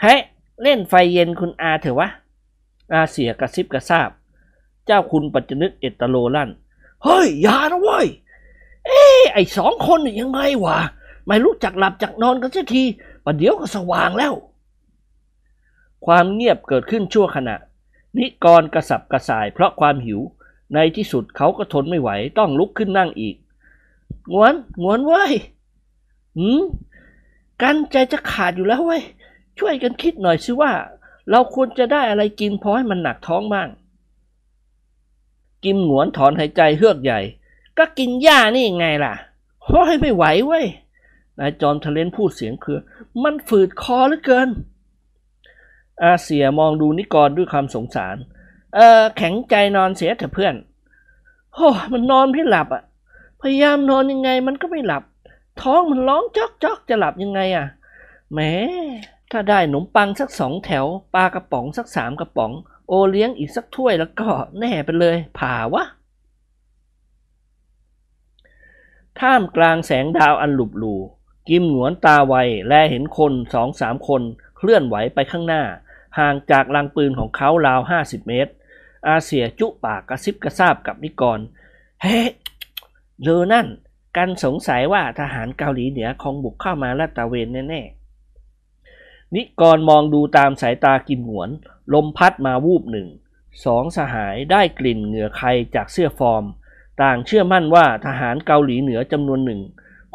[0.02, 0.16] เฮ้
[0.64, 2.10] เล่นไฟเย็นคุณอาเถอะวะ
[2.94, 4.10] อาเสียกระซิบกระซาบ
[4.88, 6.50] เจ้าคุณปัจจนึกเอตโลลั่น
[7.04, 8.08] เฮ้ยอย่านะเว้ย
[8.88, 10.80] เอ้ไอสองคนนี่ยังไงวะ
[11.28, 12.84] ไม่รู้จักหลับจักนอนกันสักที
[13.26, 14.34] ประเดี๋ยวก็สว่างแล้ว
[16.06, 17.56] ความเงียบเกิดขึ้นชั่วขณะ
[18.18, 20.20] นิกรกระสับกระส่ายเพราะความหิว
[20.74, 23.36] ในที่สุดเขาก็ทนไม่ไหวต้องลุกขึ้นนั่งอีก
[24.34, 24.54] งวน
[24.84, 25.34] งวนเว้ย
[26.38, 26.62] หืม
[27.62, 29.02] กันใจจะขาดอยู่แล้วเว้ย
[29.60, 30.72] ช่วยกันคิดหน่อยสิว่า
[31.32, 33.68] เราควรจะได้อะไรกินพอให้มันหนักท้องบ้าง
[35.64, 37.20] กิมหงวนถอนหายใจเฮือกใหญ่
[37.78, 39.14] ก็กินหญ้านี่ไงล่ะ
[39.70, 40.66] ห้อยไม่ไหวเว้ย
[41.40, 42.80] นายจอมทะเลนพูดเสียงคือ
[43.24, 44.50] มันฝืดคอเหลือเกิน
[46.02, 48.16] อาเสียมองดูนิกรด้วยความสงสาร
[48.76, 50.56] เออแข็งใจนอนเสียเถอะเพื่อน
[51.54, 52.84] โอ้มันนอนไม่หลับอะ
[53.42, 55.04] พยายามนอนยังไงมันก็ไม่หลับ
[55.62, 57.66] ท้องมันร้องจอกจอกจะหลับยังไงอะ
[58.32, 58.40] แหม
[59.32, 62.52] ถ้าได้ขนมปังสักสองแถวปลากระป๋องสักสามกระป๋อง
[62.88, 65.84] โอเลี้ยงอีกสักถ้วยแล้วก็แน่ไปเลยผ่าวะ
[69.20, 70.96] ท่ามกลางแสงดาวอันหลุบหลู
[71.48, 72.36] กิมหนวนตาไว
[72.68, 74.22] แลเห็นคนสองสามคน
[74.58, 75.64] เคลื่อนไหวไปข้างหน้า
[76.20, 78.52] ห่างจากลังปืนของเขาราวห้าสิบเมตร
[79.08, 81.40] อาเสียจุปากกระซิบกระซาบกับนิกร
[82.02, 82.20] เฮ้
[83.22, 83.68] เลอนั่น
[84.18, 91.50] กันสงสัยว่าทหารเกาหลีเหนือคงบุกเข้ามาลาดตระเวนแน่ๆนิกรมองดูตามสายตากิมหนวน
[91.94, 93.08] ลมพัดมาวูบหนึ่ง
[93.66, 96.44] สองสหายได้กลิ่นเหงื่อใครจากเสื้อฟอร์ม
[97.02, 99.62] ต่างเชื่อมั่นว่าทหารเกาหลีเหนือจำนวนหนึ่ง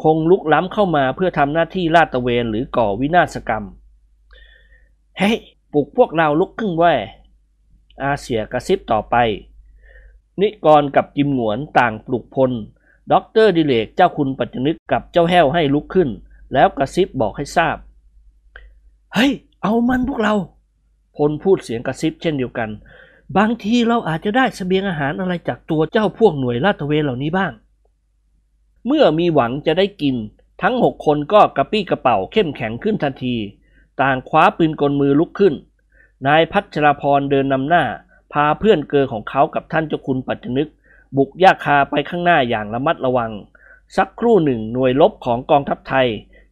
[0.03, 3.63] คงลุกล้ำเข้ามาเพื่อทำหน้าที่ลาดตระเวนหรือก่อวินาศกรรม
[5.17, 5.37] เฮ้ย
[5.73, 6.93] ปลุกพวกเราลุกขึ้นเว้ย
[8.01, 9.15] อาเสี่ยกระซิบต่อไป
[10.41, 12.51] นิกรกับกิมหงวนต่างปลุกพล
[13.11, 16.09] ด็อกเตอร์ดิเลกเจ้าคุณปัจจนึกกับเจ้าแห้วให้ลุกขึ้น
[16.53, 17.77] แล้วกระซิบบอกให้ทราบ
[19.13, 19.31] เฮ้ย
[19.63, 20.33] เอามันพวกเรา
[21.15, 22.69] พลพูดเสียงกระซิบเช่นเดียวกัน
[23.37, 27.51] บางทีเราอาจจะได้เสบียงอาหารอะไรจากตัวเจ้าพวกหน่วยลาดตระเวนเหล่านี้บ้าง
[28.87, 30.15] เมื่อมีหวังจะได้กิน
[30.61, 33.35] ทั้งหกคนก็กระปี้กระเป๋าเข้มแข็งขึ้นทันที
[34.01, 35.53] ต่างคว้าปืนกลมือลุกขึ้น
[36.27, 37.83] นายพัชรพรเดินนำหน้า
[38.33, 40.69] พาเพื่อนเกอของเขากับท่านเจ้าคุณปัจจนึก
[41.17, 43.31] บุกยาคาไปข้างหน้าอย่างระมัดระวัง
[43.97, 46.07] สักครู่หนึ่งหน่วยลบของกองทัพไทย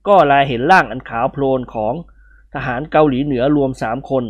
[0.08, 1.94] ก็ลายเห็นร่างอันขาวโพลนของ
[2.54, 4.24] ทหารเกาหลีเหนือรวมสามคน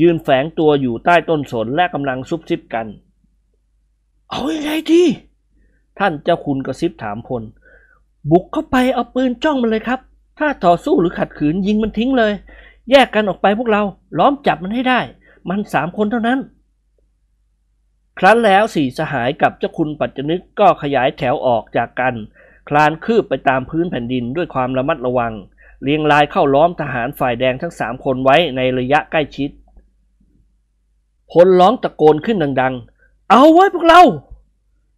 [0.00, 2.86] ยืนแฝงตัวอยู่ใต้ต้นสนและกำลังซุบซิบกัน
[4.30, 5.02] เอาอยัางไงดี
[5.98, 7.42] ท่านเจ้าคุณกระซิบถามพล
[8.30, 10.00] บุกเข้าไปเอาปืนจ้องมันเลยครับ
[10.38, 12.32] ถ้าต่อสู้หรือขัดขืนยิงมันทิ้งเลย
[12.90, 13.82] แยกกันออกไปพวกเรา
[14.18, 15.00] ล้อมจับมันให้ได้
[15.48, 16.40] มันสามคนเท่านั้น
[18.18, 22.14] ครั้นแล้วสี่สหายกับเจ้าคุณปัจจนึกก็ขยายแถวออกจากกัน
[22.68, 25.32] คลานคืบไปตามพื้นแผ่นดินด้วยความระมัดระวัง
[25.82, 29.50] เรียงรายเข้าล้อมทหารฝ่ายแดงทั้งสามคนไว้ในระยะใกล้ชิด
[31.32, 34.02] พลร้องตะโกนขึ้นดัง ๆ เอาเว้ยพวกเรา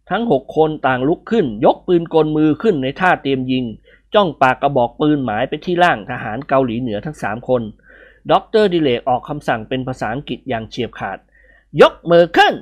[0.09, 3.65] ทั้งหกคนต่างลุกขึ้น ยกปืนกลมือขึ้นในท่าเตรียมยิง
[4.13, 7.61] จ้องปากกระบอกปืนหมายไปที่ร่างทหารเกาหลีเหนือทั้งสามคน
[8.31, 11.17] ด็อกเตอร์ดิเลกออกคำสั่งเป็นภาษาอังกฤษอย่างเฉียบขาด
[11.81, 12.53] ยกมือขึ้น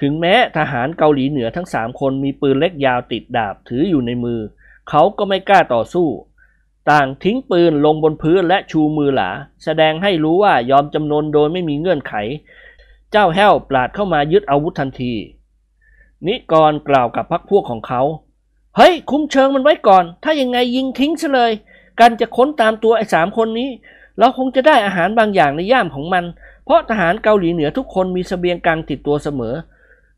[0.00, 4.40] ถึงแม้ทหารเกาหลีเหนือทั้งสามคนมีปืนเล็กยาวติดดาบถืออยู่ในมือ
[4.90, 6.08] เขาก็ไม่กล้าต่อสู้
[6.90, 9.30] ต่างทิ้งปืนลงบนพื้นและชูมือหรา
[9.64, 12.14] แสดงให้รู้ว่ายอมจำนนโดยไม่มีเงื่อนไข
[13.10, 15.12] เจ้าแห้วปราดเข้ามายึดอาวุธทันที
[16.26, 18.02] นิกรกล่าวกับพักพวกของเขา
[18.76, 21.52] เฮ้ย คุ้มเชิงมันไว้ก่อน ถ้ายังไงยิงทิ้งซะเลย
[22.00, 23.70] กันจะค้นตามตัวไอ้สามคนนี้
[24.18, 26.24] เราคงจะได้อาหารบางอย่างในย่ามของมัน
[26.64, 29.54] เพราะทหารเกาหลีเหนือทุกคนมีเสบียงกลางติดตัวเสมอ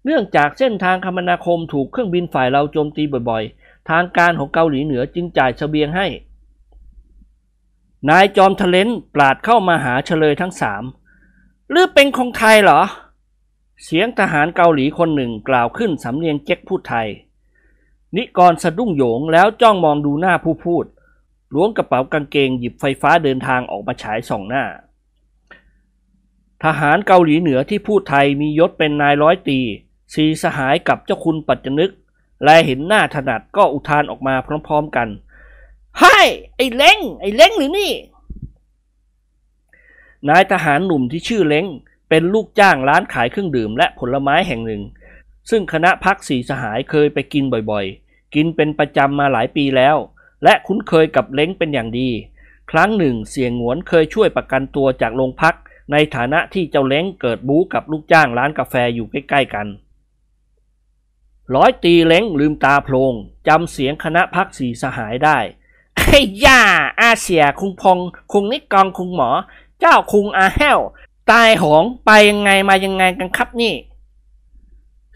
[0.05, 6.07] เนื่องจากเส้นทางคมนาคมถูกเครื่องบินฝ่ายเราโจมตีบ่อยๆ ทางการของเกาหลีเหนือจึงจ่ายเสบียงให้
[8.11, 10.85] นายจอมทะเลนปราดเข้ามาหาเฉลยทั้งสาม
[11.70, 12.83] หรือเป็นของไทยเหรอ
[13.85, 17.09] เสียงทหารเกาหลีคนหนึ่งกล่าวขึ้นสำเนียงเจ๊กพูดไทย
[18.16, 20.85] นิกรสะดุ้งโยงแล้วจ้องมองดูหน้าผู้พูด
[21.55, 24.65] ล้วงกระเป๋ากางเกงหยิบไฟฟ้าเดินทางออกมาฉายส่องหน้า
[26.65, 29.61] ทหารเกาหลีเหนือที่พูดไทยมียศเป็นนายร้อยตี
[30.15, 31.93] สีสหายกับเจ้าคุณปัจจนึก
[32.45, 34.35] และเห็นหน้าถนัดก็อุทานออกมา
[34.66, 35.09] พร้อมๆกัน
[35.98, 36.19] ไฮ้
[36.56, 37.93] ไอ้เล้งไอ้เล้งหรือนี่
[40.28, 41.66] นายทหารหนุ่มที่ชื่อเล้ง
[42.09, 44.82] เป็นลูกจ้างร้านขายเครื่องดื่มและผลไม้แห่งหนึ่ง
[45.51, 49.97] ซึ่งคณะพักสีสหายเคยไปกินบ่อยๆ กินเป็นประจำมาหลายปีแล้ว
[50.44, 52.09] และคุ้นเคยกับเล้งเป็นอย่างดี
[52.70, 55.56] ครั้งหนึ่งเสียงหวนเคยช่วยประกันตัวจากโรงพัก
[55.93, 59.66] ในฐานะที่เจ้าเล้งเกิดบู๊กับลูกจ้างร้านกาแฟอยู่ใกล้ๆกัน
[61.55, 63.14] ร้อยตีเล้งลืมตาโพลง
[63.48, 65.39] จำเสียงคณะพักสีสหายได้
[66.12, 66.60] ไอ้ย่า
[67.01, 67.98] อาเสียคุงพง
[68.32, 69.30] คุงนิกองคุงหมอ
[69.80, 70.78] เจ้าคุงอาแห้ว
[71.30, 73.74] ตายหงไปยังไงมายังไงกันครับนี่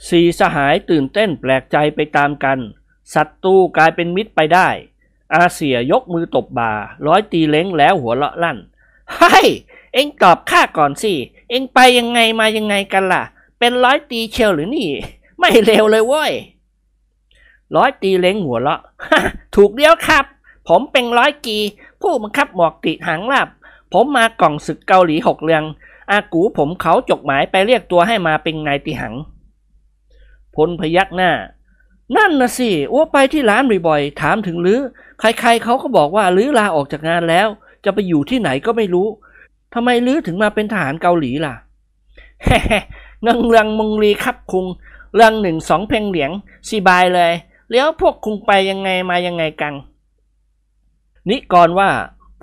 [0.09, 2.59] สีสหายตื่นเต้นแปลกใจไปตามกัน
[3.15, 4.69] ศัตรูกลายเป็นมิตรไปได้
[5.35, 6.73] อาเสียยกมือตบบ่า
[7.07, 8.59] ร้อยตีเล้งแล้วหัวเราะลั่น
[9.15, 9.47] เฮ้ย
[9.95, 11.13] เอ็งตอบข้าก่อนสิ
[11.51, 13.23] เอ็งไปยังไงมายังไงกันล่ะ
[13.59, 14.89] เป็นร้อยตีเชียวหรือนี่
[15.39, 16.33] ไม่เร็วเลยเว้ย
[17.77, 18.81] ร้อยตีเล้งหัวเราะ
[19.55, 20.25] ถูกเดียวครับ
[20.69, 21.59] ผมเป็นร้อยกี
[22.01, 23.49] ผู้บังคับหมวกติหางลาบ
[23.93, 25.65] ผมมากล่องศึกเกาหลีหกเรือง
[26.11, 29.15] อากูผมเขาจกหมายไปเรียกตัวให้มาเป็นนายตีหัง
[30.55, 31.33] พลพยักหน้า
[32.17, 34.81] นั่นนะสิอ้วไปที่ร้านบ่อยๆ ถามถึงลือ
[35.21, 37.49] ใครๆเขาก็บอกว่าลือลาออกจากงานแล้ว
[37.85, 39.09] จะไปอยู่ที่ไหนก็ไม่รู้
[39.75, 41.55] ทำไมลือถึงมาเป็นทหารเกาหลีล่ะ
[42.45, 42.61] แฮ่
[43.23, 44.67] เงิงเรืองมงลีครับคุง
[45.15, 46.31] เรื่องหนึ่งสองเพลงเหลียง
[46.69, 47.33] สีบายเลย
[47.71, 49.73] แล้วพวกคุงไปยังไงมายังไงกัน
[51.31, 51.91] นิกรว่า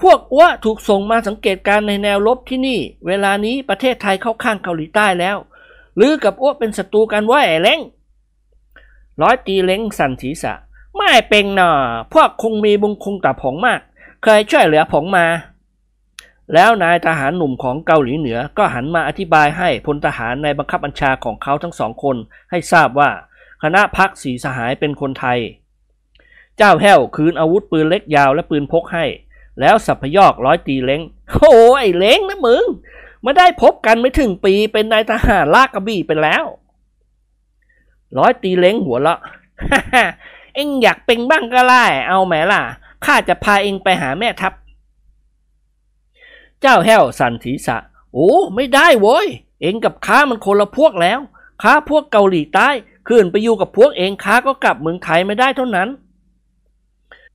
[0.01, 5.38] พวกอ้วถูกส่งมาสังเกตการในแนวรบที่นี่ เวลานี้ประเทศไทยเข้าข้างเกาหลีใต้แล้ว
[5.99, 7.80] ลือกับอ้วเป็นศัตรูกันว่าไอ้เล้ง
[9.22, 10.53] ร้อยตีเล้งสั่นศีรษะ
[10.97, 11.72] ไม่เป็นหนอ
[12.14, 13.80] พวกคงมีบุญคงกับผงมาก
[14.23, 15.26] เคยช่วยเหลือผงมา
[16.53, 22.15] แล้วนายทหารหนุ่มของเกาหลีเหนือก็หันมาอธิบายให้พลทหารในบังคับบัญชาของเขาทั้งสองคน
[22.51, 23.10] ให้ทราบว่า
[23.64, 25.39] คณะพักสีสหายเป็นคนไทย
[26.57, 29.05] เจ้าแห้วคืนอาวุธปืนเล็กยาวและปืนพกให้
[29.59, 31.01] แล้วสับพยอกร้อยตีเล้ง
[31.31, 32.65] โอ้ไอ้เล้งนะมึง
[33.25, 36.45] มาได้พบกันไม่ถึงปีเป็นนายทหารลากกระบี่ไปแล้ว
[38.17, 39.19] ร้อยตีเล้งหัวเราะ
[40.55, 42.61] เอ็งอยากเป็นบ้างก็ไล่เอาแหมล่ะ
[43.05, 44.53] ข้าจะพาเอ็งไปหาแม่ทัพ
[46.61, 47.77] เจ้าแห้วสันศีษะ
[48.13, 49.27] โอ้ไม่ได้โว้ย
[49.61, 51.19] เอ็งกับข้ามันคนละพวกแล้ว
[51.63, 52.69] ข้าพวกเกาหลีใต้
[53.07, 55.89] ขึ้นไปอยู่กับพวกเองข้าก็กลับเมืองไทยไม่ได้เท่านั้น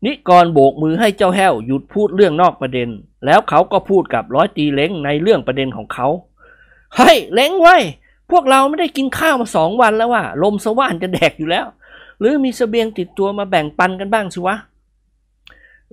[0.05, 2.89] นิกรโบกมือให้เจ้าแห้วหยุดพูดเรื่องนอกประเด็น
[3.27, 6.09] แล้วเขาก็พูดกับร้อยตีเล้งในเรื่องประเด็นของเขา
[6.97, 7.83] เฮ้ยเล้งไว้ย
[8.31, 11.67] พวกเราไม่ได้กินข้าวมาสองวันแล้วว่ะลมสว่านจะแดกอยู่แล้ว
[12.19, 14.57] หรือมีเสบียงติดตัวมาแบ่งปันกันบ้างสิวะ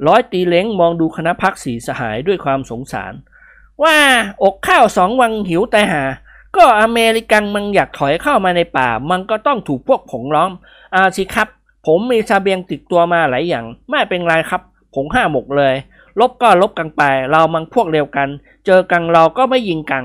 [0.08, 3.14] ร้อยตีเล้งมองดูคณะพักสีสหายด้วยความสงสาร
[3.84, 3.98] ว่า
[4.44, 6.04] อกข้าวสองวังหิวแต่หา
[6.56, 10.52] ก็อเมริกันมันอยากถอยเข้ามาในป่า มันก็ต้องถูกพวกผงล้อม
[10.96, 11.48] อาสิครับ
[11.86, 14.62] ผมมีเบียงติดตัวมาหลายอย่าง ไม่เป็นไรครับ
[14.94, 15.76] ผงห้าหมกเลย
[16.20, 17.02] ลบก็ลบกันไป
[17.32, 18.30] เรามันพวกเร็วกัน
[18.66, 20.04] เจอกันเราก็ไม่ยิงกัน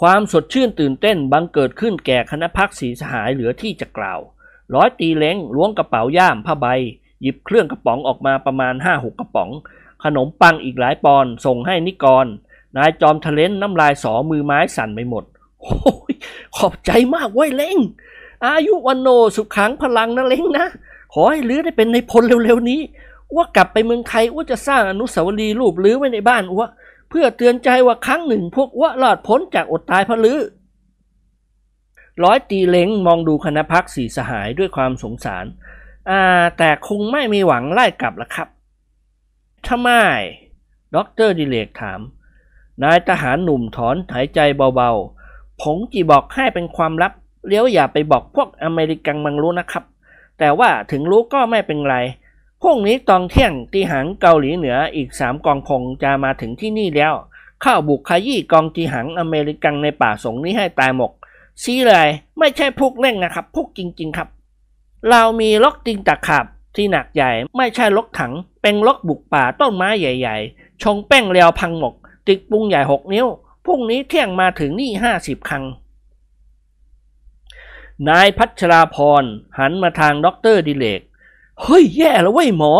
[0.00, 4.20] ความสดชื่นตื่นเต้นบังเกิดขึ้นแก่คณะพักสีสหายเหลือที่จะกล่าว
[4.74, 6.66] ร้อยตีเล้งล้วงกระเป๋าย่ามผ้าใบ
[7.22, 9.50] หยิบเครื่องกระป๋องออกมาประมาณห้าหกกระป๋อง
[10.04, 12.26] ขนมปังอีกหลายปอนด์ส่งให้นิกร
[12.76, 15.24] นายจอมทะเลนน้ำลายสอมือไม้สั่นไปหมด
[15.60, 15.74] โอ้
[16.10, 16.12] ย
[16.56, 17.78] ขอบใจมากเว้ยเล้ง
[18.46, 20.66] อายุวันโนสุขขังพลังนะเล้งนะ
[21.12, 22.80] ขอให้ลื้อได้เป็นนายพลเร็วๆนี้อั๊
[23.34, 26.66] วกลับไปเมืองไทยอั๊วจะสร้างอนุสาวรีย์รูปลื้อไว้ในบ้านอั๊ว
[27.08, 30.40] เพื่อเตือนใจว่าครั้งหนึ่งพวกอั๊วรอดพ้นจากอดตายเพราะลื้อ
[32.24, 35.44] ร้อยตรีเล้งมองดูคณะพรรคสี่สหายด้วยความสงสาร
[36.10, 36.20] อ่า
[36.58, 38.48] แต่คงไม่มีหวังได้กลับละครับ
[39.68, 39.90] ทำไม
[40.94, 42.00] ด็อกเตอร์ดิเลกถาม
[42.82, 44.40] นายทหารหนุ่มถอนหายใจ
[44.76, 47.12] เบาๆผมจะบอกให้เป็นความลับ
[47.46, 49.84] เลี้ยวอย่าไปบอกพวกอเมริกันมังรู้นะครับ
[50.38, 51.96] แต่ว่าถึงรู้ก็ไม่เป็นไร
[52.62, 57.14] พรุ่งนี้ตอนเที่ยงตีหังเกาหลีเหนืออีกสามกองพงจะมาถึงที่นี่แล้ว
[57.62, 61.12] เข้าบุกขยี้กองตีหังอเมริกันในป่าสงนี้ให้ตายหมก
[61.62, 62.08] ซีเลย
[62.38, 64.28] ไม่ใช่พวกเล่นนะครับ พวกจริง ๆครับ
[65.10, 66.46] เรามีล็อกติงตะขาบ
[66.76, 68.32] ที่หนักใหญ่ไม่ใช่ล็อกถัง
[68.62, 71.94] เป็นล็อกบุกป่าต้นไม้ใหญ่ ๆ ชงแป้งเรียวพังหมก
[72.28, 73.26] ติดปุงใหญ่หกนิ้ว
[73.66, 75.64] พรุ่งนี้เที่ยงมาถึงนี่ห้าสิบครั้ง
[78.08, 79.24] นายพัชราภรณ์
[79.58, 81.00] หันมาทางด็อกเตอร์ดิเลก
[81.62, 82.72] เฮ้ย แย่แล้วเว้ยหมอ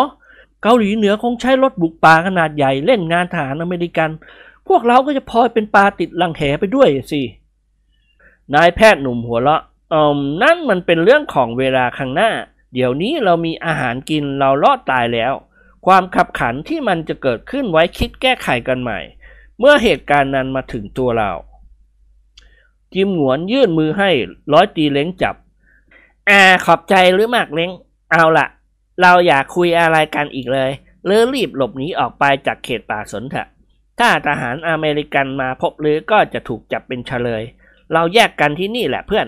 [0.62, 4.10] เกาหลีเหนือคงใช้รถบุกป่าขนาดใหญ่เล่นงานทหารอเมริกัน
[4.68, 7.22] พวกเราก็จะพลอยเป็นปลาติดร่างแหไปด้วยสิ
[8.54, 9.62] นายแพทย์หนุ่มหัวเราะ
[9.92, 12.30] อืมนั่นมันเป็นเรื่องของเวลาข้างหน้า
[12.74, 15.32] เดี๋ยวนี้เรามีอาหารกินเรารอดตายแล้ว
[15.86, 18.98] ความคับขันที่มันจะเกิดขึ้นไว้คิดแก้ไขกันใหม่
[19.58, 21.30] เมื่อเหตุการณ์นั้นมาถึงตัวเรา
[22.94, 24.10] จิมหงวนยื่นมือให้
[24.52, 25.34] ร้อยตีเล้งจับ
[26.28, 27.70] อ่าขอบใจหรือมากเล้ง
[28.12, 28.46] เอาละ
[29.02, 30.70] เราอยากคุยอะไรกันอีกเลย
[31.04, 33.48] เลือรีบหลบหนีออกไปจากเขตป่าสนเถอะ
[33.98, 37.42] ถ้าทหารอเมริกันมาพบหรือก็จะถูกจับเป็นเฉลย
[37.92, 39.26] เราแยกกันที่นี่แหละเพื่อน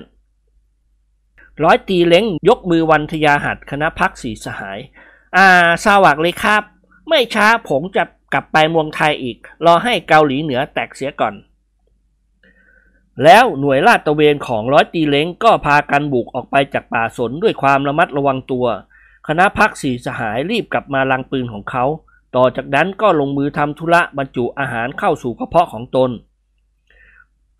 [1.65, 4.78] ร้อยตีเล้งยกมือวันทยาหัดคณะพักสีสหาย
[5.37, 5.47] อ่า
[5.85, 6.62] สวัสดีครับ
[7.09, 11.35] ไม่ช้าผมจะกลับไปเมืองไทยอีก รอให้เกาหลีเหนือแตกเสียก่อน
[13.24, 18.66] แล้วหน่วยลาดตระเวนของร้อยตีเล้งก็พากันบุกออกไปจากป่าสนด้วยความระมัดระวังตัว
[19.28, 21.85] คณะพักสี่สหายรีบกลับมาลังปืนของเขา
[22.37, 26.11] ต่อจากนั้นก็ลงมือทำธุระบรรจุอาหารเข้าสู่กระเพาะของตน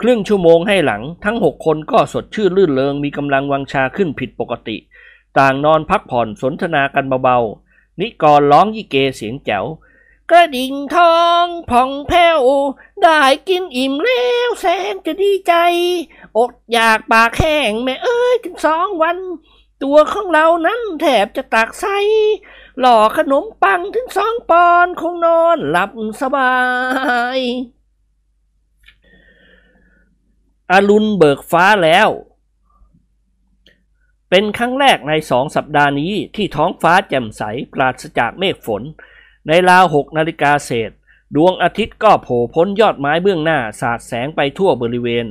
[0.01, 4.77] ครึ่งชั่วโมงให้หลังทั้งหกคนก็สดชื่นลื่นเลงมีกำลังวังชาขึ้นผิดปกติ
[5.39, 9.65] ต่างนอนพักผ่อนสนทนากันเบาๆ นิกรร้องยี่เกเสียงแจ๋ว
[10.31, 12.41] กระดิ่งทองผ่องแผ้ว
[13.03, 15.55] ได้กินอิ่มแล้วแสนจะดีใจ
[16.37, 19.19] อดอยากปากแห้งแม่เอ้ยถึงสองวัน
[19.83, 21.85] ตัวของเรานั้นแทบจะตักไส
[22.81, 25.91] หล่อขนมปังถึงสองปอนคงนอนหลับ
[26.21, 26.55] สบา
[27.37, 27.39] ย
[30.71, 32.09] อารุณเบิกฟ้าแล้ว
[34.31, 37.43] เป็นครั้งแรกในสองสัปดาห์นี้ที่ท้องฟ้าแจ่มใส
[37.73, 38.83] ปราศจากเมฆฝน
[39.49, 40.91] ในราวหกนาฬิกาเศษ
[41.37, 45.27] ดวงอาทิตย์ก็โผล่พ้นยอดไม้เบื้องหน้าสาดแสงไปทั่วบริเวณ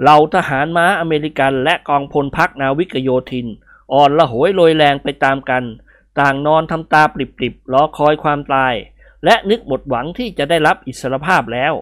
[0.00, 3.46] เหล่าทหารม้าอเมริกันและกองพลพักนาวิกโยธิน
[3.92, 5.64] อ่อนละโหยโรยแรงไปตามกัน
[6.20, 8.74] ต่างนอนทำตาปริบๆรอคอยความตาย
[9.24, 11.74] และนึกหมดหวังที่จะได้รับอิสรภาพแล้ว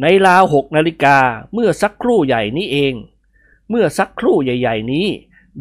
[0.00, 1.18] ในราวหกนาฬิกา
[1.54, 2.94] เมื่อสักครู่ใหญ่นี้เอง
[3.70, 5.06] เมื่อสักครู่ใหญ่ ๆ นี้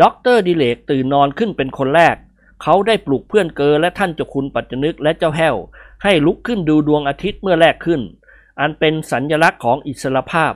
[0.01, 2.15] ด็อกเตอร์ดิเลกตื่นนอนขึ้นเป็นคนแรก
[2.63, 5.55] เขาได้ปลุกเพื่อนเกลอและท่านเจ้าคุณปัจจนึกและเจ้าแห้ว
[6.03, 8.01] ให้ลุกขึ้นดูดวงอาทิตย์เมื่อแรกขึ้น
[8.59, 10.53] อันเป็นสัญลักษณ์ของอิสรภาพ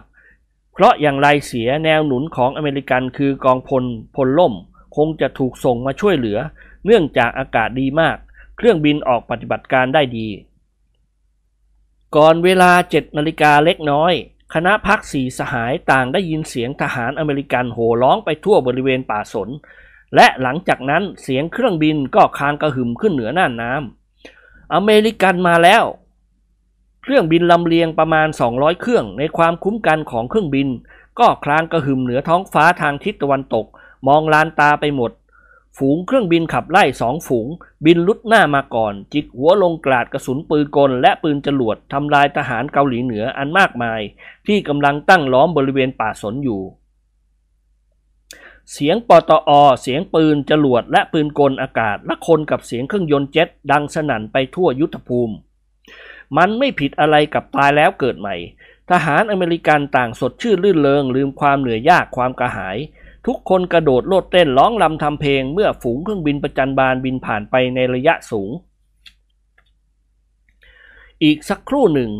[0.73, 3.83] เพราะอย่างไรเสียแนวหนุนของอเมริกันคือกองพล
[4.15, 4.53] พลร่ม
[4.95, 6.37] คงจะถูกส่งมาช่วยเหลือ
[6.85, 8.17] เนื่องจากอากาศดีมาก
[8.57, 10.27] เครื่องบินออกปฏิบัติการได้ดี
[12.15, 14.13] ก่อนเวลาเจ็ดนาฬิกาเล็กน้อย
[14.53, 19.49] คณะพักสีสหายต่างได้ยินเสียงทหารอเมริกันโห่ร้องไปทั่วบริเวณป่าสน
[20.15, 25.83] และหลังจากนั้นเสียงเครื่องบินก็คางกระหึ่มขึ้นเหนือน่านน้ำอเมริกันมาแล้ว
[27.01, 30.67] เครื่องบินลำเลียงประมาณ 200 เครื่องในความคุ้มกันของเครื่องบิน
[31.19, 33.65] ก็คลางกระหึ่มเหนือท้องฟ้าทางทิศตะวันตก
[34.07, 35.11] มองลานตาไปหมด
[35.77, 37.47] ฝูงเครื่องบินขับไล่สองฝูง
[37.85, 44.01] บินลุดหน้ามาก่อน จิกหัวลงกราดกระสุนปืนกล และปืนจรวดทำลายทหารเกาหลีเหนืออันมากมาย
[44.47, 46.61] ที่กำลังตั้งล้อมบริเวณป่าสนอยู่
[48.73, 49.51] เสียงปตอ
[49.81, 55.35] เสียงปืนจรวดและปืนกลอากาศและคนกับเสียงเครื่องยนต์เจ็ตดังสนั่นไปทั่วยุทธภูมิ
[56.37, 58.35] มันไม่ผิดอะไรกับตายแล้วเกิดใหม่
[58.89, 62.77] ทหารอเมริกันต่างสดชื่นลื่นเลงลืมความเหนื่อยยากความกระหาย
[63.25, 68.49] ทุกคนกระโดดโลดเต้นร้องรำทำเพลงเมื่อฝูงเครื่องบินประจัญบานบินผ่านไปในระยะสูง
[71.23, 72.11] อีกสักครู่หนึ่ง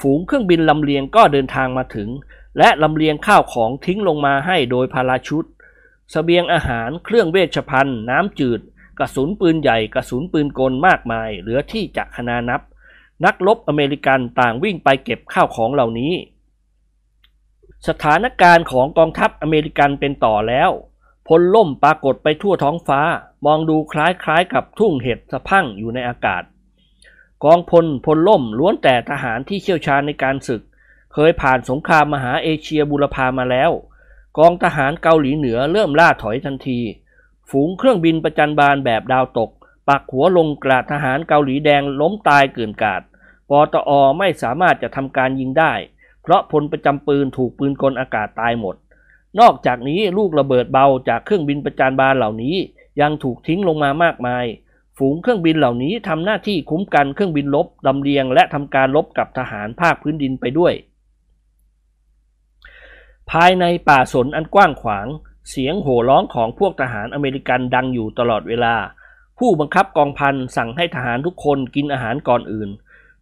[0.00, 2.08] ฝูงเครื่องบินลำเลียงก็เดินทางมาถึง
[2.58, 5.44] และลำเลียงข้าวของทิ้งลงมาให้โดย parachute
[6.14, 8.60] เสบียงอาหารเครื่องเวชภัณฑ์ น้ำจืด
[8.98, 12.60] กระสุนปืนใหญ่กระสุนปืนกลมากมาย เหลือที่จะคณานับ
[13.24, 16.12] นักรบอเมริกันต่างวิ่งไปเก็บข้าวของเหล่านี้
[17.88, 20.70] สถานการณ์ของกองทัพอเมริกันเป็นต่อแล้ว
[21.28, 23.00] พลล่มปรากฏไปทั่วท้องฟ้า
[23.46, 26.42] มองดูคล้ายๆกับทุ่งเห็ดสะพั่งอยู่ในอากาศ
[27.44, 30.62] กองพลพลล่มล้วนแต่ทหารที่เชี่ยวชาญในการศึก
[31.12, 33.72] เคยผ่านสงครามมหาเอเชียบุรพามาแล้ว
[34.38, 36.80] กองทหารเกาหลีเหนือเริ่มล่าถอยทันที
[37.50, 39.50] ฝูงเครื่องบินประจันบานแบบดาวตก
[39.88, 43.02] ปักหัวลงกราดทหารเกาหลีแดงล้มตายเกลื่อนกาด
[43.50, 45.72] ปตอไม่สามารถจะทำการยิงได้
[46.22, 48.76] เพราะพลประจำปืนถูกปืนกลอากาศตายหมด
[49.40, 52.56] นอกจากนี้ลูกระเบิดเบาจากเครื่องบินประจันบานเหล่านี้
[53.00, 54.44] ยังถูกทิ้งลงมามากมาย
[54.98, 60.74] ฝูงเครื่องบินเหล่านี้ทำหน้าที่คุ้มกันเครื่องบินลบลำเลียงและทำการลบกับทหารภาคพื้นดินไปด้วย
[63.30, 65.06] ภายในป่าสนอันกว้างขวาง
[65.50, 68.74] เสียงโห่ร้องของพวกทหารอเมริกันดังอยู่ตลอดเวลา
[69.38, 72.70] ผู้บังคับกองพันสั่งให้ทหารทุกคนกินอาหารก่อนอื่น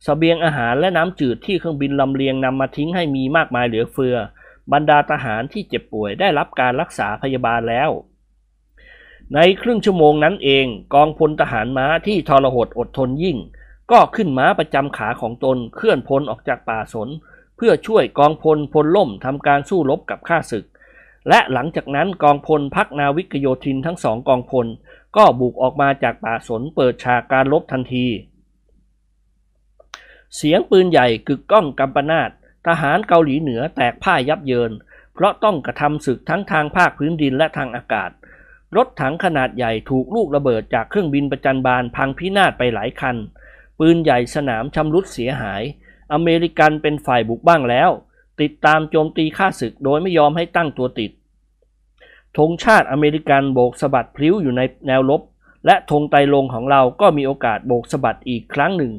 [0.06, 4.16] สเสบียงอาหารและน้ำจืดที่เครื่องบินลำเลียงนำมาทิ้งให้มีมากมายเหลือเฟือ
[4.72, 7.90] บรรดาทหารที่เจ็บป่วยได้รับการรักษาพยาบาลแล้ว
[9.34, 13.38] ในครึ่งชั่วโมงนั้นเอง กองพลทหารม้าที่ทรหดอดทนยิ่ง
[13.90, 17.08] ก็ขึ้นม้าประจำขาของตนเคลื่อนพลออกจากป่าสน
[17.64, 20.66] พื่อช่วยกองพลพลล่มทำการสู้รบกับข้าศึก
[21.28, 24.66] และหลังจากนั้นกองพลพักนาวิกโยธินทั้งสองกองพล
[25.16, 28.06] ก็บุกออกมาจากป่าสนเปิดฉากการรบทันที
[30.36, 32.30] เสียงปืนใหญ่กึกก้องกำปนาต
[32.66, 34.72] ทหารเกาหลีเหนือแตกพ่ายยับเยิน
[35.14, 38.10] เพราะต้องกระทำศึกทั้งทางภาคพื้นดินและทางอากาศ
[38.76, 43.16] รถถังขนาดใหญ่ถูกลูกระเบิดจากเครื่องบินประจันบานพังพินาศไปหลายคัน
[43.78, 45.62] ปืนใหญ่สนามชำรุดเสียหาย
[46.12, 47.90] อเมริกันเป็นฝ่ายบุกบ้างแล้ว
[48.40, 51.10] ติดตามโจมตีข้าศึกโดยไม่ยอมให้ตั้งตัวติด
[52.36, 55.22] ธงชาติอเมริกันโบกสะบัดพลิ้วอยู่ในแนวรบ
[55.66, 58.92] และธงไตลงของเราก็มีโอกาสโบกสะบัดอีกครั้งหนึ่ง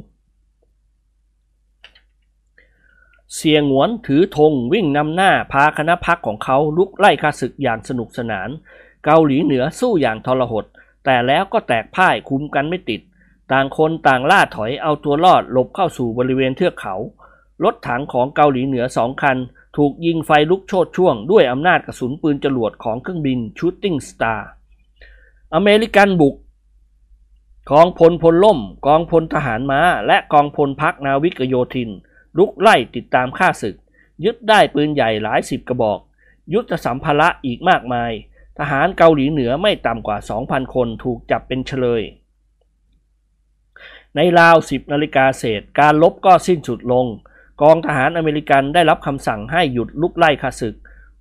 [3.36, 8.50] เสียงหวนถือธงวิ่งนำหน้าพาคณะพักของเขาลุกไล่ข้าศึกอย่างสนุกสนาน
[9.06, 10.66] เกาหลีเหนือสู้อย่างทรหด
[11.06, 13.02] แต่แล้วก็แตกพ่ายคุมกันไม่ติด
[13.52, 16.96] ต่างคนต่างล่าถอยเอาตัวรอดหลบเข้าสู่บริเวณเทือกเขา
[17.64, 19.38] รถถังของเกาหลีเหนือสองคัน
[19.78, 24.48] ถูกยิงไฟลุกโชดช่วง ด้วยอำนาจกระสุนปืนจรวดของเครื่องบิน Shooting Star
[25.54, 26.36] อเมริกันบุก
[27.72, 31.90] กองพลพลร่ม กองพลทหารม้า และกองพลพรรคนาวิกโยธิน
[32.38, 33.76] ลุกไล่ติดตามฆ่าศึก
[34.24, 36.00] ยึดได้ปืนใหญ่หลายสิบกระบอก
[36.54, 38.12] ยุทธสัมภาระอีกมากมาย
[38.60, 42.04] ทหารเกาหลีเหนือไม่ต่ำกว่า 2,000 คนถูกจับเป็นเชลย
[44.16, 47.06] ในราว 10นาฬิกาเศษ การลบก็สิ้นสุดลง
[47.62, 50.76] กองทหารอเมริกันได้รับคำสั่งให้หยุดลุกไล่ข้าศึก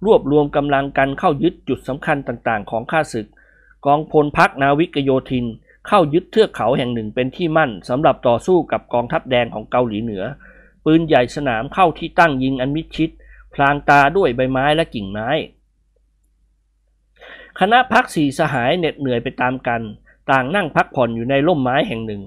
[0.05, 3.27] รวบรวมกำลังกันเข้ายึดจุดสำคัญต่างๆ ของข้าศึก
[3.87, 5.47] กองพลพักนาวิกโยธิน
[5.89, 10.25] เข้ายึดเทือกเขาแห่งหนึ่งเป็นที่มั่นสำหรับต่อสู้กับกองทัพแดงของเกาหลีเหนือ
[10.85, 13.11] ปืนใหญ่สนามเข้าที่ตั้งยิงอันมิดชิด
[13.55, 15.29] พลางตาด้วยใบไม้และกิ่งไม้
[17.61, 19.83] คณะพักสี่สหายเหน็ดเหนื่อยไปตามกัน
[20.31, 22.23] ต่างนั่งพักผ่อนอยู่ในร่มไม้แห่งหนึ่ง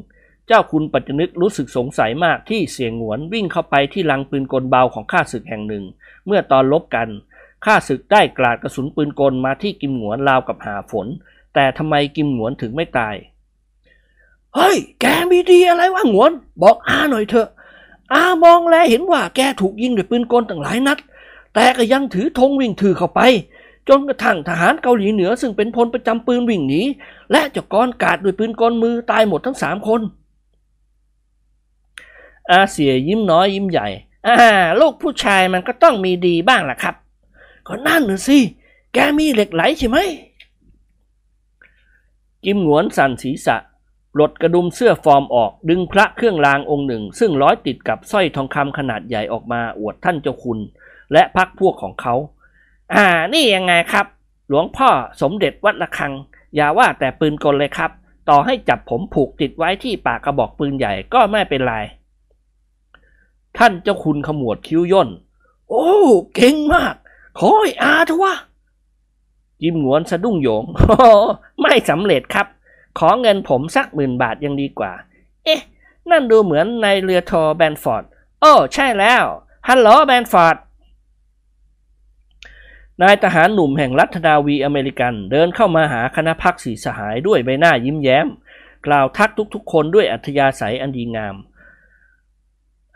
[0.50, 5.84] จ้าคุณปัจจนึกรู้สึกสงสัยมากที่เสียงหวนวิ่งเข้าไปที่ลังปืนกลเบาของข้าศึกแห่งหนึ่ง
[6.26, 7.08] เมื่อตอนลบกัน
[7.66, 11.08] ข้าศึกได้กราดกระสุนปืนกลมาที่กิมหวนราวกับหาฝน
[11.54, 13.16] แต่ทำไมกิมหวนถึงไม่ตาย
[14.56, 16.32] เฮ้ย แกมีดีอะไรวะหวน
[16.62, 17.50] บอกอาหน่อยเถอะ
[18.14, 21.00] อามองแลเห็นว่าแกถูกยิงด้วยปืนกลตั้งหลายนัด
[21.54, 23.22] แต่ก็ยังถือธงวิ่งถือเข้าไป
[23.90, 26.82] จนกระทั่งทหารเกาหลีเหนือซึ่งเป็นพลประจำปืนวิ่งหนี
[27.32, 30.02] และเจ้ากรกาดด้วยปืนกลมือตายหมดทั้งสามคน
[32.52, 33.88] อาเสียยิ้มน้อยยิ้มใหญ่
[34.28, 36.96] อ่า ลูกผู้ชายมันก็ต้องมีดีบ้างล่ะครับ
[37.68, 38.40] ก็นั่นน่ะสิ
[38.94, 39.98] แกมีเหล็กไหลใช่ไหม
[42.44, 43.58] กิมหงวนสั่นศีรษะ
[44.14, 50.60] ปลดกระดุมเสื้อฟอร์มออกดึงพระเครื่องรางองค์หนึ่ง ซึ่งร้อยติดกับสร้อยทองคำขนาดใหญ่ออกมาอวดท่านเจ้าคุณ
[51.14, 52.16] และพักพวกของเขา
[52.94, 54.06] อ่า นี่ยังไงครับ
[54.50, 54.90] หลวงพ่อ
[55.22, 56.14] สมเด็จวัดระฆัง
[56.56, 57.92] อย่าว่าแต่ปืนกลเลยครับ
[58.30, 61.76] ต่อให้จับผมผูกติดไว้ที่ปากกระบอกปืนใหญ่ก็ไม่เป็นไร
[63.57, 65.10] ท่านเจ้าคุณขมวดคิ้วย่น
[65.69, 65.88] โอ้
[66.36, 66.95] เก่งมาก
[67.40, 68.34] ขอให้อาเถอะวะ
[69.64, 71.10] ยิมหวนสะดุ้งโยงโอ้
[71.61, 72.48] ไม่สำเร็จครับ
[72.99, 74.91] ขอเงินผมสักหมื่นบาทยังดีกว่า
[75.45, 75.61] เอ๊ะ
[76.10, 78.03] นั่นดูเหมือนในเรือโทแบนฟอร์ด
[78.41, 79.23] โอ้ ใช่แล้ว
[79.68, 80.57] ฮัลโหลแบนฟอร์ด
[83.02, 88.27] นายทหารหนุ่มแห่งรัฐนาวีอเมริกันเดินเข้ามาหาคณะพักสีสหายด้วยใบหน้ายิ้มแย้ม
[88.86, 91.36] กล่าวทักทุกๆคนด้วยอัธยาศัยอันดีงาม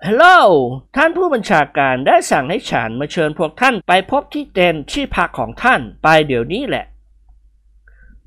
[0.07, 0.25] ฮัลโหล
[0.95, 6.85] ท่านผู้บัญชาการได้สั่งให้ฉันมาเชิญพวกท่านไปพบที่เต็นที่พักของท่านไปเดี๋ยวนี้แหละ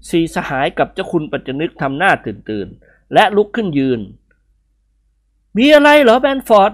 [0.08, 2.68] สีสหายกับเจ้าคุณปัจจนึกทำหน้าตื่นตื่น
[3.14, 4.00] และลุกขึ้นยืน
[5.56, 6.72] มีอะไรเหรอแบนฟอร์ด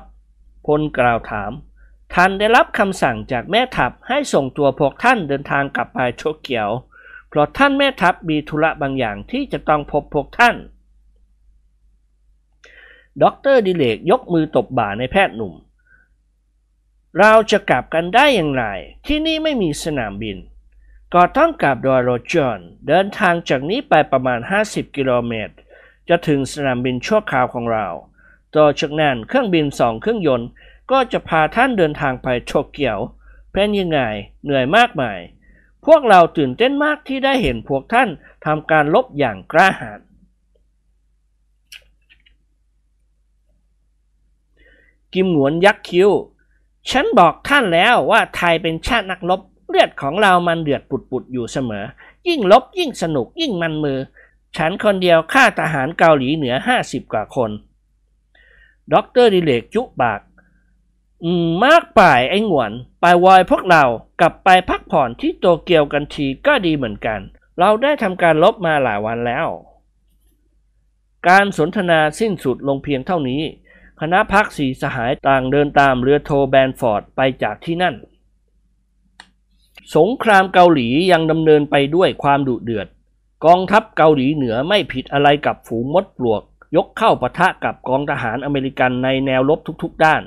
[0.66, 1.52] พลกล่าวถาม
[2.14, 6.70] ท่านได้รับคำสั่งจากแม่ทัพให้ส่งตัวพวกท่านเดินทางกลับไปโตเกียว
[7.28, 10.56] เพราะท่านแม่ทัพมีธุระบางอย่างที่จะต้องพบพวกท่าน
[13.22, 15.54] ด็อกเตอร์ดิเลกยกมือตบบ่านายแพทย์หนุ่ม
[17.18, 18.64] เราจะกลับกันได้อย่างไร
[19.06, 20.36] ที่นี่ไม่มีสนามบิน
[21.14, 22.58] ก็ต้องกลับโดยรถยนต์
[22.88, 25.54] เดินทางจากนี้ไปประมาณ 50 กิโลเมตร
[26.08, 27.86] จะถึงสนามบินชั่วคราวของเรา
[28.56, 30.48] ต่อจากนั้นเครื่องบินสองเครื่องยนต์
[30.90, 32.98] ก็จะพาท่านเดินทางไปโตเกียว
[33.52, 34.00] เป็นยังไง
[34.44, 35.18] เหนื่อยมากมาย
[35.86, 38.08] พวกเราตื่นเต้นมากที่ได้เห็นพวกท่าน
[38.46, 40.00] ทำการลบอย่างกล้าหาญ
[45.14, 46.10] กิมหงวนยักคิ้ว
[46.90, 51.84] ฉันบอกท่านแล้วว่าไทยเป็นชาตินักรบเลือดของเรามันเดือดปุดๆอยู่เสมอ
[52.28, 53.98] ยิ่งรบยิ่งสนุกยิ่งมันมือ
[54.56, 57.50] ฉันคนเดียวฆ่าทหารเกาหลีเหนือห้าสิบกว่าคน
[58.92, 60.20] ด็อกเตอร์ดิเลกจุ๊ปาก
[61.24, 63.84] อืม มากไปไอ้หงวนไปเว้ยพวกเรา
[64.20, 67.20] กลับไปพักผ่อนที่โตเกียวกันทีก็ดีเหมือนกัน
[67.58, 69.46] เราได้ทำการรบมาหลายวันแล้ว
[71.28, 73.42] การสนทนาสิ้นสุดลงเพียงเท่านี้
[74.00, 77.94] คณะพรรคสี่สหายต่างเดินตามเรือโทแบนฟอร์ดไปจากที่นั่น
[79.96, 82.86] สงครามเกาหลียังดำเนินไปด้วยความดุเดือด
[83.44, 86.42] กองทัพเกาหลีเหนือไม่ผิดอะไรกับฝูงมดปลวก
[86.76, 90.22] ยกเข้าปะทะกับกองทหารอเมริกันในแนวรบทุกๆด้าน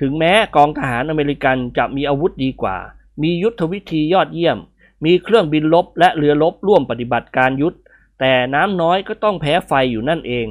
[0.00, 2.76] ถึงแม้กองทหารอเมริกันจะมีอาวุธดีกว่า
[3.22, 4.58] มียุทธวิธียอดเยี่ยม
[5.04, 7.76] มีเครื่องบินลบและเรือลบร่วมปฏิบัติการยุทธ
[8.20, 10.46] แต่น้ำน้อยก็ต้องแพ้ไฟอยู่นั่นเอง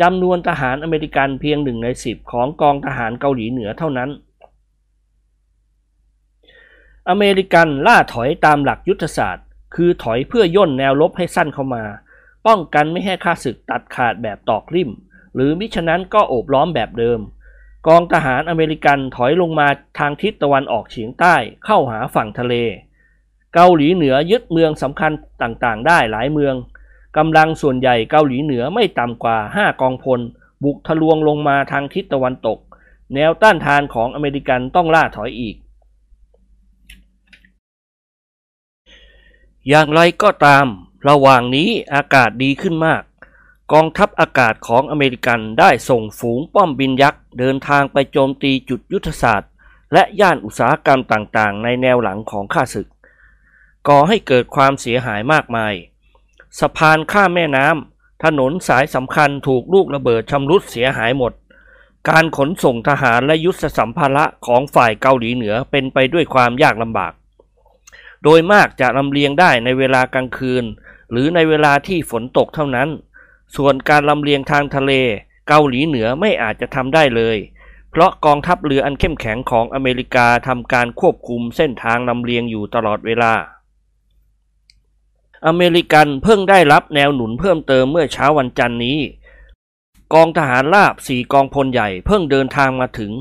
[0.00, 4.10] จำนวนทหารอเมริกันเพียงหนึ่งในสิบของกองทหารเกาหลีเหนือเท่านั้น
[7.08, 11.84] อเมริกันล่าถอยตามหลักยุทธศาสตร์ คือถอยเพื่อย่นแนวรบให้สั้นเข้ามา
[12.46, 14.90] ป้องกันไม่ให้ข้าศึกตัดขาดแบบตอกริม
[15.34, 17.20] หรือมิฉะนั้นก็โอบล้อมแบบเดิม
[17.86, 19.68] กองทหารอเมริกันถอยลงมา
[19.98, 21.34] ทางทิศตะวันออกเฉียงใต้
[21.64, 22.54] เข้าหาฝั่งทะเล
[23.54, 25.12] เกาหลีเหนือยึดเมืองสำคัญ
[25.42, 26.54] ต่างๆ ได้หลายเมือง
[27.18, 30.20] กำลังส่วนใหญ่เกาหลีเหนือไม่ต่ำกว่า 5 กองพล
[30.64, 32.58] บุกทะลวงลงมาทางทิศตะวันตก
[33.14, 35.56] แนวต้านทานของอเมริกันต้องล่าถอยอีก
[39.68, 40.66] อย่างไรก็ตาม
[41.08, 43.02] ระหว่างนี้อากาศดีขึ้นมาก
[43.72, 49.50] กองทัพอากาศของอเมริกันได้ส่งฝูงป้อมบินยักษ์ เดินทางไปโจมตีจุดยุทธศาสตร์
[49.92, 52.88] และย่านอุตสาหกรรมต่างๆ ในแนวหลังของข้าศึก
[53.88, 55.74] ก่อให้เกิดความเสียหายมากมาย
[56.60, 61.32] สะพานข้ามแม่น้ำถนนสายสำคัญถูกลูกระเบิดชำรุดเสียหายหมด
[62.08, 67.12] การขนส่งทหารและยุทธสัมภาระของฝ่ายเกาหลีเหนือเป็นไปด้วยความยากลำบาก
[68.24, 70.64] โดยมากจะลำเลียงได้ในเวลากลางคืน
[71.10, 72.88] หรือในเวลาที่ฝนตกเท่านั้น
[73.56, 74.92] ส่วนการลำเลียงทางทะเล
[75.48, 77.36] เกาหลีเหนือไม่อาจจะทำได้เลย
[77.90, 83.32] เพราะกองทัพเรืออันเข้มแข็งของอเมริกาทำการควบคุมเส้นทางลำเลียงอยู่ตลอดเวลา
[85.46, 88.98] อเมริกันเพิ่งได้รับแนวหนุนเพิ่มเติมเมื่อเช้าวันจันนี้
[90.14, 93.12] กองทหารราบสี่กองพลใหญ่เพิ่งเดินทางมาถึง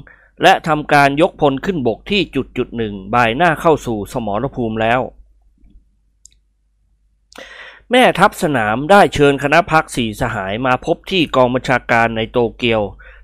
[0.43, 5.01] และทำการยกพลขึ้นบกที่จุดจุดหนึ่งบ่ายหน้าเข้าสู่สมรภูมิแล้ว
[7.91, 12.81] แม่ทัพสนามได้เชิญคณะพักสี่สหายมาพบที่กองบัญชาการในโตเกียว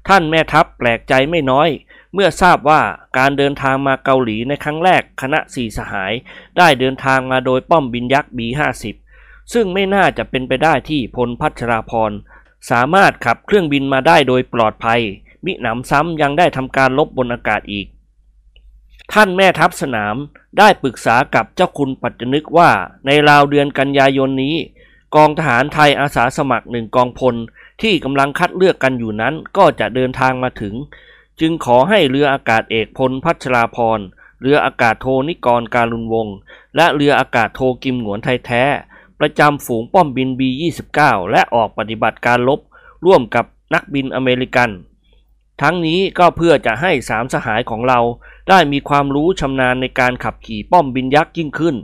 [0.07, 1.69] ท่านแม่ทัพแปลกใจไม่น้อย
[2.13, 2.81] เมื่อทราบว่า
[3.17, 6.13] การเดินทางมาเกาหลีในครั้งแรกคณะสี่สหาย
[6.57, 8.83] ได้เดินทางมาโดยป้อมบินยักษ์ B50
[9.53, 12.11] ซึ่งไม่น่าจะเป็นไปได้ที่พลพัชราพร
[12.69, 15.01] สามารถขับเครื่องบินมาได้โดยปลอดภัย
[15.45, 17.87] มิหนำซ้ำยังได้ทำการลบบนอากาศอีก
[19.13, 20.15] ท่านแม่ทัพสนาม
[20.59, 22.71] ได้ปรึกษากับเจ้าคุณปัจจนึกว่า
[23.05, 24.55] ในราวเดือนกันยายนนี้
[25.15, 27.35] กองทหารไทยอาสาสมัครหนึ่งกองพล
[27.81, 30.73] ที่กำลังคัดเลือกกันอยู่นั้นก็จะเดินทางมาถึง
[31.39, 33.99] จึงขอให้เรืออากาศเอกพลพัชราพร
[34.41, 36.35] เรืออากาศโทนิกรการุณวงศ์
[36.75, 38.63] และเรืออากาศโทกิมหนวนไทยแท้
[39.19, 40.99] ประจำฝูงป้อมบิน B29
[41.31, 42.59] และออกปฏิบัติการลบ
[43.05, 44.69] ร่วมกับนักบินอเมริกัน
[45.61, 47.99] ทั้งนี้ก็เพื่อจะให้สามสหายของเรา
[48.49, 51.75] ได้มีความรู้ชำนาญในการขับขี่ป้อมบินยักษ์ยิ่งขึ้น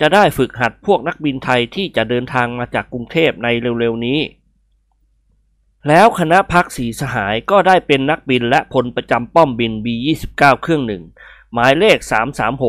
[0.00, 3.48] จะได้ฝึกหัดพวกนักบินไทยที่จะเดินทางมาจากกรุงเทพใน
[3.80, 4.18] เร็วๆนี้
[5.88, 11.02] แล้วคณะพักสีสหายก็ได้เป็นนักบินและพลประจำป้อมบิน B29 เครื่องหนึ่ง
[11.52, 11.98] หมายเลข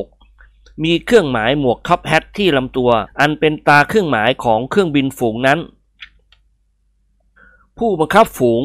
[0.07, 5.59] 336 มีเครื่องหมายหมวกคับแฮทที่ลำตัว อันเป็นตาเครื่องหมายของเครื่องบินฝูงนั้น
[7.77, 8.63] ผู้บังคับฝูง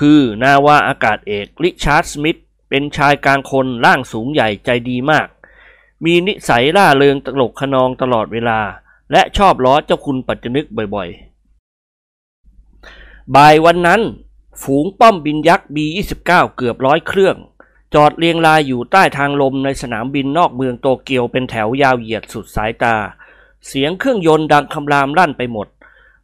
[0.00, 5.28] คือนาวาอากาศเอกริชาร์ดสมิธเป็นชายกลางคนร่างสูงใหญ่ใจดีมาก
[6.04, 8.60] มีนิสัยล่าเริงตลกขนองตลอดเวลา
[9.12, 11.35] และชอบล้อเจ้าคุณปัจจนึกบ่อยๆ
[13.34, 14.02] บ่ายวันนั้น
[14.62, 17.36] ฝูงป้อมบินยักษ์ B29 เกือบร้อยเครื่อง
[17.94, 22.96] จอดเรียงรายอยู่ใต้ทางลมในสนามบินนอกเมืองโตเกียวเป็นแถวยาวเหยียดสุดสายตา
[23.66, 25.66] เสียงเครื่องยนต์ดังคำรามลั่นไปหมด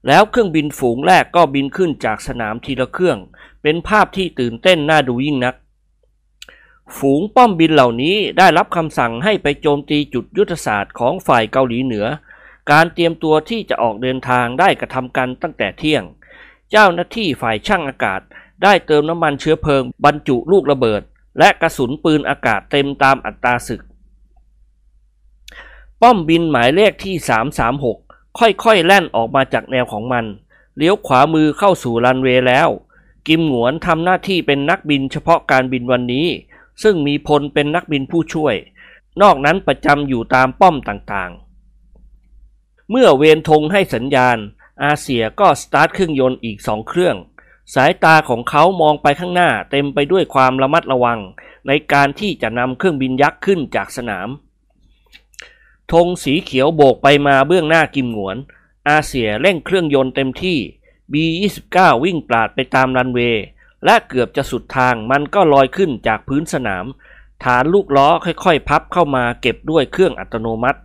[0.07, 3.19] แล้วเครื่องบินฝูงแรกก็บินขึ้นจากสนามทีละเครื่อง
[3.63, 5.55] เป็นภาพที่ตื่นเต้นน่าดูยิ่งนัก
[6.97, 12.07] ฝูงป้อมบินเหล่านี้ได้รับคำสั่งให้ไปโจมตีจุดยุทธศาสตร์ของฝ่ายเกาหลีเหนือ
[12.71, 16.05] การเตรียมตัวที่จะออกเดินทางได้กระทำกันตั้งแต่เที่ยง
[16.73, 18.21] เจ้าหน้าที่ฝ่ายช่างอากาศ
[18.63, 21.03] ได้เติมน้ำมันเชื้อเพลิง บรรจุลูกระเบิด
[21.39, 23.83] และกระสุนปืนอากาศเต็มตามอัตราศึก
[26.01, 27.15] ป้อมบินหมายเลขที่
[27.79, 30.25] 336 ค่อยๆ แล่นออกมาจากแนวของมัน
[30.77, 32.69] เลี้ยวขวามือเข้าสู่รันเวย์แล้ว
[33.29, 36.27] กิมหงวนทำหน้าที่เป็นนักบินเฉพาะการบินวันนี้
[36.83, 38.55] ซึ่งมีพลเป็นนักบินผู้ช่วย
[39.23, 44.39] นอกนั้นประจำอยู่ตามป้อมต่างๆ เมื่อเวนธงให้สัญญาณ
[44.83, 47.17] อาเซียก็สตาร์ทเครื่องยนต์อีกสองเครื่อง
[47.75, 51.21] สายตาของเขามองไปข้างหน้าเต็มไปด้วยความระมัดระวัง
[51.67, 54.29] ในการที่จะนำเครื่องบินยักษ์ขึ้นจากสนาม
[55.93, 58.37] ธงสีเขียวโบกไปมาเบื้องหน้ากิมหงวน
[58.89, 60.59] อาเซียเร่งเครื่องยนต์เต็มที่
[61.13, 63.43] B29 วิ่งปราดไปตามรันเวย์
[63.85, 66.85] และเกือบจะสุดทางมันก็ลอยขึ้นจากพื้นสนาม
[67.45, 70.81] ฐานลูกล้อค่อยๆ พับเข้ามาเก็บด้วยเครื่องอัตโนมัติ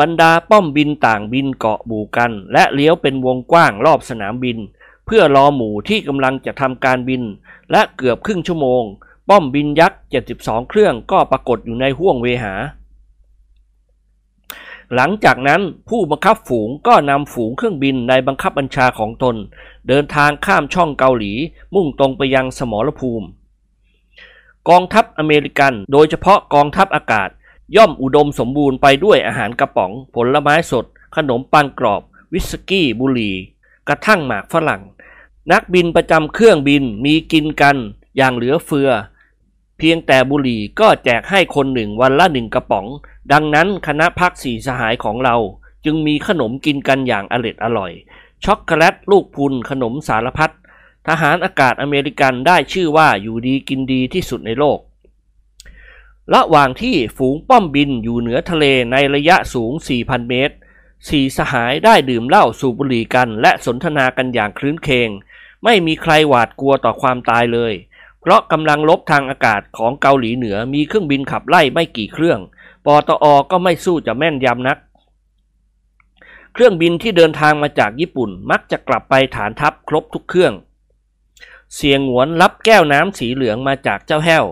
[0.00, 4.58] บรรดาป้อมบินต่างบินเกาะบูกัน และเลี้ยวเป็นวงกว้างรอบสนามบิน
[5.06, 7.22] เพื่อรอหมู่ที่กำลังจะทำการบิน
[7.70, 8.82] และเกือบครึ่งชั่วโมง
[9.28, 10.00] ป้อมบินยักษ์
[10.34, 12.54] 72 เครื่องก็ปรากฏอยู่ในห้วงเวหา
[14.94, 19.36] หลังจากนั้นผู้บังคับฝูงก็นำฝูงเครื่องบินในบังคับบัญชาของตน
[19.88, 21.32] เดินทางข้ามช่องเกาหลี
[21.74, 23.26] มุ่งตรงไปยังสมรภูมิ
[24.68, 27.28] กองทัพอเมริกัน โดยเฉพาะกองทัพอากาศ
[27.76, 30.84] ย่อมอุดมสมบูรณ์ไปด้วยอาหารกระป๋อง ผลไม้สด
[31.16, 33.34] ขนมปังกรอบ วิสกี้บุหรี่
[33.88, 34.82] กระทั่งหมากฝรั่ง
[35.52, 37.76] นักบินประจำเครื่องบินมีกินกัน
[38.16, 38.90] อย่างเหลือเฟือ
[39.78, 42.86] เพียงแต่บุหรี่ก็แจกให้คนหนึ่งวันละหนึ่งกระป๋อง
[43.32, 45.36] ดังนั้นคณะพักสี่สหายของเรา
[45.84, 47.92] จึงมีขนมกินกันอย่างอร็ดอร่อย
[48.44, 50.52] ช็อกโกแลตลูกพุนขนมสารพัด
[51.08, 54.78] ทหารอากาศอเมริกันได้ชื่อว่าอยู่ดีกินดีที่สุดในโลก
[56.34, 60.54] ระหว่างที่ฝูงป้อมบินอยู่เหนือทะเลในระยะสูง 4,000 เมตร
[61.08, 65.08] สี่สหายได้ดื่มเหล้าสูบบุหรี่กันและสนทนากันอย่างคลื้นเคง
[65.64, 67.72] ไม่มีใครหวาดกลัวต่อความตายเลย
[68.20, 72.40] เพราะกำลังลบทางอากาศของเกาหลีเหนือมีเครื่องบินขับไล่ไม่กี่เครื่อง
[72.86, 74.78] ปตอก็ไม่สู้จะแม่นยำนัก
[76.52, 80.52] เครื่องบินที่เดินทางมาจากญี่ปุ่นมักจะกลับไปฐานทัพครบทุกเครื่อง
[81.74, 84.44] เสียงหวนรับแก้วน้ำสีเหลืองมาจากเจ้าแห้ว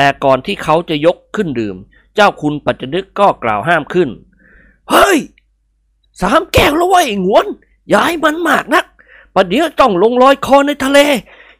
[0.00, 1.76] แต่ก่อนที่เขาจะยกขึ้นดื่ม
[2.14, 4.08] เจ้าคุณปัจจนึกก็กล่าวห้ามขึ้น
[4.90, 5.18] เฮ้ย
[6.20, 7.46] สามแก้วแล้วว้ยไอ้งวน
[7.92, 8.84] ย่าให้มันมากนัก
[9.34, 10.98] ประเดี๋ยวต้องลงลอยคอในทะเล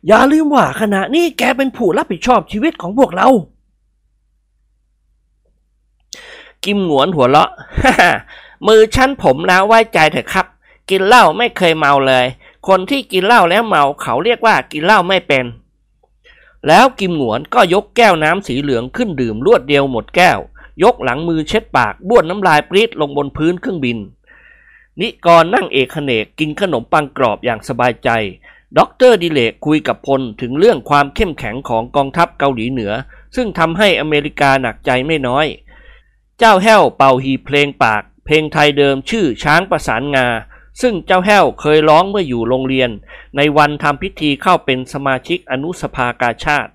[0.06, 3.28] อย่าลืมว่าขณะนี้แกเป็นผู้รับผิดชอบชีวิตของพวกเรา
[6.65, 7.51] กิมหงวนหัวเราะ
[8.66, 10.47] มือชั้นผมแล้วไว้ใจเถอะครับ
[10.90, 12.27] กินเหล้าไม่เคยเมาเลย
[12.69, 15.44] คนที่กินเหล้าแล้วเมาเขาเรียกว่ากินเหล้าไม่เป็น
[16.66, 20.39] แล้วกิมหงวนก็ยกแก้วน้ำสีเหลืองขึ้นดื่มรวดเดียวหมดแก้ว
[20.82, 23.98] ยกหลังมือเช็ดปากบ้วนน้ำลายปรี๊ดลงบนพื้นเครื่องบิน
[25.01, 28.10] นิกรนั่งเอกเขนกกินขนมปังกรอบอย่างสบายใจ
[28.78, 32.93] ด็อกเตอร์ดิเลกคุยกับพลถึงเรื่องความเข้มแข็งของกองทัพเกาหลีเหนือ
[33.36, 35.47] ซึ่งทำให้อเมริกาหนักใจไม่น้อย
[36.39, 40.26] เจ้าแห้วเป่าหีเพลงปาก เพลงไทยเดิมชื่อช้างประสานงา
[40.80, 42.90] ซึ่งเจ้าแห้วเคยร้องเมื่ออยู่โรงเรียน
[43.36, 46.72] ในวันทำพิธีเข้าเป็นสมาชิกอนุสภากาชาติ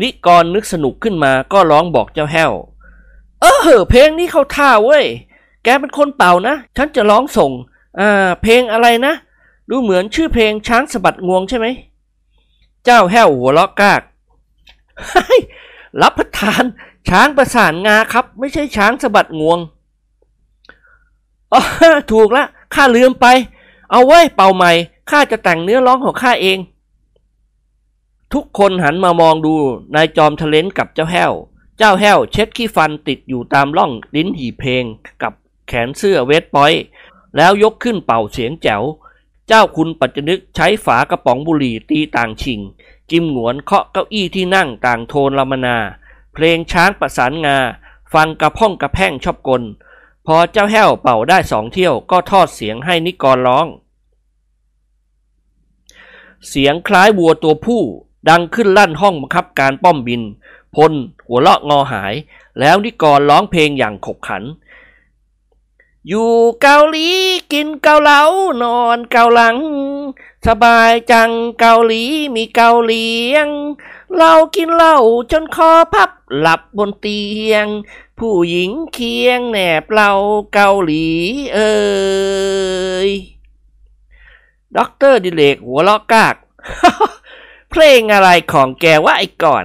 [0.00, 2.52] นิกรนึกสนุกขึ้นมาก็ร้องบอกเจ้าแห้ว
[3.40, 3.46] เอ
[3.76, 5.04] อเพลงนี้เข้าท่าเว้ย
[5.64, 7.52] แกเป็นคนเป่านะ ฉันจะร้องส่ง
[8.00, 9.14] อ่า เพลงอะไรนะ
[9.70, 11.66] ดูเหมือนชื่อเพลงช้างสะบัดงวงใช่ไหม
[12.84, 14.02] เจ้าแห้วหัวเราะกาก
[16.02, 16.64] รับประทาน
[17.08, 19.58] ช้างประสานงาครับ ไม่ใช่ช้างสะบัดงวง
[21.54, 21.62] อ๋อ
[22.12, 22.44] ถูกละ
[22.74, 23.26] ข้าลืมไป
[23.90, 24.72] เอาไว้เป่าใหม่
[25.10, 26.58] ข้าจะแต่งเนื้อร้องของข้าเอง
[28.32, 29.54] ทุกคนหันมามองดู
[29.94, 31.32] นายจอมทะเลนกับเจ้าแห้ว
[31.78, 34.84] เจ้าแห้วเช็ดขี้ฟันติดอยู่ตามร่องลิ้นหีเพลง
[35.22, 35.32] กับ
[35.68, 36.82] แขนเสื้อเวทปอยต์
[37.36, 38.82] แล้วยกขึ้นเป่าเสียงแจ๋ว
[39.48, 42.60] เจ้าคุณปัจจนึกใช้ฝากระป๋องบุหรี่ตีต่างชิง
[43.10, 45.76] กิมหงวนเคาะเก้าอี้ที่นั่งต่างโทนลามนา
[46.34, 47.56] เพลงช้างประสานงา
[48.12, 49.62] ฟังกระพ่องกระแพ่งชอบกล
[50.26, 53.66] พอเจ้าแห้วเป่าได้สองเที่ยวก็ทอดเสียงให้นิกรร้อง
[56.48, 57.82] เสียงคล้ายวัวตัวผู้
[58.28, 60.22] ดังขึ้นลั่นห้องบังคับการป้อมบิน
[60.74, 60.92] พล
[61.26, 62.14] หัวเราะงอหาย
[62.60, 64.42] แล้วนิกรร้องเพลงอย่างขบขัน
[66.08, 66.32] อยู่
[66.62, 67.08] เกาหลี
[67.52, 68.20] กินเกาเหลา
[68.62, 69.56] นอนเกาหลัง
[70.46, 72.02] สบายจังเกาหลี
[72.34, 73.48] มีเกาเลียง
[74.16, 74.96] เรากินเหล้า
[75.32, 77.66] จนคอพับหลับบนเตียง
[78.18, 80.10] ผู้หญิงเคียงแหนบเรา
[80.52, 81.06] เกาหลี
[81.54, 81.74] เอ
[83.08, 83.10] ย
[84.76, 86.34] ด็อกเตอร์ดิเรกหัวเราะก้าก
[87.70, 89.64] เพลงอะไรของแกว่าไอ้ก่อน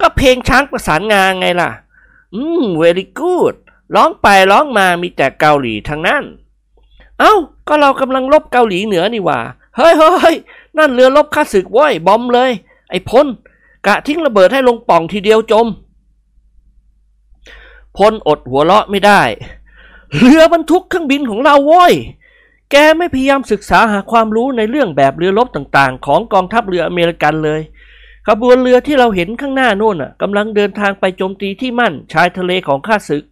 [0.00, 1.70] ก็เพลงช้างประสานงานไงล่ะ
[2.34, 3.54] อืม very good
[3.94, 6.24] ร้องไปร้องมามีแต่เกาหลีทั้งนั้น
[7.18, 7.34] เอ้า
[7.68, 9.40] ก็เรากำลังลบเกาหลีเหนือนี่ว่า
[9.76, 10.36] เฮ้ยเฮ้ยเฮ้ย
[10.78, 12.50] นั่นเรือลบข้าศึกว้ยบอมเลย
[12.90, 13.26] ไอ้พล
[13.86, 15.66] กะทิ้งระเบิดให้ลงป่องทีเดียวจม
[17.98, 19.22] พลอดหัวเราะไม่ได้
[20.18, 21.94] เรือบรรทุกเครื่องบินของเราโว้ย
[22.70, 27.60] แกไม่พยายามศึกษาหาความรู้ในเรื่องแบบเรือรบต่างๆ ของกองทัพเรืออเมริกันเลย
[28.28, 33.24] ขบวนเรือที่เราเห็นข้างหน้าโน่นน่ะกำลังเดินทางไปโจมตีที่มั่นชายทะเลของข้าศึก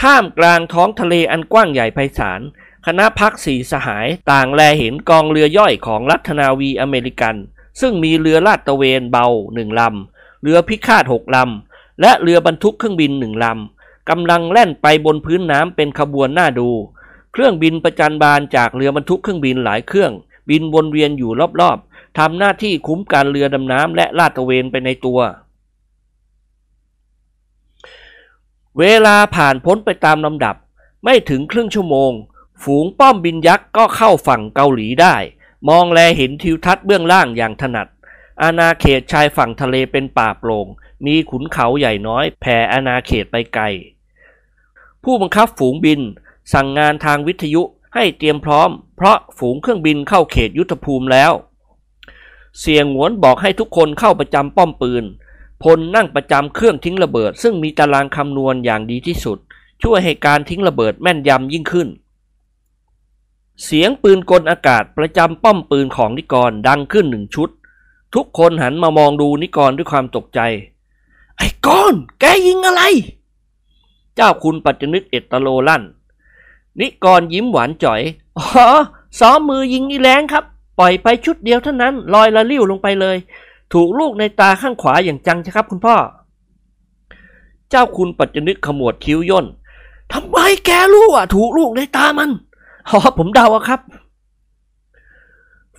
[0.00, 2.40] ท่ามกลางท้องทะเลอันกว้างใหญ่ไพศาล
[2.86, 7.36] คณะพักสีสหายต่างแลเห็นกองเรือย่อยของรัฐนาวีอเมริกัน
[7.80, 11.65] ซึ่งมีเรือลาดตระเวนเบาหนึ่งลำ เรือพิฆาตหกลำ
[12.00, 16.68] และเรือบรรทุกเครื่องบินหนึ่งลำกำลังแล่นไปบนพื้นน้ำเป็นขบวนหน้าดู
[17.32, 20.12] เครื่องบินประจันบานจากเรือบรรทุกเครื่องบินหลายเครื่อง
[20.50, 25.20] บินวนเวียนอยู่รอบๆทำหน้าที่คุ้มการเรือดำน้ำและลาดตระเวนไปในตัว
[28.78, 30.56] เวลาผ่านพ้นไปตามลำดับ
[31.04, 32.12] ไม่ถึงครึ่งชั่วโมง
[32.62, 35.16] ฝูงป้อมบินยักษ์ก็เข้าฝั่งเกาหลีได้
[35.68, 37.88] มองแลเห็นทิวทัศน์เบื้องล่างอย่างถนัด
[38.42, 40.66] อาณาเขตชายฝั่งทะเลเป็นป่าโปร่ง
[41.06, 43.64] มีขุนเขาใหญ่น้อยแผ่อาณาเขตไปไกล
[45.02, 46.00] ผู้บังคับฝูงบิน
[46.52, 47.62] สั่งงานทางวิทยุ
[47.94, 51.32] ให้เตรียมพร้อม เพราะฝูงเครื่องบินเข้าเขตยุทธภูมิแล้ว
[52.60, 55.04] เสียงหวนบอกให้ทุกคนเข้าประจำป้อมปืน
[55.62, 59.38] พลนั่งประจำเครื่องทิ้งระเบิด ซึ่งมีตารางคำนวณอย่างดีที่สุด
[59.82, 61.88] ช่วยให้การทิ้งระเบิดแม่นยำยิ่งขึ้น
[63.64, 67.48] เสียงปืนกลอากาศประจำป้อมปืนของนิกรดังขึ้นหนึ่งชุด
[68.14, 70.40] ทุกคนหันมามองดูนิกรด้วยความตกใจ
[71.36, 72.82] ไอ้ก้อนแกยิงอะไร
[74.14, 75.82] เจ้าคุณปัจจนึกเอตโลลั่น
[76.80, 78.00] นิกรยิ้มหวานจ่อย
[78.38, 78.46] อ๋อ
[79.18, 80.44] ซ้อมมือยิงอีแรงครับ
[80.78, 83.16] ปล่อยไปชุดเดียวเท่านั้น ลอยละลิ้วลงไปเลย
[83.72, 85.96] ถูกลูกในตาข้างขวาอย่างจังใช่ครับคุณพ่อ
[87.70, 89.46] เจ้าคุณปัจจนึกขมวดคิ้วย่น
[90.12, 92.30] ทำไมแกรู้อะ ถูกลูกในตามัน
[92.88, 93.80] อ๋อผมเดาอะครับ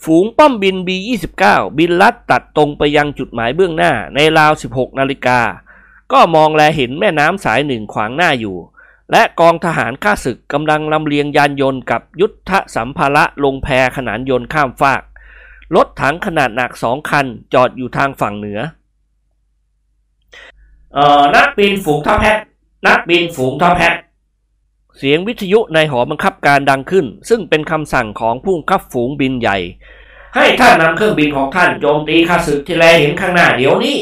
[0.04, 1.44] ฝูงป้อมบิน B29
[1.78, 5.40] บินลัดตัดตรงไปยังจุดหมายเบื้องหน้าในราว 16 นาฬิกา
[6.12, 8.58] ก็มองแลเห็นแม่น้ำสายหนึ่งขวางหน้าอยู่
[9.12, 13.68] และกองทหารข้าศึกกำลังลำเลียงยานยนต์กับยุทธสัมภาระลงแพ
[13.98, 15.04] ขนานยนต์ข้ามฟาก
[15.76, 18.60] รถถังขนาดหนักสองคันจอดอยู่ทางฝั่งเหนือ
[20.94, 22.38] เออนักบินฝูงท็อปแพท
[22.88, 23.96] นักบินฝูงท็อปแพท
[24.98, 29.58] เสียงวิทยุในหอบังคับการดังขึ้น ซึ่งเป็นคำสั่งของผู้บังคับฝูงบินใหญ่
[30.36, 34.00] ให้ท่านนำเครื่องบินของท่านโจมตีข้าศึกที่แลเห็นข้างหน้าเดี๋ยวนี้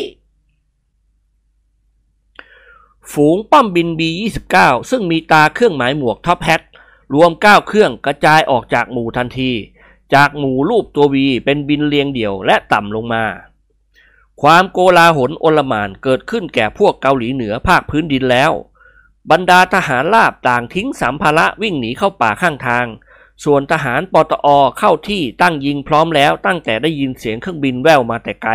[3.13, 4.55] ฝูงป้อมบิน B29
[4.89, 6.61] ซึ่งมีตาเครื่องหมายหมวกท็อปแฮท
[7.13, 9.51] รวม 9 เครื่องกระจายออกจากหมู่ทันที
[10.13, 13.23] จากหมู่รูปตัววีเป็นบินเรียงเดี่ยวและต่ำลงมา
[14.41, 18.51] ความโกลาหลโอลมานเกิดขึ้นแก่พวกเกาหลีเหนือภาคพื้นดินแล้ว
[19.31, 22.85] บรรดาทหารลาบต่างทิ้งสัมภาระวิ่งหนีเข้าป่าข้างทาง
[23.43, 24.47] ส่วนทหารปตอ
[24.79, 28.51] เข้าที่ตั้งยิงพร้อมแล้วตั้งแต่ได้ยินเสียงเครื่องบินแว่วมาแต่ไกล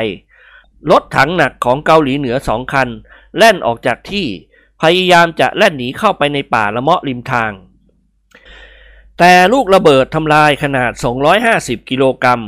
[0.91, 2.89] รถถังหนักของเกาหลีเหนือสองคัน
[3.37, 4.27] แล่นออกจากที่
[4.83, 7.53] พยายามจะแล่นหนีเข้าไปในป่าละเมาะริมทาง
[9.19, 10.93] แต่ลูกระเบิดทำลายขนาด
[11.41, 12.43] 250 กิโลกรัม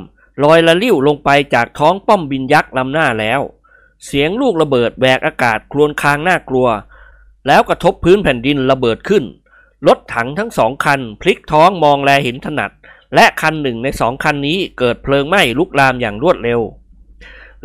[0.44, 3.40] ลอยละลิ้วลงไปจากท้องป้อมบินยักษ์ลำหน้าแล้ว
[4.04, 6.68] เสียงลูกระเบิดแหวกอากาศครวญครางน่ากลัว
[7.46, 9.24] แล้วกระทบพื้นแผ่นดินระเบิดขึ้น
[9.86, 12.72] รถถังทั้งสองคัน พลิกท้องมองแลเห็นถนัด
[13.14, 16.60] และคันหนึ่งในสองคันนี้เกิดเพลิงไหม้ลุกลามอย่างรวดเร็ว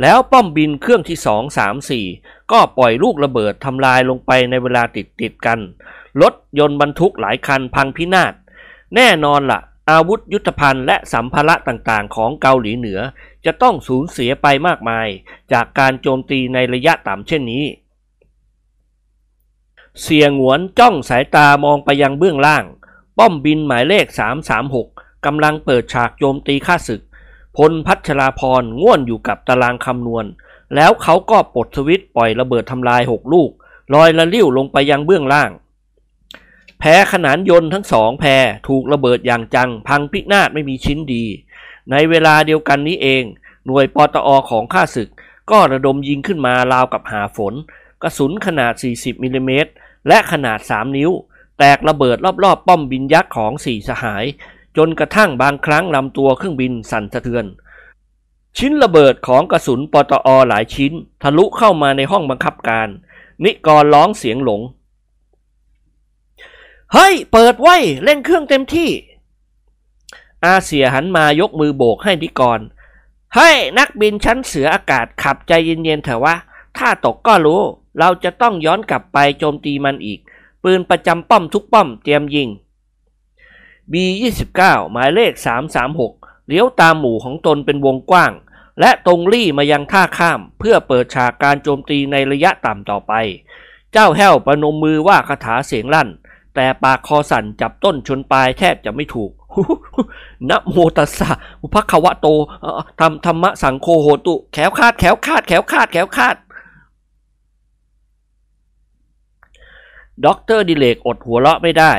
[0.01, 2.05] แล้วป้อมบินเครื่องที่สองสามสี่
[2.51, 5.59] ก็ปล่อยลูกระเบิดทำลายลงไปในเวลาติดติดกัน
[6.21, 8.33] รถยนต์บรรทุกหลายคันพังพินาศ
[8.95, 12.99] แน่นอนละ่ะ อาวุธยุทธภัณฑ์และสัมภาระต่างๆ ของเกาหลีเหนือ
[13.45, 15.07] จะต้องสูญเสียไปมากมาย
[15.53, 17.63] จากการโจมตีในระยะต่ำเช่นนี้
[20.03, 22.65] เสียงหวนจ้องสายตามองไปยังเบื้องล่าง
[23.17, 24.05] ป้อมบินหมายเลข
[24.65, 27.01] 336กำลังเปิดฉากโจมตีข้าศึก
[27.57, 30.25] พลพัชราพรง่วนอยู่กับตารางคำนวณ
[30.75, 33.49] แล้วเขาก็ปลดสวิตช์ปล่อยระเบิดทำลายหกลูก
[33.93, 35.51] ลอยละลิ้วลงไปยังเบื้องล่าง
[36.79, 38.25] แพขนานยนต์ทั้งสองแพ
[38.67, 41.23] ถูกระเบิดอย่างจัง พังพินาศไม่มีชิ้นดี
[41.91, 43.23] ในเวลาเดียวกันนี้เอง
[43.65, 45.09] หน่วยปตอของข้าศึก
[45.51, 47.53] ก็ระดมยิงขึ้นมาราวกับหาฝน
[48.03, 49.71] กระสุนขนาด 40มิลลิเมตร
[50.07, 51.11] และขนาด 3 นิ้ว
[51.57, 54.25] แตกระเบิดรอบๆ ป้อมบินยักษ์ของสี่สหาย
[54.77, 57.45] จนกระทั่งบางครั้งลำตัวเครื่องบินสั่นสะเทือน
[58.57, 62.87] ชิ้นระเบิดของกระสุนปตอหลายชิ้น ทะลุเข้ามาในห้องบังคับการ
[63.43, 64.61] นิกรร้องเสียงหลง
[66.93, 68.89] เฮ้ย เปิดไว้ เล่นเครื่องเต็มที่
[70.45, 72.59] อาเสียหันมายกมือโบกให้นิกร
[73.35, 76.35] เฮ้ย นักบินชั้นเสืออากาศขับใจเย็นๆเถอะวะ
[76.77, 77.61] ถ้าตกก็รู้
[77.99, 80.19] เราจะต้องย้อนกลับไปโจมตีมันอีก
[80.63, 82.49] ปืนประจำป้อมทุกป้อมเตรียมยิง
[83.91, 84.61] B29
[84.91, 85.33] หมายเลข
[85.89, 88.31] 336 เลี้ยวตามหมู่ของตนเป็นวงกว้าง
[88.79, 93.13] และตรงรี่มายังท่าข้าม เพื่อเปิดฉากการโจมตีในระยะต่ำต่อไป
[93.93, 96.09] เจ้าแห้วประนมมือว่าคาถาเสียงลั่น
[96.55, 99.31] แต่ปากคอสั่นจับต้นชนปลายแทบจะไม่ถูก
[100.49, 101.29] นะโมตัสสะ
[101.61, 102.27] อุพักขวะโต
[102.61, 106.35] เอ่อธรรมธรรมะสังโฆโหตุ แคล้วคลาดแคล้วคลาดแคล้วคลาดแคล้วคลาด
[110.25, 111.93] ด็อกเตอร์ดิเรกอดหัวเราะไม่ได้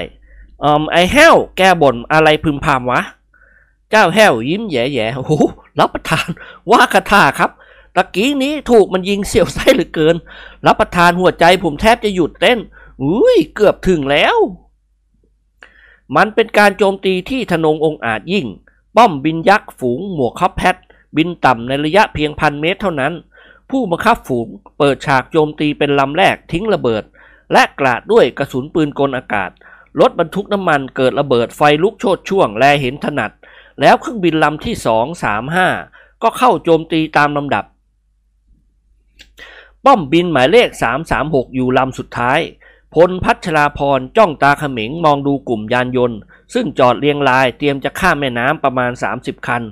[0.62, 3.00] อืมไอ้แห้วแกบ่นอะไรพึมพำวะ
[3.90, 5.32] เจ้าแห้วยิ้มแหยๆโอ้โห
[5.78, 6.28] รับประทาน
[6.70, 7.50] ว่าคาถาครับ
[7.96, 10.16] ตะกี้นี้ถูกมันยิงเสียวไส้เหลือเกิน
[10.66, 12.58] รับประทานหัวใจผมแทบจะหยุดเต้น
[13.02, 14.36] อุ้ยเกือบถึงแล้ว
[16.16, 18.46] มันเป็นการโจมตีที่ทนงองอาจยิ่ง
[18.96, 20.76] ป้อมบินยักษ์ฝูงหมวกคับแพท
[21.16, 23.12] บินต่ำในระยะเพียงพันเมตรเท่านั้น
[23.70, 27.02] ผู้บังคับฝูงเปิดฉากโจมตีเป็นลำแรกทิ้งระเบิด
[27.52, 29.50] และกราดด้วยกระสุนปืนกลอากาศ
[30.00, 33.32] รถบรรทุกน้ำมันเกิดระเบิดไฟลุกโชดช่วงแลเห็นถนัด
[33.80, 35.68] แล้วเครื่องบินลำที่สองสามห้า
[36.22, 37.64] ก็เข้าโจมตีตามลำดับ
[39.84, 40.68] ป้อมบินหมายเลข
[41.12, 42.40] 336 อยู่ลำสุดท้าย
[42.94, 46.18] พลพัชราพรจ้องตาเขม็งมองดูกลุ่มยานยนต์
[46.54, 49.62] ซึ่งจอดเรียงรายเตรียมจะข้ามแม่น้ำประมาณ 30 คัน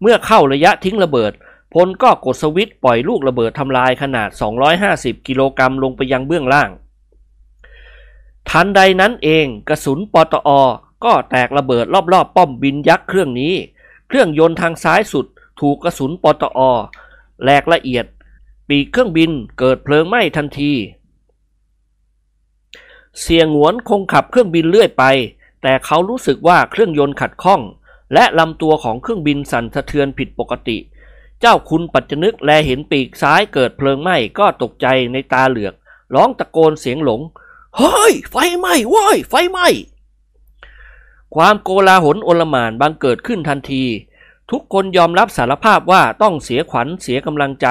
[0.00, 1.32] เมื่อเข้าระยะทิ้งระเบิด
[1.74, 4.28] พลก็กดสวิตช์ปล่อยลูกระเบิดทำลายขนาด
[4.78, 6.70] 250 กิโลกรัมลงไปยังเบื้องล่าง
[8.48, 10.50] ทันใดนั้นเองกระสุนปตอ
[11.04, 13.54] ก็แตกระเบิดรอบๆ ป้อมบินยักษ์เครื่องนี้
[14.08, 15.26] เครื่องยนต์ทางซ้ายสุด
[15.60, 16.60] ถูกกระสุนปตอ
[17.42, 18.06] แหลกละเอียด
[18.68, 20.72] ปีกเครื่องบินเกิดเพลิงไหม้ทันที
[23.20, 25.04] เสียงหวนคงขับเครื่องบินเลื่อยไป
[25.62, 27.60] แต่เขารู้สึกว่าเครื่องยนต์ขัดข้อง
[28.14, 30.78] และลำตัวของเครื่องบินสั่นสะเทือนผิดปกติ
[31.40, 35.74] เจ้าคุณปัจจนึกแลเห็นปีกซ้ายเกิดเพลิงไหม้ก็ตกใจในตาเหลือก
[36.14, 37.20] ร้องตะโกนเสียงหลง
[37.76, 39.68] เฮ้ย ไฟไหม้ว้ยไฟไหม้
[41.34, 43.84] ความโกลาหลโอลหมานบังเกิดขึ้นทันที
[44.50, 47.66] ทุกคนยอมรับสารภาพว่าต้องเสียขวัญเสียกำลังใจ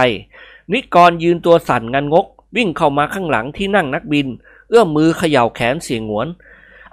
[0.71, 4.27] นิกรยืนตัวสั่นงันงก วิ่งเข้ามาข้างหลังที่นั่งนักบิน
[4.69, 6.27] เอื้อมมือเขย่าแขนเสียงหวน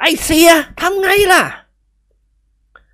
[0.01, 0.49] ไอเสีย
[0.81, 1.43] ทำไงล่ะ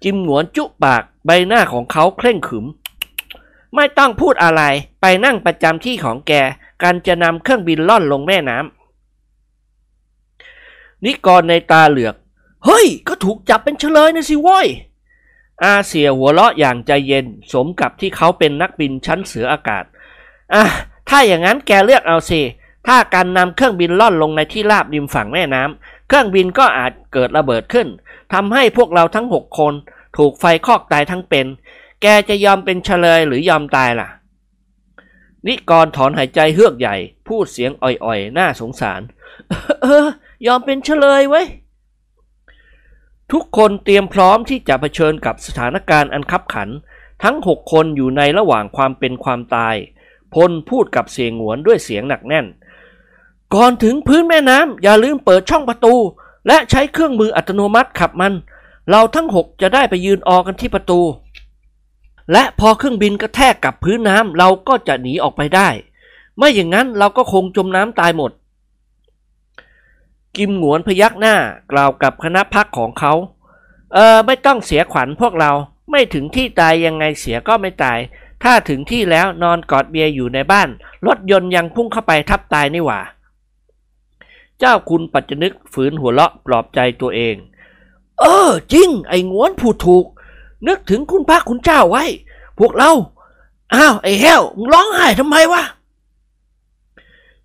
[0.02, 2.66] จิมหวนจุปากใบหน้าของเขาเคร่งขึม
[3.74, 4.62] ไม่ต้องพูดอะไร
[5.00, 6.32] ไปนั่งประจำที่ของแก
[6.82, 8.81] การจะนำเครื่องบินล่อนลงแม่น้ำ
[11.04, 12.14] นิกรในตาเหลือก
[12.64, 14.66] เฮ้ย ก็ถูกจับเป็นเฉลยนะสิว้ย
[15.62, 19.84] อาเสียหัวเราะอย่างใจเย็น สมกับที่เขาเป็นนักบินชั้นเสืออากาศ
[20.54, 20.64] อะ
[21.08, 22.40] ถ้าอย่างนั้นแกเลือกเอาสิ
[22.86, 27.88] ถ้าการนำเครื่องบินล่อนลงในที่ราบริมฝั่งแม่น้ำเครื่องบินก็อาจเกิดระเบิดขึ้น
[28.32, 29.74] ทำให้พวกเราทั้งหกคน
[30.16, 31.46] ถูกไฟคอกตายทั้งเป็น
[32.02, 34.08] แกจะยอมเป็นเฉลยหรือยอมตายล่ะ
[35.46, 36.96] นิกรถอนหายใจเฮือกใหญ่
[37.28, 39.00] พูดเสียงอ่อยๆ น่าสงสาร
[39.82, 40.06] เออ
[40.46, 41.42] ยอมเป็นเฉลยไว้
[43.32, 46.68] ทุกคนเตรียมพร้อมที่จะเผชิญกับสถานการณ์อันคับขัน
[47.22, 49.76] ทั้งหกคนอยู่ในระหว่างความเป็นความตาย
[50.34, 52.46] พลพูดกับเสียงหวนด้วยเสียงหนักแน่น
[53.54, 55.94] ก่อนถึงพื้นแม่น้ำอย่าลืมเปิดช่องประตู
[56.46, 58.34] และใช้เครื่องมืออัตโนมัติขับมัน
[58.90, 61.00] เราทั้งหกจะได้ไปยืนออกันที่ประตู
[62.32, 65.68] และพอเครื่องบินกระแทกกับพื้นน้ำเราก็จะหนีออกไปได้
[66.38, 68.32] ไม่อย่างนั้นเราก็คงจมน้ำตายหมด
[70.36, 71.36] กิมหงวนพยักหน้า
[71.72, 73.12] กล่าวกับคณะพักของเขา
[73.94, 75.52] เออไม่ต้องเสียขวัญพวกเรา
[75.90, 77.98] ไม่ถึงที่ตายยังไงเสียก็ไม่ตาย
[78.42, 80.68] ถ้าถึงที่แล้วนอนกอดเบียร์อยู่ในบ้าน
[81.06, 83.00] รถยนต์ยังพุ่งเข้าไปทับตายนี่หว่า
[84.58, 87.34] เจ้าคุณปัจจนึกฝืนหัวเราะปลอบใจตัวเอง
[88.20, 90.04] เออ จริง ไอ้งวนพูดถูก
[90.68, 92.04] นึกถึงคุณพระคุณเจ้าไว้
[92.58, 92.90] พวกเรา
[93.74, 95.62] อ้าว ไอ้แห้วมึงร้องไห้ทำไมวะ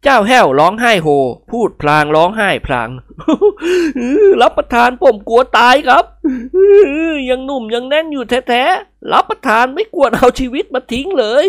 [0.07, 1.07] จ้าแห้วร้องไห้โฮ
[1.51, 2.89] พูดพลางร้องไห้พลาง
[4.41, 6.05] รับประทานผมกลัวตายครับ
[7.29, 11.45] ยังหนุ่มยังแน่นอยู่แท้ๆรับประทานไม่ควรเอาชีวิตมาทิ้งเลย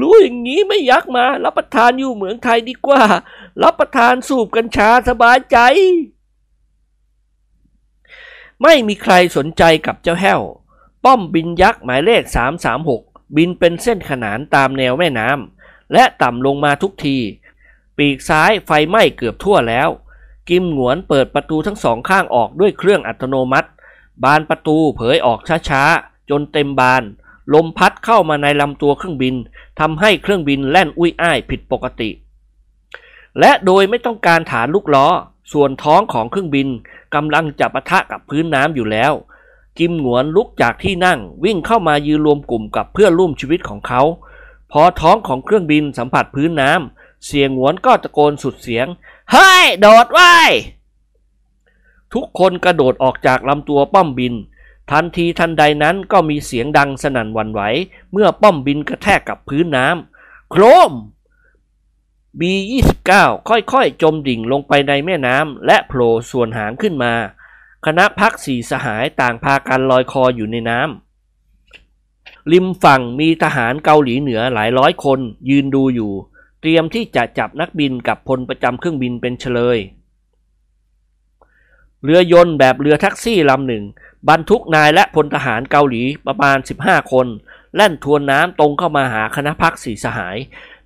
[0.00, 3.02] รู้อย่างนี้ไม่ยักมา รับประทานอยู่เหมืองไทยดีกว่า
[3.62, 5.58] รับประทานสูบกัญชาสบายใจ
[8.62, 10.40] ไม่มีใครสนใจกับเจ้าแห้ว
[11.04, 12.22] ป้อมบินยักษ์หมายเลข
[12.78, 15.57] 336 บินเป็นเส้นขนานตามแนวแม่น้ำ
[15.92, 17.16] และต่ำลงมาทุกที
[17.98, 19.88] ปีกซ้ายไฟไหม้เกือบทั่วแล้ว
[20.48, 23.68] กิมหงวนเปิดประตูทั้งสองข้างออกด้วยเครื่องอัตโนมัติ
[24.24, 27.02] บานประตูเผยออกช้าๆ จนเต็มบาน
[27.54, 29.34] ลมพัดเข้ามาในลำตัวเครื่องบิน
[29.80, 32.10] ทำให้เครื่องบินแล่นอุ้ยอ้ายผิดปกติ
[33.40, 35.06] และโดยไม่ต้องการฐานลูกล้อ
[35.52, 36.68] ส่วนท้องของเครื่องบิน
[37.14, 39.12] กำลังจะปะทะกับพื้นน้ำอยู่แล้ว
[39.78, 44.02] กิมหงวนลุกจากที่นั่งวิ่งเข้ามายืนรวมกลุ่มกับเพื่อนร่วมชีวิตของเขา
[44.72, 48.86] พอท้องของเครื่องบินสัมผัสพื้นน้ำเสียงหวนก็ตะโกนสุดเสียง
[49.30, 50.34] เฮ้ย โดดไว้
[52.14, 54.34] ทุกคนกระโดดออกจากลำตัวป้อมบิน
[54.90, 57.60] ทันทีทันใดนั้นก็มีเสียงดังสนั่นวันไหว
[58.12, 60.92] เมื่อป้อมบินกระแทกกับพื้นน้ำโครม
[62.40, 63.10] B29
[63.48, 67.14] ค่อยๆ จมดิ่งลงไปในแม่น้ำและโผล่ส่วนหางขึ้นมา
[67.86, 71.07] คณะพักสีสหายต่างพากันลอยคออยู่ในน้ำ
[72.52, 75.20] ริมฝั่งมีทหารเกาหลีเหนือหลายร้อยคน
[75.50, 76.12] ยืนดูอยู่
[76.60, 79.78] เตรียมที่จะจับนักบินกับพลประจำเครื่องบินเป็นเฉลย
[82.04, 83.84] เรือยนต์แบบเรือแท็กซี่ลำหนึ่ง
[84.28, 87.26] บรรทุกนายและพลทหารเกาหลีประมาณ 15 คน
[87.74, 90.36] แล่นทวนน้ำตรงเข้ามาหาคณะพักสี่สหาย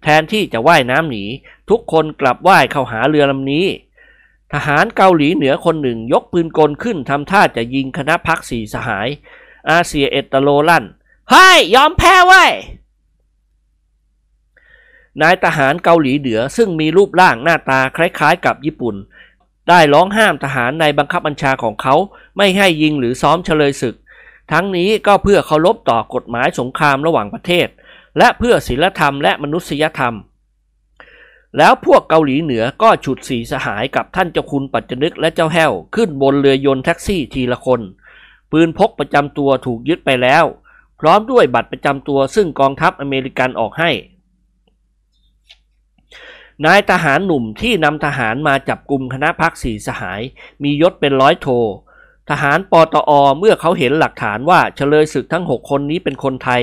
[0.02, 1.24] แทนที่จะว่ายน้ำหนี
[1.70, 3.66] ทุกคนกลับว่ายเข้าหาเรือลำนี้
[4.52, 9.08] ทหารเกาหลีเหนือคนหนึ่งยกปืนกลขึ้นทำท่าจะยิงคณะพักสี่สหาย
[9.70, 10.84] อาเซียเอตโลลั่น
[11.30, 12.50] เฮ้ย ยอมแพ้ไว้ย
[15.22, 18.96] นายทหารเกาหลีเหนือซึ่งมีรูปร่างหน้าตาคล้ายๆ กับญี่ปุ่น
[19.68, 21.94] ได้ร้องห้ามทหารในบังคับบัญชาของเขา
[22.36, 23.96] ไม่ให้ยิงหรือซ้อมเชลยศึก
[24.52, 27.68] ทั้งนี้ก็เพื่อเคารพต่อกฎหมายสงครามระหว่างประเทศ
[28.18, 30.14] และเพื่อศีลธรรมและมนุษยธรรม
[31.58, 37.80] แล้วพวกเกาหลีเหนือก็ฉุดสี่สหายกับท่านเจ้าคุณปัจจนึกและเจ้าแห้วขึ้นบนเรือยนต์แท็กซี่ทีละคน
[38.52, 40.44] ปืนพกประจำตัวถูกยึดไปแล้ว
[41.04, 43.90] พร้อมด้วยบัตรประจำตัวซึ่งกองทัพอเมริกันออกให้
[46.64, 50.20] นายทหารหนุ่มที่นำทหารมาจับกลุ่มคณะพักสีสหาย
[50.62, 51.48] มียศเป็นร้อยโท
[52.30, 56.62] ทหารปตอเมื่อเขาเห็นหลักฐานว่าเฉลยศึกทั้งหกคนนี้เป็นคนไทย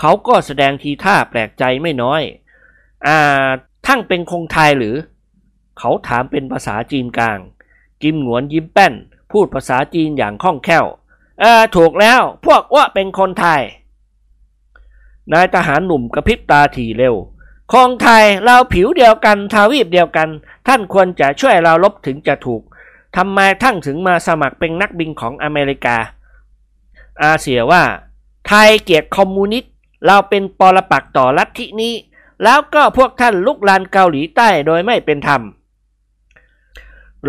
[0.00, 2.22] เขาก็แสดงทีท่าแปลกใจไม่น้อย
[3.06, 3.48] อ่า
[3.86, 4.96] ทั้งเป็นคงไทยหรือ
[5.78, 7.38] เขาถามเป็นภาษาจีนกลาง
[8.02, 8.94] จิมหงวนยิ้มแป้น
[9.32, 10.86] พูดภาษาจีนอย่างคล่องแคล่ว
[11.40, 13.62] เออถูกแล้วพวกว่าเป็นคนไทย
[15.32, 17.14] นายทหารหนุ่มกระพริบตาถี่เร็ว
[17.72, 20.28] คงไทยเราผิวเดียวกันทาวีปเดียวกัน
[20.68, 22.62] ท่านควรจะช่วยเราลบถึงจะถูก
[23.16, 25.96] ทำไมท่านถึงมาสมัครเป็นนักบินของอเมริกา
[27.22, 27.82] อาเสียว่า
[28.48, 29.72] ไทยเกียรติคอมมิวนิสต์
[30.06, 31.94] เราเป็นปรปักต่อลัทธินี้
[32.42, 35.42] แล้วก็พวกท่านลุกลานเกาหลีใต้โดยไม่เป็นธรรม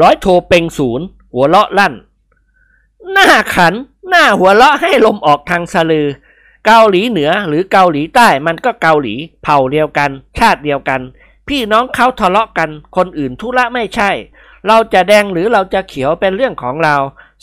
[0.02, 1.94] ร้อยโทเป็งศูนย์หัวเลาะลั่น
[3.12, 3.74] หน้าขัน
[4.10, 6.08] หน้าหัวเลาะให้ลมออกทางสลือ
[6.66, 11.02] เกาหลีเหนือหรือเกาหลีใต้มันก็เกาหลี เผ่าเดียวกัน ชาติเดียวกัน
[11.48, 14.12] พี่น้องเขาทะเลาะกัน คนอื่นทุละไม่ใช่
[14.68, 16.96] เราจะแดงหรือเราจะเขียวเป็นเรื่องของเรา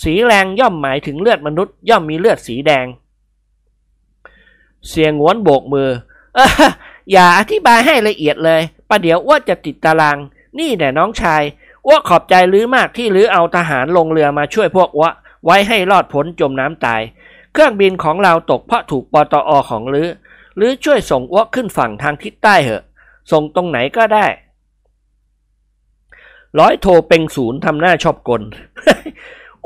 [0.03, 2.87] สีแรงย่อมหมายถึงเลือดมนุษย์ ย่อมมีเลือดสีแดง
[4.89, 5.91] เสียงหวนโบกมือ
[6.35, 6.49] เออ
[7.13, 10.17] อย่าอธิบายให้ละเอียดเลยประเดี๋ยวอ้วจะติดตาราง
[10.59, 11.43] นี่แน่น้องชาย
[11.87, 15.09] อ้วขอบใจลื้อมากที่ลื้อเอาทหารลงเรือมาช่วยพวกอ้ว
[15.47, 17.03] ไว้ให้รอดพ้นจมน้ำตาย
[17.53, 20.09] เครื่องบินของเราตกเพราะถูกปตอของลือ
[20.57, 22.85] หรือช่วยส่งอ้วขึ้นฝั่งทางทิศใต้เหอะ
[23.33, 24.27] ส่งตรงไหนก็ได้
[26.59, 28.43] ร้อยโทเป็งศูนย์ทำหน้าชอบกล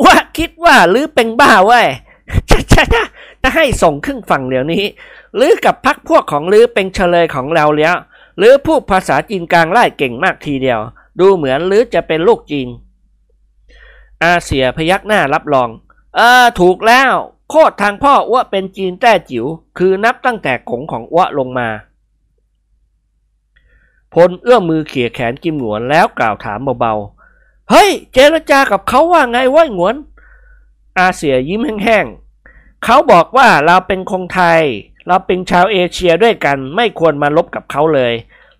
[0.04, 1.86] ว่าคิดว่าลือเป็นบ้าเว้ย
[2.50, 3.02] จะจะจะ
[3.42, 4.84] จะให้ส่งครึ่งฝั่งเดี๋ยวนี้
[5.36, 7.96] หรือกับพักพวกของลือเป็นเฉลยของเราแล้ว
[8.38, 10.80] หรือพูดภาษาจีนกลางไล่เก่งมากทีเดียว
[11.20, 12.68] ดูเหมือนลือจะเป็นลูกจีน
[14.24, 15.68] อาเซียพยักหน้ารับรอง
[16.16, 17.12] เออ ถูกแล้ว
[17.50, 19.46] โคตรทางพ่ออ้วเป็นจีนแต้จิ๋ว
[19.78, 21.68] คือนับตั้งแต่กงของอ้วลงมา
[24.14, 29.96] พลเอื้อมมือเขี่ยแขนกิมหงวนแล้วกล่าวถามเบาๆ เฮ้ย เจรจากับเขาว่าไงวะหงวน
[30.98, 34.62] อาเซียยิ้มแห้งๆ เขาบอกว่าเราเป็นคงไทย
[35.06, 38.12] เราเป็นชาวเอเชียด้วยกัน ไม่ควรมาลบกับเขาเลย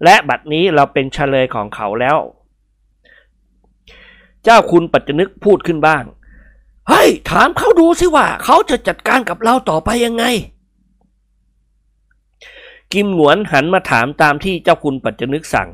[0.05, 2.17] และบัดนี้เราเป็นเฉลยของเขาแล้ว
[4.45, 6.05] เจ้าคุณปัจจนึกพูดขึ้นบ้าง
[6.89, 10.25] เฮ้ย ถามเขาดูสิว่า เขาจะจัดการกับเราต่อไปยังไง
[12.93, 15.69] กิมหงวนหันมาถามตามที่เจ้าคุณปัจจนึกสั่ง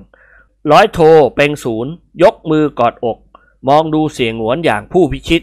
[0.71, 0.99] ร้อยโท
[1.35, 3.19] เปงศูนย์ ยกมือกอดอก
[3.69, 5.43] มองดูเสียงหวนอย่างผู้พิชิต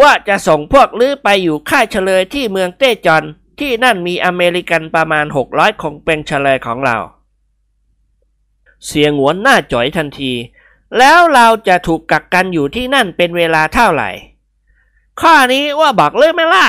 [0.00, 3.24] ว่าจะส่งพวกลือไปอยู่ค่ายเฉลยที่เมืองเต้จอน
[3.60, 6.96] ที่นั่นมีอเมริกันประมาณ 600คงเป็นเฉลยของเรา
[8.86, 10.32] เสียงหวนหน้าจ่อยทันที
[10.98, 14.10] แล้วเราจะถูกกักกันอยู่ที่นั่นเป็นเวลาเท่าไหร่
[15.20, 16.68] ข้อนี้ว่าบอกเลยไม่ไล่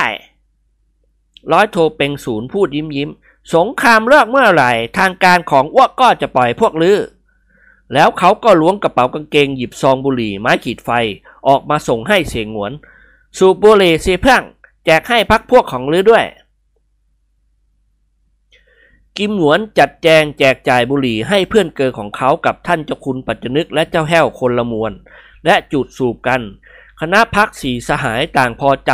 [1.52, 3.10] ร้อยโทเป็งศูนย์พูดยิ้มยิ้ม
[3.54, 7.00] สงครามเลิกเมื่อไหร่ ทางการของอ้วกก็จะปล่อยพวกลือ
[7.94, 10.90] แล้วเขาก็ล้วงกระเป๋ากางเกงหยิบซองบุหรี่ไม้ขีดไฟ
[11.48, 12.72] ออกมาส่งให้เสียงหวน
[13.38, 14.44] สูบบุหรี่สีเพื่อง
[14.86, 16.26] แจกให้พักพวกของลือด้วย
[19.18, 24.92] กิมหนวนจัดแจงแจกจ่ายบุหรี่ให้เพื่อนเกอของเขากับท่านเจ้าคุณปัจจนึกและเจ้าแห้วคนละมวล
[25.46, 26.42] และจุดสูบกัน
[27.02, 28.92] คณะพักสีสหายต่างพอใจ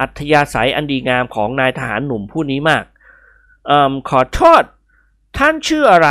[0.00, 2.84] อัธยาศัยอันดีงามของนายทหารหนุ่มผู้นี้มาก
[3.68, 4.62] อมขอโทษ
[5.36, 6.10] ท่านชื่ออะไร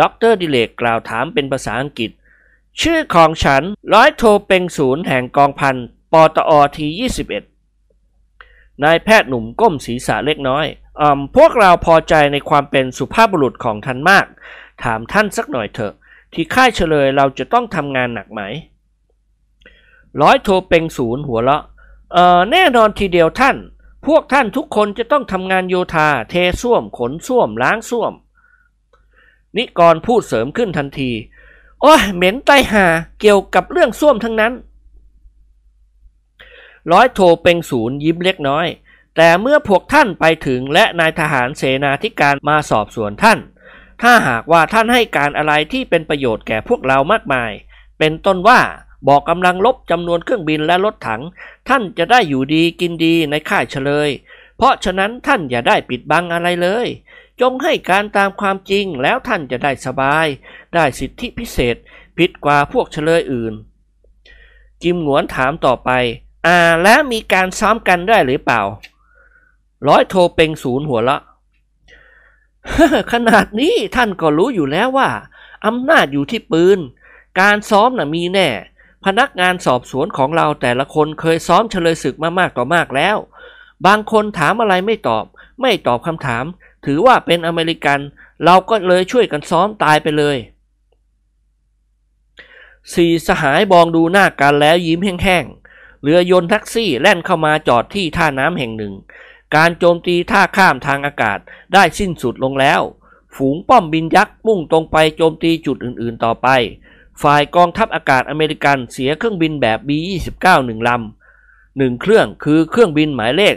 [0.00, 2.10] ด็อกเตอร์ดิเรกกล่าวถามเป็นภาษาอังกฤษ
[2.80, 3.62] ชื่อของฉัน
[3.94, 5.76] ร้อยโทเปงศูนย์แห่งกองพัน
[6.12, 6.52] ปตอ.
[6.76, 6.86] ที่
[7.82, 10.66] 21 นายแพทย์หนุ่มก้มศีรษะเล็กน้อย
[11.36, 14.26] พวกเราพอใจในความเป็นสุภาพบุรุษของท่านมาก
[14.82, 15.94] ถามท่านสักหน่อยเถอะ
[16.32, 18.40] ที่ค่ายเชลยเราจะต้องทำงานหนักไหม
[20.22, 21.62] ร้อยโทเป็งศูนย์หัวเราะ
[22.12, 23.56] เออแน่นอนทีเดียวท่าน
[24.06, 28.12] พวกท่านทุกคนจะต้องทำงานโยธา เทส้วม ขนส้วม ล้างส้วม
[29.56, 31.10] นิกรพูดเสริมขึ้นทันที
[31.82, 32.86] โอ้ยเหม็นไตหา
[33.20, 34.52] เกี่ยวกับเรื่องส้วมทั้งนั้น
[36.92, 38.66] ร้อยโทเป็งศูนย์ยิ้มเล็กน้อย
[39.16, 43.38] แต่เมื่อพวกท่านไปถึงและนายทหารเสนาธิการมาสอบสวนท่าน
[44.02, 47.50] ถ้าหากว่าท่านให้การอะไรที่เป็นประโยชน์แก่พวกเรามากมาย
[47.98, 48.60] เป็นต้นว่า
[49.08, 51.22] บอกกำลังลบจำนวนเครื่องบินและรถถัง
[51.68, 54.10] ท่านจะได้อยู่ดีกินดีในค่ายเฉลย
[54.56, 56.86] เพราะฉะนั้นท่านอย่าได้ปิดบังอะไรเลย
[57.40, 60.26] จงให้การตามความจริงแล้วท่านจะได้สบาย
[60.74, 61.76] ได้สิทธิพิเศษ
[62.18, 63.54] ผิดกว่าพวกเฉลยอื่น
[64.82, 65.90] จิมหนวนถามต่อไป
[66.46, 68.62] อ่าแล้วมีการซ้อมกันได้หรือเปล่า
[69.88, 71.18] ร้อยโทเป็งศูนย์หัวละ
[73.12, 75.08] ขนาดนี้ท่านก็รู้อยู่แล้วว่า
[75.66, 76.78] อำนาจอยู่ที่ปืน
[77.40, 78.48] การซ้อมน่ะมีแน่
[79.04, 83.16] พนักงานสอบสวนของเราแต่ละคนเคยซ้อมเฉลยศึกมามากต่อมากแล้ว
[83.86, 85.24] บางคนถามอะไรไม่ตอบ
[85.60, 86.44] ไม่ตอบคำถาม
[86.84, 88.00] ถือว่าเป็นอเมริกัน
[88.44, 90.36] เราก็เลยช่วยกันซ้อมตายไปเลย
[92.94, 98.94] สี่สหายมองดูหน้ากันแล้วยิ้มแห้งๆ เรือยนต์แท็กซี่แล่นเข้ามาจอดที่ท่าน้ำแห่งหนึ่ง
[99.54, 101.38] การโจมตีท่าข้ามทางอากาศ
[101.74, 102.82] ได้สิ้นสุดลงแล้ว
[103.36, 106.48] ฝูงป้อมบินยักษ์มุ่งตรงไปโจมตีจุดอื่นๆต่อไป
[107.22, 113.54] ฝ่ายกองทัพอากาศอเมริกันเสียเครื่องบินแบบ B-29 หนึ่งลำหนึ่งเครื่องคือเครื่องบินหมายเลข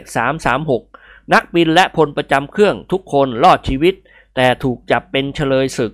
[0.66, 3.94] 336 นักบินและพลประจำเครื่องทุกคนรอดชีวิต
[4.36, 5.92] แต่ถูกจับเป็นเฉลยศึก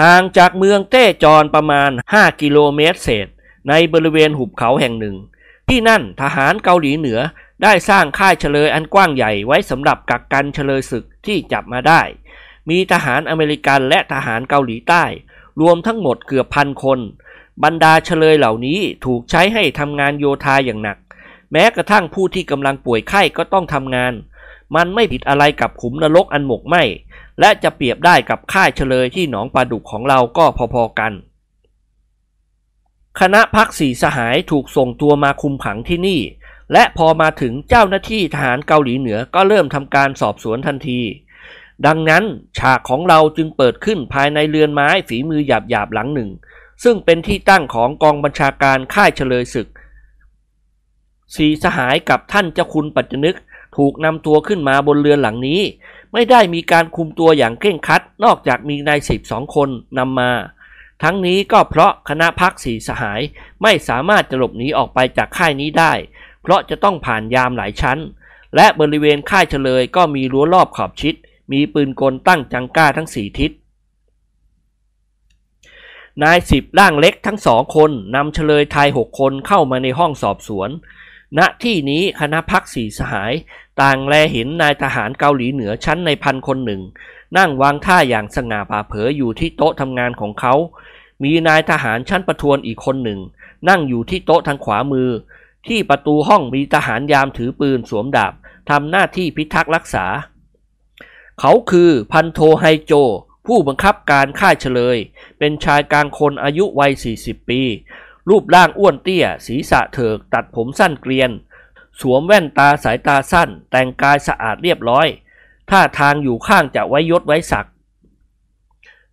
[0.00, 3.28] ห่างจากเมืองเต้จอนประมาณ 5 กิโลเมตรเศษ
[3.68, 5.16] ในบริเวณหุบเขาแห่งหนึ่ง
[5.68, 7.18] ที่นั่นทหารเกาหลีเหนือ
[7.62, 12.00] ได้สร้างค่ายเฉลยอันกว้างใหญ่ไว้สำหรับกักกันเฉลยศึกที่จับมาได้
[12.70, 15.04] มีทหารอเมริกันและทหารเกาหลีใต้
[15.60, 17.00] รวมทั้งหมดเกือบพันคน
[17.64, 20.98] บรรดาเฉลยเหล่านี้ถูกใช้ให้ทำงานโยธาอย่างหนัก
[21.52, 24.14] แม้กระทั่งผู้ที่กำลังป่วยไข้ก็ต้องทำงาน
[24.76, 26.76] มันไม่ผิดอะไรกับขุมนรกอันหมกไหม
[27.40, 30.44] และจะเปรียบได้กับค่ายเฉลยที่หนองปลาดุกของเราก็
[30.74, 31.12] พอๆกัน
[33.20, 36.20] คณะพักสีสหายถูกส่งตัวมาคุมขังที่นี่
[36.72, 41.00] และพอมาถึงเจ้าหน้าที่ทหารเกาหลีเหนือก็เริ่มทำการสอบสวนทันที
[41.86, 42.24] ดังนั้น
[42.58, 46.30] ฉากของเราจึงเปิดขึ้นภายในเรือนไม้ฝีมือหยาบๆหลังหนึ่ง
[46.84, 49.68] ซึ่งเป็นที่ตั้งของกองบัญชาการค่ายเฉลยศึก
[51.34, 53.36] สีสหายกับท่านเจ้าคุณปัจจนึก
[53.76, 55.60] ถูกนำตัวขึ้นมาบนเรือนหลังนี้
[56.12, 59.68] ไม่ได้มีการคุมตัวอย่างเคร่งครัด นอกจากมีนายสิบสองคน
[59.98, 60.32] นำมา
[61.02, 63.20] ทั้งนี้ก็เพราะคณะพักสีสหาย
[63.62, 65.92] ไม่สามารถจะหลบหนีออกไปจากค่ายนี้ได้
[66.44, 67.98] เพราะจะต้องผ่านยามหลายชั้น
[68.56, 71.14] และบริเวณค่ายเฉลยก็มีรั้วรอบขอบชิด
[71.52, 73.50] มีปืนกลตั้งจังก้าทั้งสี่ทิศ
[76.22, 80.70] นายสิบร่างเล็กทั้งสองคนนำเฉลยไทยหกคนเข้ามาในห้องสอบสวน
[81.38, 83.32] ณที่นี้คณะพักสี่สหาย
[83.80, 86.82] ต่างแลเห็นนายทหารเกาหลีเหนือชั้นในพันคนหนึ่ง
[87.36, 90.54] นั่งวางท่าอย่างสง่าผ่าเผยอยู่ที่โต๊ะทำงานของเขา
[91.22, 93.20] มีนายทหารชั้นประทวนอีกคนหนึ่ง
[93.68, 95.10] นั่งอยู่ที่โต๊ะทางขวามือ
[95.68, 98.32] ที่ประตูห้องมีทหารยามถือปืนสวมดาบ
[98.70, 100.06] ทำหน้าที่พิทักษ์รักษา
[101.40, 102.92] เขาคือพันโทไฮโจ
[103.46, 104.96] ผู้บังคับการค่ายเฉลย
[105.38, 107.60] เป็นชายกลางคนอายุวัย 40 ปี
[108.28, 111.30] รูปร่างอ้วนเตี้ย ศีรษะเถิก ตัดผมสั้นเกรียน
[112.00, 115.06] สวมแว่นตาสายตาสั้น แต่งกายสะอาดเรียบร้อย
[115.70, 117.66] ท่าทางอยู่ข้างจะไว้ยศไว้ศัก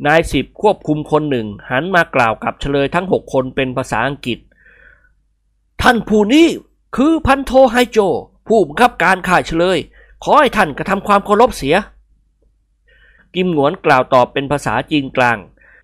[0.06, 4.40] นายสิบควบคุมคนหนึ่ง หันมากล่าวกับเฉลยทั้งหกคนเป็นภาษาอังกฤษ
[5.86, 6.48] ท่านผู้นี้
[6.96, 8.00] คือพันโทไฮโจ
[8.48, 9.80] ผู้บังคับการข่ายเฉลย
[10.24, 11.76] ขอให้ท่านกระทำความเคารพเสีย
[13.36, 15.38] กิมหนวนกล่าวตอบเป็นภาษาจีนกลาง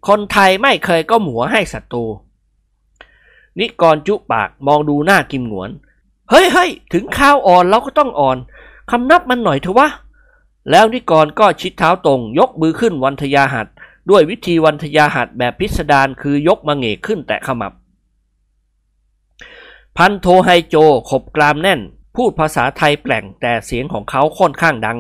[0.07, 2.03] คนไทยไม่เคยก้มหัวให้ศัตรู
[3.59, 5.69] นิกรจุปากมองดูหน้ากิมหนวน
[6.29, 8.37] เฮ้ยเฮ้ยถึงข้าวอ่อนเราก็ต้องอ่อน
[8.91, 9.87] คำนับมันหน่อยเถอะวะ
[10.71, 13.67] แล้วนิกรก็ชิดเท้าตรงยกมือขึ้นวันทยาหัด
[14.09, 17.73] ด้วยวิธีวันทยาหัดแบบพิสดารคือยกมาเหงกขึ้นแตะขมับ
[19.97, 20.75] พันโทไฮโจ
[21.09, 21.79] ขบกรามแน่น
[22.15, 24.97] พูดภาษาไทยแปลงแต่เสียงของเขาค่อนข้างดัง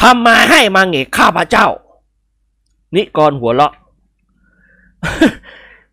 [0.00, 1.66] ทำมาให้มาเงกข้าพเจ้า
[2.94, 3.72] นิกรหัวเราะ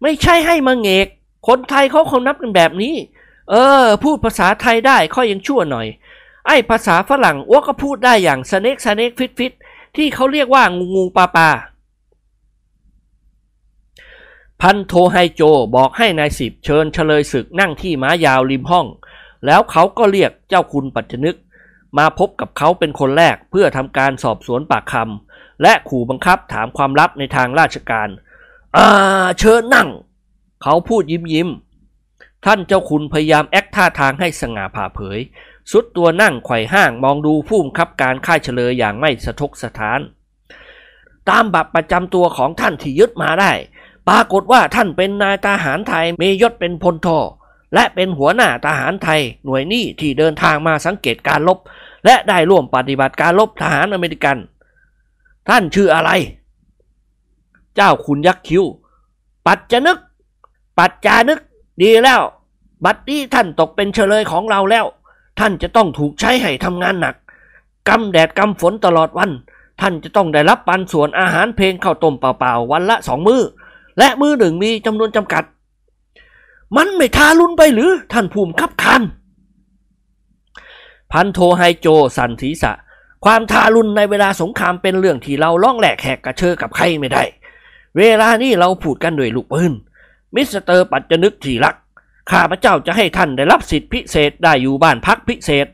[0.01, 1.07] ไม่ใช่ให้มาเงก
[1.47, 2.95] คนไทยเขาคงนับกันแบบนี้
[3.49, 5.88] เออ พูดภาษาไทยได้ค่อยยังชั่วหน่อย
[6.47, 9.53] ไอ้ภาษาฝรั่งอั๊วก็พูดได้อย่าง snake snake fish fish
[9.95, 11.49] ที่เขาเรียกว่างูงูปลาปลา
[14.61, 15.41] พันโทไฮโจ
[15.75, 18.88] บอกให้นายสิบเชิญเชลยศึกนั่งที่ม้ายาวริมห้อง
[19.45, 21.38] แล้วเขาก็เรียกเจ้าคุณปัจจนึก
[21.97, 28.09] มาพบกับเขาเป็นคนแรกเพื่อทำการสอบสวนปากคำและขู่บังคับถามความลับในทางราชการ
[28.77, 28.88] อ่า
[29.39, 29.89] เชิญนั่ง
[30.63, 31.49] เขาพูดยิ้มยิ้ม
[32.45, 35.19] ท่านเจ้าคุณพยายามแอคท่าทางให้สง่าผ่าเผย
[35.71, 39.99] สุดตัวนั่งไขว่ห้างมองดูผู้บังคับการค่ายเฉลยอย่างไม่สะทกสะท้าน
[41.29, 43.51] ตามบัตรประจำตัวของท่านที่ยึดมาได้
[44.09, 47.07] ปรากฏว่าท่านเป็นนายทหารไทยมียศเป็นพลโท
[47.73, 51.59] และเป็นหัวหน้าทหารไทยหน่วยนี้ที่เดินทางมาสังเกตการลบ
[52.05, 54.37] และได้ร่วมปฏิบัติการลบทหารอเมริกัน
[55.49, 56.11] ท่านชื่ออะไร
[57.75, 58.63] เจ้าคุณยักษ์คิ้ว
[59.47, 59.99] ปัจจนึก
[60.79, 61.39] ปัจจานึก
[61.81, 62.21] ดีแล้ว
[62.85, 64.85] บัดนี้ท่านตกเป็นเฉลยของเราแล้ว
[65.39, 67.15] ท่านจะต้องถูกใช้ให้ทำงานหนัก
[67.89, 69.31] กำแดดกำฝนตลอดวัน
[69.81, 73.41] ท่านจะต้องได้รับปันส่วนอาหารเพลงข้าวต้มเปล่าๆวันละสองมือ้อ
[74.01, 75.43] และมือหนึ่งมีจำนวนจำกัด
[76.77, 79.01] มันไม่ทารุณไปหรือท่านภูมิคับคัน
[81.11, 81.87] พันโทไฮโจ
[82.17, 82.71] สั่นศีรษะ
[83.25, 87.23] ความทารุณในเวลาสงครามเป็นเรื่องที่เราล่องแหลกแหกกระเชอกับใครไม่ได้
[87.97, 89.73] เวลานี้เราพูดกันด้วยลูกปืน
[90.35, 91.75] มิสเตอร์ปัจจนึกที่รัก
[92.31, 95.67] ข้าพเจ้าจะให้ท่านได้รับสิทธิพิเศษได้อยู่บ้านพักพิเศษ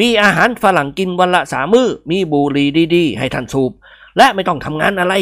[0.00, 3.72] มีอาหารฝรั่งกินวันละสามมื้อ มีบุหรี่ดีๆ ให้ท่านสูบ
[4.16, 5.14] และไม่ต้องทำงานอะไร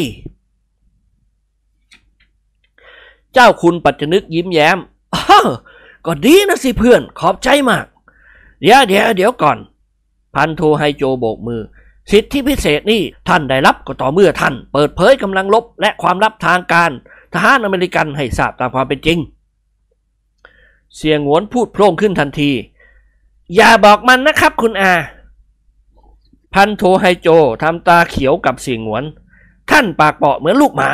[3.33, 4.77] เจ้าคุณปัจจนึกยิ้มแย้ม
[6.05, 7.85] ก็ดีนะสิเพื่อน ขอบใจมาก
[8.61, 9.57] เดี๋ยวเดี๋ยวเดี๋ยวก่อน
[10.35, 11.61] พันโทไฮโจโบกมือ
[12.11, 16.91] สิทธิพิเศษนี่ท่านได้รับก็ต่อเมื่อท่าน เปิดเผยกำลังลบและความลับทางการ
[17.33, 19.19] ทหารอเมริกันให้ทราบตามความเป็นจริง
[20.95, 22.51] เสียงหวนพูดโพร่งขึ้นทันที
[23.55, 24.93] อย่าบอกมันนะครับคุณอา
[26.53, 27.27] พันโทไฮโจ
[27.63, 29.03] ทำตาเขียวกับเสียงหวน
[29.71, 30.89] ท่านปากเปาะเหมือนลูกหมา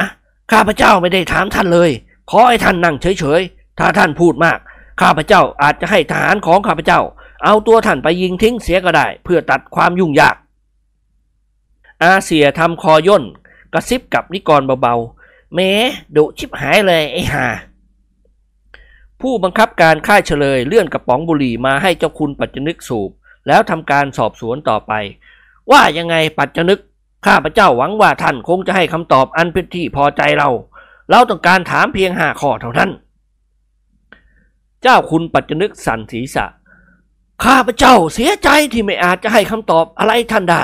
[0.52, 1.92] ข้าพเจ้าไม่ได้ถามท่านเลย
[2.30, 4.60] ขอให้ท่านนั่งเฉยๆ ถ้าท่านพูดมาก
[5.02, 7.02] ข้าพเจ้าอาจจะให้ทหารของข้าพเจ้า
[7.44, 10.36] เอาตัวท่านไปยิงทิ้งเสียก็ได้ เพื่อตัดความยุ่งยาก
[12.02, 13.24] อาเสียทำคอย่น
[13.74, 15.70] กระซิบกับนิกรเบาๆแม้
[16.16, 17.48] ดุชิบหายเลยไอ้ห่า
[19.22, 23.10] ผู้บังคับการค่ายเฉลยเลื่อนกระป๋องบุหรี่มาให้เจ้าคุณปัจจนึกสูบ
[23.48, 24.94] แล้วทำการสอบสวนต่อไป
[25.72, 26.80] ว่ายังไงปัจจนึก
[27.26, 30.50] ข้าพเจ้าหวังว่าท่านคงจะให้คำตอบอันเป็นที่พอใจเรา
[31.10, 32.92] เราต้องการถามเพียงห้าข้อเท่านั้น
[34.82, 36.46] เจ้าคุณปัจจนึกสั่นศีรษะ
[37.44, 40.64] ข้าพเจ้าเสียใจที่ไม่อาจจะให้คำตอบอะไรท่านได้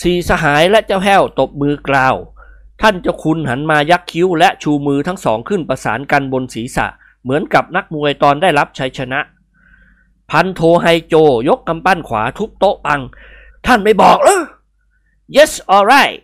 [0.00, 2.16] สี่สหายและเจ้าแห้วตบมือกล่าว
[2.82, 6.86] ท่านเจ้าคุณหันมายักคิ้วและชูมือทั้งสองขึ้นประสานกันบนศีรษะ
[7.22, 9.20] เหมือนกับนักมวยตอนได้รับชัยชนะ
[10.30, 11.14] พันโทไฮโจ
[11.48, 13.00] ยกกำปั้นขวาทุบโต๊ะปัง
[13.66, 14.42] ท่านไม่บอกเหรอ
[15.36, 16.18] yes alright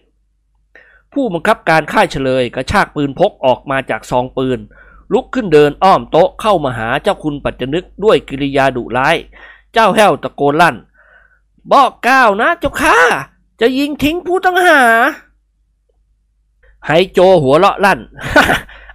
[1.12, 4.58] ผู้บังคับการค่ายเฉลยกระชากปืนพกออกมาจากซองปืน
[5.12, 9.16] ลุกขึ้นเดินอ้อมโต๊ะเข้ามาหาเจ้าคุณปัจจนึกด้วยกิริยาดุร้าย
[9.72, 10.76] เจ้าแห้วตะโกนลั่น
[11.72, 12.98] บอกก้าวนะเจ้าข้า
[13.60, 14.80] จะยิงทิ้งผู้ต้องหา
[16.86, 18.00] ไฮโจหัวเราะลั่น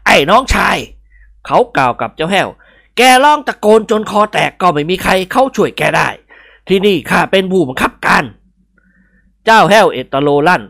[0.06, 0.78] ไอ้น้องชาย
[1.46, 2.50] เขากล่าวกับเจ้าแห้ว
[2.98, 6.08] แกร้องตะโกนจนคอแตกก็ไม่มีใครเข้าช่วยแกได้
[6.68, 8.24] ที่นี่ข้าเป็นผู้บังคับการ
[9.46, 10.64] เจ้าแห้วเอตโลลั่น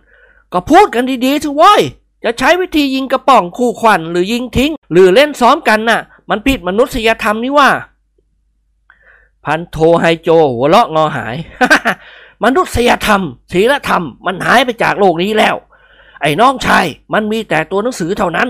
[0.54, 1.82] ก็พูดกันดีๆเถอะเว้ย
[2.24, 7.70] จะใช้วิธียิงกระป๋องคู่ควันหรือยิงทิ้ง หรือเล่นซ้อมกันน่ะ มันผิดมนุษยธรรมนี่ว่า
[9.46, 11.36] พันโทไฮโจหัวเราะงอหาย
[12.44, 13.22] มนุษยธรรม
[13.54, 15.56] ศีลธรรม มันหายไปจากโลกนี้แล้ว
[16.22, 18.50] ไอ้น้องชายมันมีแต่ตัวหนังสือเท่านั้น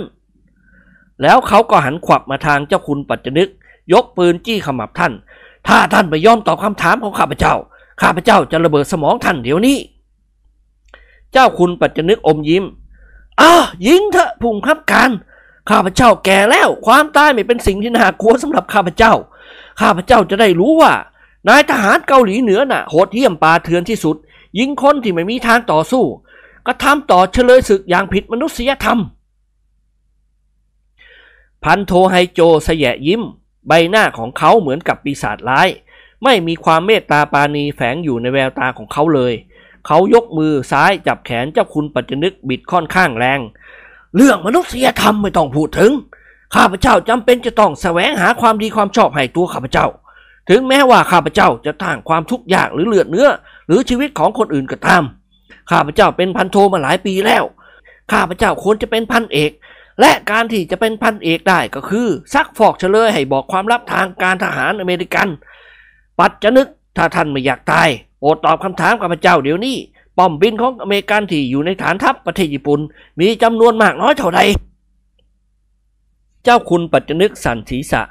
[1.21, 3.49] แล้วเขาก็หันขวับมาทางเจ้าคุณปัจจนึก
[3.93, 5.13] ยกปืนจี้ขมับท่าน
[5.67, 7.55] ถ้าท่านไม่ยอมตอบคำถามของข้าพเจ้า
[8.01, 9.77] ข้าพเจ้าจะระเบิดสมองท่านเดี๋ยวนี้
[11.33, 12.63] เจ้าคุณปัจจนึกอมยิ้ม
[13.41, 13.51] อ้า
[13.87, 15.09] ยิงเถอะผู้บังคับการ
[15.69, 19.13] ข้าพเจ้าแก่แล้วความตายไม่เป็นสิ่งที่น่ากลัวสำหรับข้าพเจ้า
[19.81, 20.93] ข้าพเจ้าจะได้รู้ว่า
[21.47, 24.15] นายทหารเกาหลีเหนือน่ะโหดเหี้ยมปาเถื่อนที่สุด
[24.59, 26.03] ยิงคนที่ไม่มีทางต่อสู้
[26.67, 28.99] กระทำต่อเฉลยศึกอย่างผิดมนุษยธรรม
[31.63, 33.21] พันโทไฮโจเสยะยิ้ม
[33.67, 35.69] ใบหน้าของเขาเหมือนกับปีศาจร้าย
[36.23, 39.33] ไม่มีความเมตตาปาณีแฝงอยู่ในแววตาของเขาเลย
[39.87, 43.39] เขายกมือซ้ายจับแขนเจ้าคุณปัจจนึกบิดค่อนข้างแรง
[44.15, 45.91] เรื่องมนุษยธรรมไม่ต้องพูดถึง
[46.55, 49.87] ข้าพเจ้าจำเป็นจะต้องแสวงหาความดีความชอบให้ตัวข้าพเจ้า
[50.49, 53.29] ถึงแม้ว่าข้าพเจ้าจะต่างความทุกข์ยากหรือเลือดเนื้อ
[53.67, 55.03] หรือชีวิตของคนอื่นก็ตาม
[55.71, 57.43] ข้าพเจ้าเป็นพันโทมาหลายปีแล้ว
[58.11, 59.51] ข้าพเจ้าควรจะเป็นพันเอก
[60.01, 65.27] และการที่จะเป็นพันเอกได้ก็คือ ซักฟอกเชลยให้บอกความลับทางการทหารอเมริกัน
[66.19, 67.89] ปัจจนึกถ้าท่านไม่อยากตาย
[68.23, 69.75] โปรดตอบคำถามข้าพเจ้าเดี๋ยวนี้
[70.17, 72.79] ป้อมบินของอเมริกันที่อยู่ในฐานทัพประเทศญี่ปุ่น
[73.19, 74.39] มีจำนวนมากน้อยเท่าใด
[76.43, 78.01] เจ้าคุณปัจจนึกสันศีษะ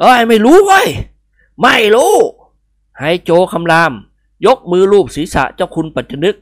[0.00, 0.88] เอ้ยไม่รู้เว้ย
[1.62, 2.14] ไม่รู้
[3.00, 3.92] ให้โจคำราม
[4.46, 6.36] ยกมือลูบศีรษะเจ้าคุณปัจจนึก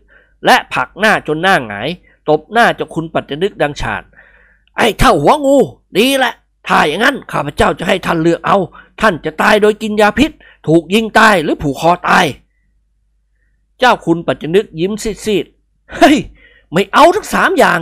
[0.46, 1.88] และผักหน้าจนหน้าหงาย
[2.28, 4.02] ตบหน้าเจ้าคุณปัจจนึกดังฉาด
[4.76, 5.56] ไอ้เท่าหัวงู
[5.98, 6.34] ดีแหละ
[6.68, 8.58] ถ้าอย่างนั้นข้าพเจ้าจะให้ท่านเลือกเอา
[9.00, 10.30] ท่านจะตายโดยกินยาพิษ
[10.66, 12.26] ถูกยิงตายหรือผูกคอตาย
[13.78, 16.16] เจ้าคุณปัจจนึกยิ้มซีดๆ เฮ้ย
[16.72, 17.80] ไม่เอาทั้งสามอย่าง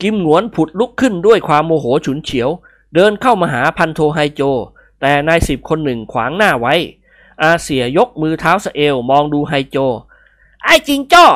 [0.00, 2.50] กิมหงวนผุดลุกขึ้นด้วยความโมโหฉุนเฉียว
[2.94, 4.42] เดินเข้ามาหาพันโทไฮโจ
[5.00, 6.74] แต่นายสิบคนหนึ่งขวางหน้าไว้
[7.42, 9.76] อาเสียยกมือเท้าสเอวมองดูไฮโจ
[10.64, 11.26] ไอ้จริงจ้อ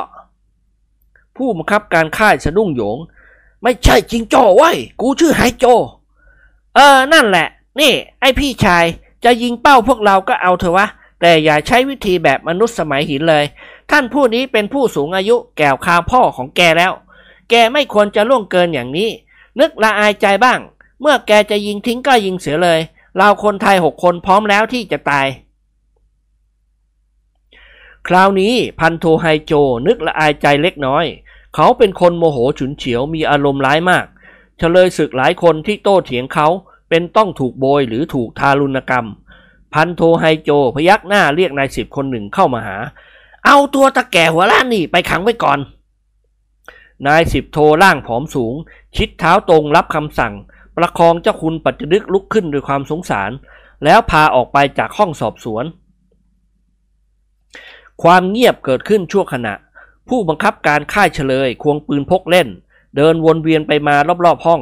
[1.36, 2.98] ผู้บังคับการค่ายสะดุ้งโยง
[3.62, 5.64] ไม่ใช่จริงจ้อไว้ยกูชื่อไฮโจ
[6.74, 7.46] เออ นั่นแหละ
[7.80, 8.84] นี่ ไอพี่ชาย
[9.24, 10.86] จะยิงเป้าพวกเราก็เอาเถอะวะ
[11.20, 13.44] แต่อย่าใช้วิธีแบบมนุษย์สมัยหินเลย
[13.90, 16.92] ท่านผู้นี้เป็นผู้สูงอายุแก่วคาพ่อของแกแล้ว
[17.50, 19.10] แกไม่ควรจะล่วงเกินอย่างนี้
[19.60, 20.60] นึกละอายใจบ้าง
[21.00, 22.80] เมื่อแกจะยิงทิ้งก็ยิงเสียเลย
[23.16, 25.26] เราคนไทยหกคนพร้อมแล้วที่จะตาย
[28.08, 29.52] คราวนี้พันโทไฮโจ
[29.86, 31.04] นึกละอายใจเล็กน้อย
[31.54, 34.06] เขาเป็นคนโมโหฉุนเฉียวมีอารมณ์ร้ายมาก
[34.58, 36.48] เฉลยศึกหลายคนที่โต้เถียงเขา
[36.88, 39.06] เป็นต้องถูกโบยหรือถูกทารุณกรรม
[39.74, 42.76] พันโทไฮโจพยักหน้าเรียกนายสิบคนหนึ่งเข้ามาหา
[43.46, 45.58] เอาตัวตะแก่หัวล้านนี่ไปขังไว้ก่อน
[47.06, 48.54] นายสิบโทร่างผอมสูง
[48.96, 50.34] ชิดเท้าตรงรับคำสั่ง
[50.76, 53.30] ประคองเจ้าคุณปัจจนึกลุกขึ้นด้วยความสงสาร
[53.84, 55.64] แล้วพาออกไปจากห้องสอบสวน
[58.02, 59.54] ความเงียบเกิดขึ้นชั่วขณะ
[60.08, 62.48] ผู้บังคับการค่ายเฉลย ควงปืนพกเล่น
[62.96, 64.60] เดินวนเวียนไปมารอบๆห้อง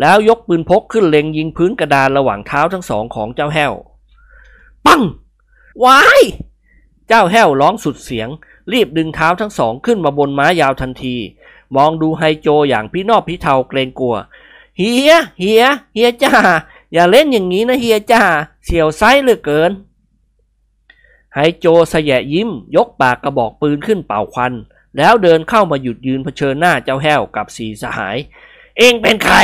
[0.00, 3.72] แล้วยกปืนพกขึ้นเล็งยิงพื้นกระดานระหว่างเท้าทั้งสองของเจ้าแห้ว
[4.86, 5.02] ปัง
[5.84, 6.22] วาย
[7.08, 8.28] เจ้าแห้วร้องสุดเสียง
[8.72, 11.16] รีบดึงเท้าทั้งสองขึ้นมาบนม้ายาวทันที
[11.76, 14.16] มองดูไฮโจอย่างพี่นอบพี่เทาเกรงกลัว
[14.78, 15.64] เฮีย เฮีย
[15.94, 16.34] เฮียจ้า
[16.92, 18.22] อย่าเล่นอย่างนี้นะเฮียจ้า
[18.64, 19.70] เสียวไซเหลือเกิน
[21.34, 24.52] ไฮโจสยะยิ้ม ยกปากกระบอกปืนขึ้นเป่าควัน
[24.96, 28.16] แล้วเดินเข้ามาหยุดยืนเผชิญหน้าเจ้าแห้วกับสีสหาย
[28.78, 29.36] เองเป็นใคร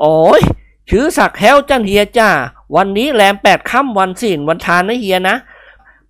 [0.00, 0.42] โอ้ย
[0.90, 2.30] ชื่อสักแห้วจันเฮียจ้า
[2.76, 5.36] วันนี้แรมแปดค่ำวันศีลวันทานนะเฮียนะ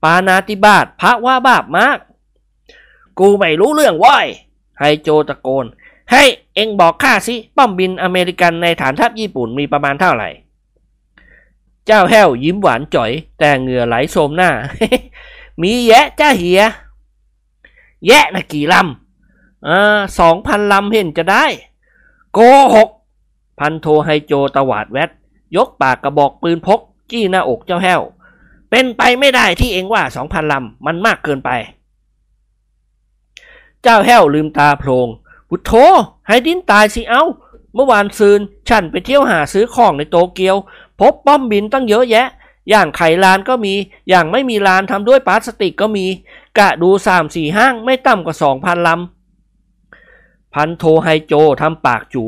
[0.02, 1.98] ปานาติบาตพระว่าบาปมาก
[3.18, 4.26] กูไม่รู้เรื่องว้ย
[4.78, 5.66] ไฮโจตะโกน
[6.12, 6.24] ให้
[6.54, 10.28] เอ็งบอกข้าสิ ป้อมบินอเมริกันในฐานทัพญี่ปุ่นมีประมาณเท่าไหร่
[11.86, 14.50] เจ้าแห้วยิ้มหวานจ่อย แต่เหงื่อไหลโสมหน้า
[15.62, 16.62] มีแยะจ้าเฮีย
[18.06, 21.44] แยะนะกี่ลำอ่าสองพันลำเห็นจะได้
[22.32, 22.38] โก
[22.74, 22.88] หก
[23.58, 25.10] พันโทไฮโจตวาดแวด
[25.56, 26.80] ยกปากกระบอกปืนพก
[27.10, 28.00] จี้หน้าอกเจ้าแห้ว
[28.70, 31.50] เป็นไปไม่ได้ที่เองว่าสองพันลำมันมากเกินไป
[33.82, 35.08] เจ้าแห้วลืมตาโพลง
[35.48, 35.72] พุทโธ
[36.26, 37.22] ให้ดิ้นตายสิเอา
[37.74, 40.56] เมื่อวานซืนฉันไปเที่ยวหาซื้อของในโตเกียว
[41.00, 42.26] พบป้อมบินตั้งเยอะแยะ
[42.70, 43.74] อย่างไขลานก็มี
[44.08, 46.06] อย่างไม่มีลานทำด้วยพลาสติกก็มี
[46.58, 52.24] กะดูสามสี่ห้างไม่ต่ำกว่าสองพันลำพันโทไฮโจทำปากจู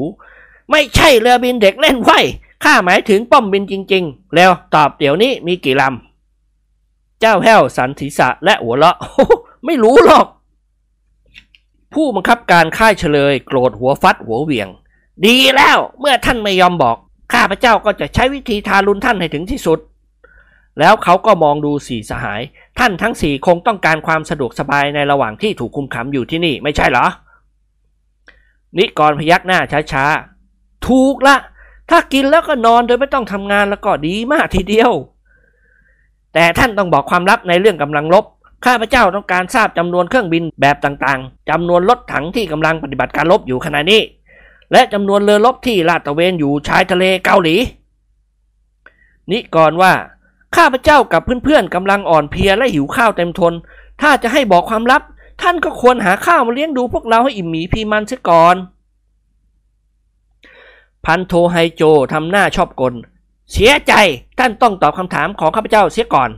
[0.70, 2.18] ไม่ใช่เรือบินเด็กเล่นไว้
[2.64, 8.96] ข้าหมายถึงป้อมบินจริง ๆ แล้วตอบเดี๋ยวนี้มีกี่ลำ เจ้าแห้วสันศีษะและหัวเราะ
[9.64, 10.26] ไม่รู้หรอก
[11.94, 14.68] ผู้บังคับการค่ายเฉลย โกรธหัวฟัดหัวเหวียง
[15.26, 16.96] ดีแล้วเมื่อท่านไม่ยอมบอก
[17.32, 19.78] ข้าพเจ้าก็จะใช้วิธีทารุณท่านให้ถึงที่สุด
[20.80, 22.40] แล้วเขาก็มองดูสี่สหาย
[22.78, 27.06] ท่านทั้งสี่คงต้องการความสะดวกสบายในระหว่างที่ถูกคุมขังอยู่ที่นี่ไม่ใช่เหรอ
[28.78, 29.58] นิกรพยักหน้า
[29.92, 30.37] ช้าๆ
[30.86, 31.36] ถูกละ
[31.90, 34.90] ถ้ากินแล้วก็นอนโดยไม่ต้องทำงานแล้วก็ดีมากทีเดียว
[36.34, 38.24] แต่ท่านต้องบอกความลับในเรื่องกำลังลบ
[38.64, 44.00] ข้าพเจ้าต้องการทราบจำนวนเครื่องบินแบบต่างๆจำนวนรถถังที่กำลังปฏิบัติการรบอยู่ขณะนี้
[44.72, 47.56] และจำนวนเรือรบที่ลาดตระเวนอยู่ชายทะเลเกาหลี
[49.30, 49.92] นิกรว่า
[50.56, 53.52] ข้าพเจ้ากับเพื่อนๆกำลังอ่อนเพลียและหิวข้าวเต็มทน
[54.00, 55.02] ถ้าจะให้บอกความลับ
[55.42, 58.56] ท่านก็ควรหาข้าวมาเลี้ยงดูพวกเราให้อิ่มหมีพีมันเสียก่อน
[61.06, 62.94] พันโทไฮโจทำหน้าชอบกล
[63.52, 63.92] เสียใจ
[64.38, 66.30] ท่านต้องตอบคำถามของข้าพเจ้าเสียก่อน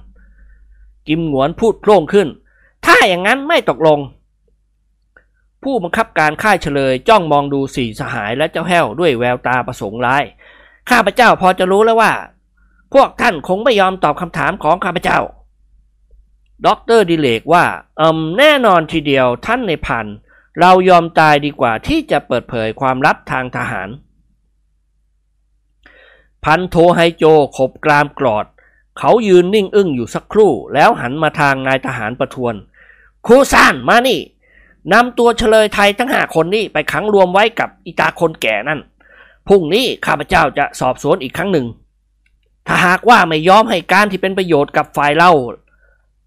[1.09, 2.29] กิมหงวนพูดโพล่งขึ้น
[2.87, 3.99] ถ้าอย่างนั้นไม่ตกลง
[5.63, 10.25] ผู้บังคับการค่ายเชลยจ้องมองดูสี่สหายและเจ้าแห้วด้วยแววตาประสงค์ร้าย
[10.91, 12.13] ข้าพเจ้าพอจะรู้แล้วว่า
[12.95, 15.19] พวกท่านคงไม่ยอมตอบคำถามของข้าพเจ้า
[16.67, 17.65] ด็อกเตอร์ดิเรกว่า
[18.01, 20.07] อืมแน่นอนทีเดียวท่านนายพัน
[20.61, 23.89] เรายอมตายดีกว่าที่จะเปิดเผยความลับทางทหาร
[26.45, 27.25] พันโทไฮโจ
[27.57, 28.47] ขบกรามกรอด
[28.99, 32.55] เขายืนนิ่งอึ้งอยู่สักครู่ แล้วหันมาทางนายทหารประทวน
[33.27, 34.21] ครูซานมานี่
[34.93, 38.81] นำตัวเฉลยไทยทั้งห้าคนนี้ไปขังรวมไว้กับอีตาคนแก่นั่น
[39.49, 41.67] พรุ่งนี้ข้าพเจ้าจะสอบสวนอีกครั้งหนึ่ง
[42.67, 45.31] ถ้าหากว่าไม่ยอมให้การที่เป็นประโยชน์กับฝ่ายเรา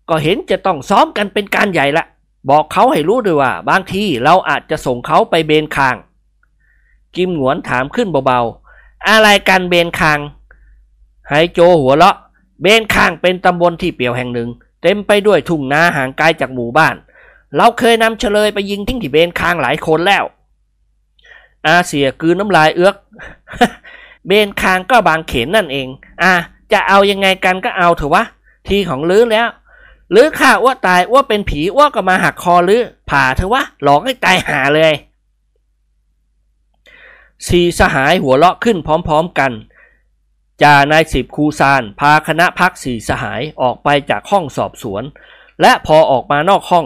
[0.10, 2.06] ก็เห็นจะต้องซ้อมกันเป็นการใหญ่ละ
[2.50, 5.96] บอกเขาให้รู้ด้วยว่า บางทีเราอาจจะส่งเขาไปเบนคาง
[7.16, 8.63] กิมหงวนถามขึ้นเบาๆ
[9.10, 10.20] อะไรกันเบนคาง
[11.30, 12.18] ไฮโจหัวเราะ
[12.62, 14.50] เบนคางเป็นตำบลที่เปี่ยวแห่งหนึ่ง
[14.82, 16.96] เต็มไปด้วยทุ่งนาห่างไกลจากหมู่บ้าน
[17.56, 20.24] เราเคยนำเฉลยไปยิงทิ้งที่เบนคางหลายคนแล้ว
[21.66, 22.96] อาเสียกืนน้ำลายเอื้อก
[24.28, 25.88] เบนคางก็บางเขนนั่นเอง
[26.24, 26.34] อะ
[26.72, 28.24] จะเอายังไงกันก็เอาเถอะวะ
[28.68, 29.48] ทีของลื้อแล้ว
[30.16, 34.94] ลือข้าอ้วตายอ้วเป็นผีอ้วก็มาหักคอลือผ่าเถอะวะหลอกให้ตายหาเลย
[37.50, 39.52] สี่สหายหัวเราะขึ้นพร้อมๆกัน
[40.62, 45.04] จ่านายสิบคูซาน พาคณะพรรคสี่สหายออกไปจากห้องสอบสวน
[45.62, 46.86] และพอออกมานอกห้อง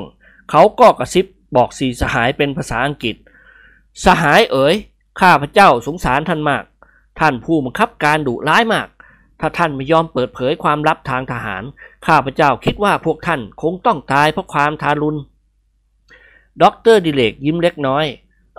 [0.49, 1.25] เขาก็กระซิบ
[1.55, 3.15] บอกสี่สหายเป็นภาษาอังกฤษ
[4.05, 4.75] สหายเอ๋ย
[5.21, 6.63] ข้าพเจ้าสงสารท่านมาก
[7.19, 8.88] ท่านผู้บังคับการดุร้ายมาก
[9.39, 11.63] ถ้าท่านไม่ยอมเปิดเผยความลับทางทหาร
[12.07, 15.19] ข้าพเจ้าคิดว่าพวกท่านคงต้องตายเพราะความทารุณ
[16.61, 18.05] ด็อกเตอร์ดิเรกยิ้มเล็กน้อย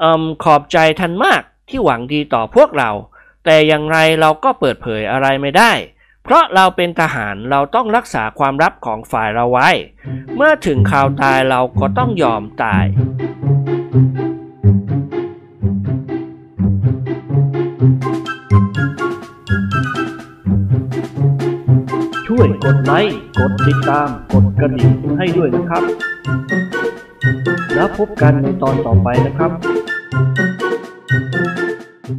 [0.03, 2.91] อืมขอบใจท่านมาก ที่หวังดีต่อพวกเรา
[3.45, 5.73] แต่อย่างไรเราก็เปิดเผยอะไรไม่ได้
[6.25, 9.71] เพราะเราเป็นทหารเราต้องรักษาความลับของฝ่ายเราไว้
[10.37, 12.85] เมื่อถึงข่าวตายเราก็ต้องยอมตาย
[22.27, 25.83] ช่วยกดไลค์ กดติดตาม กดกระดิ่งให้ด้วยนะครับ
[27.75, 29.53] แล้วพบกันในตอนต่อไปนะครับ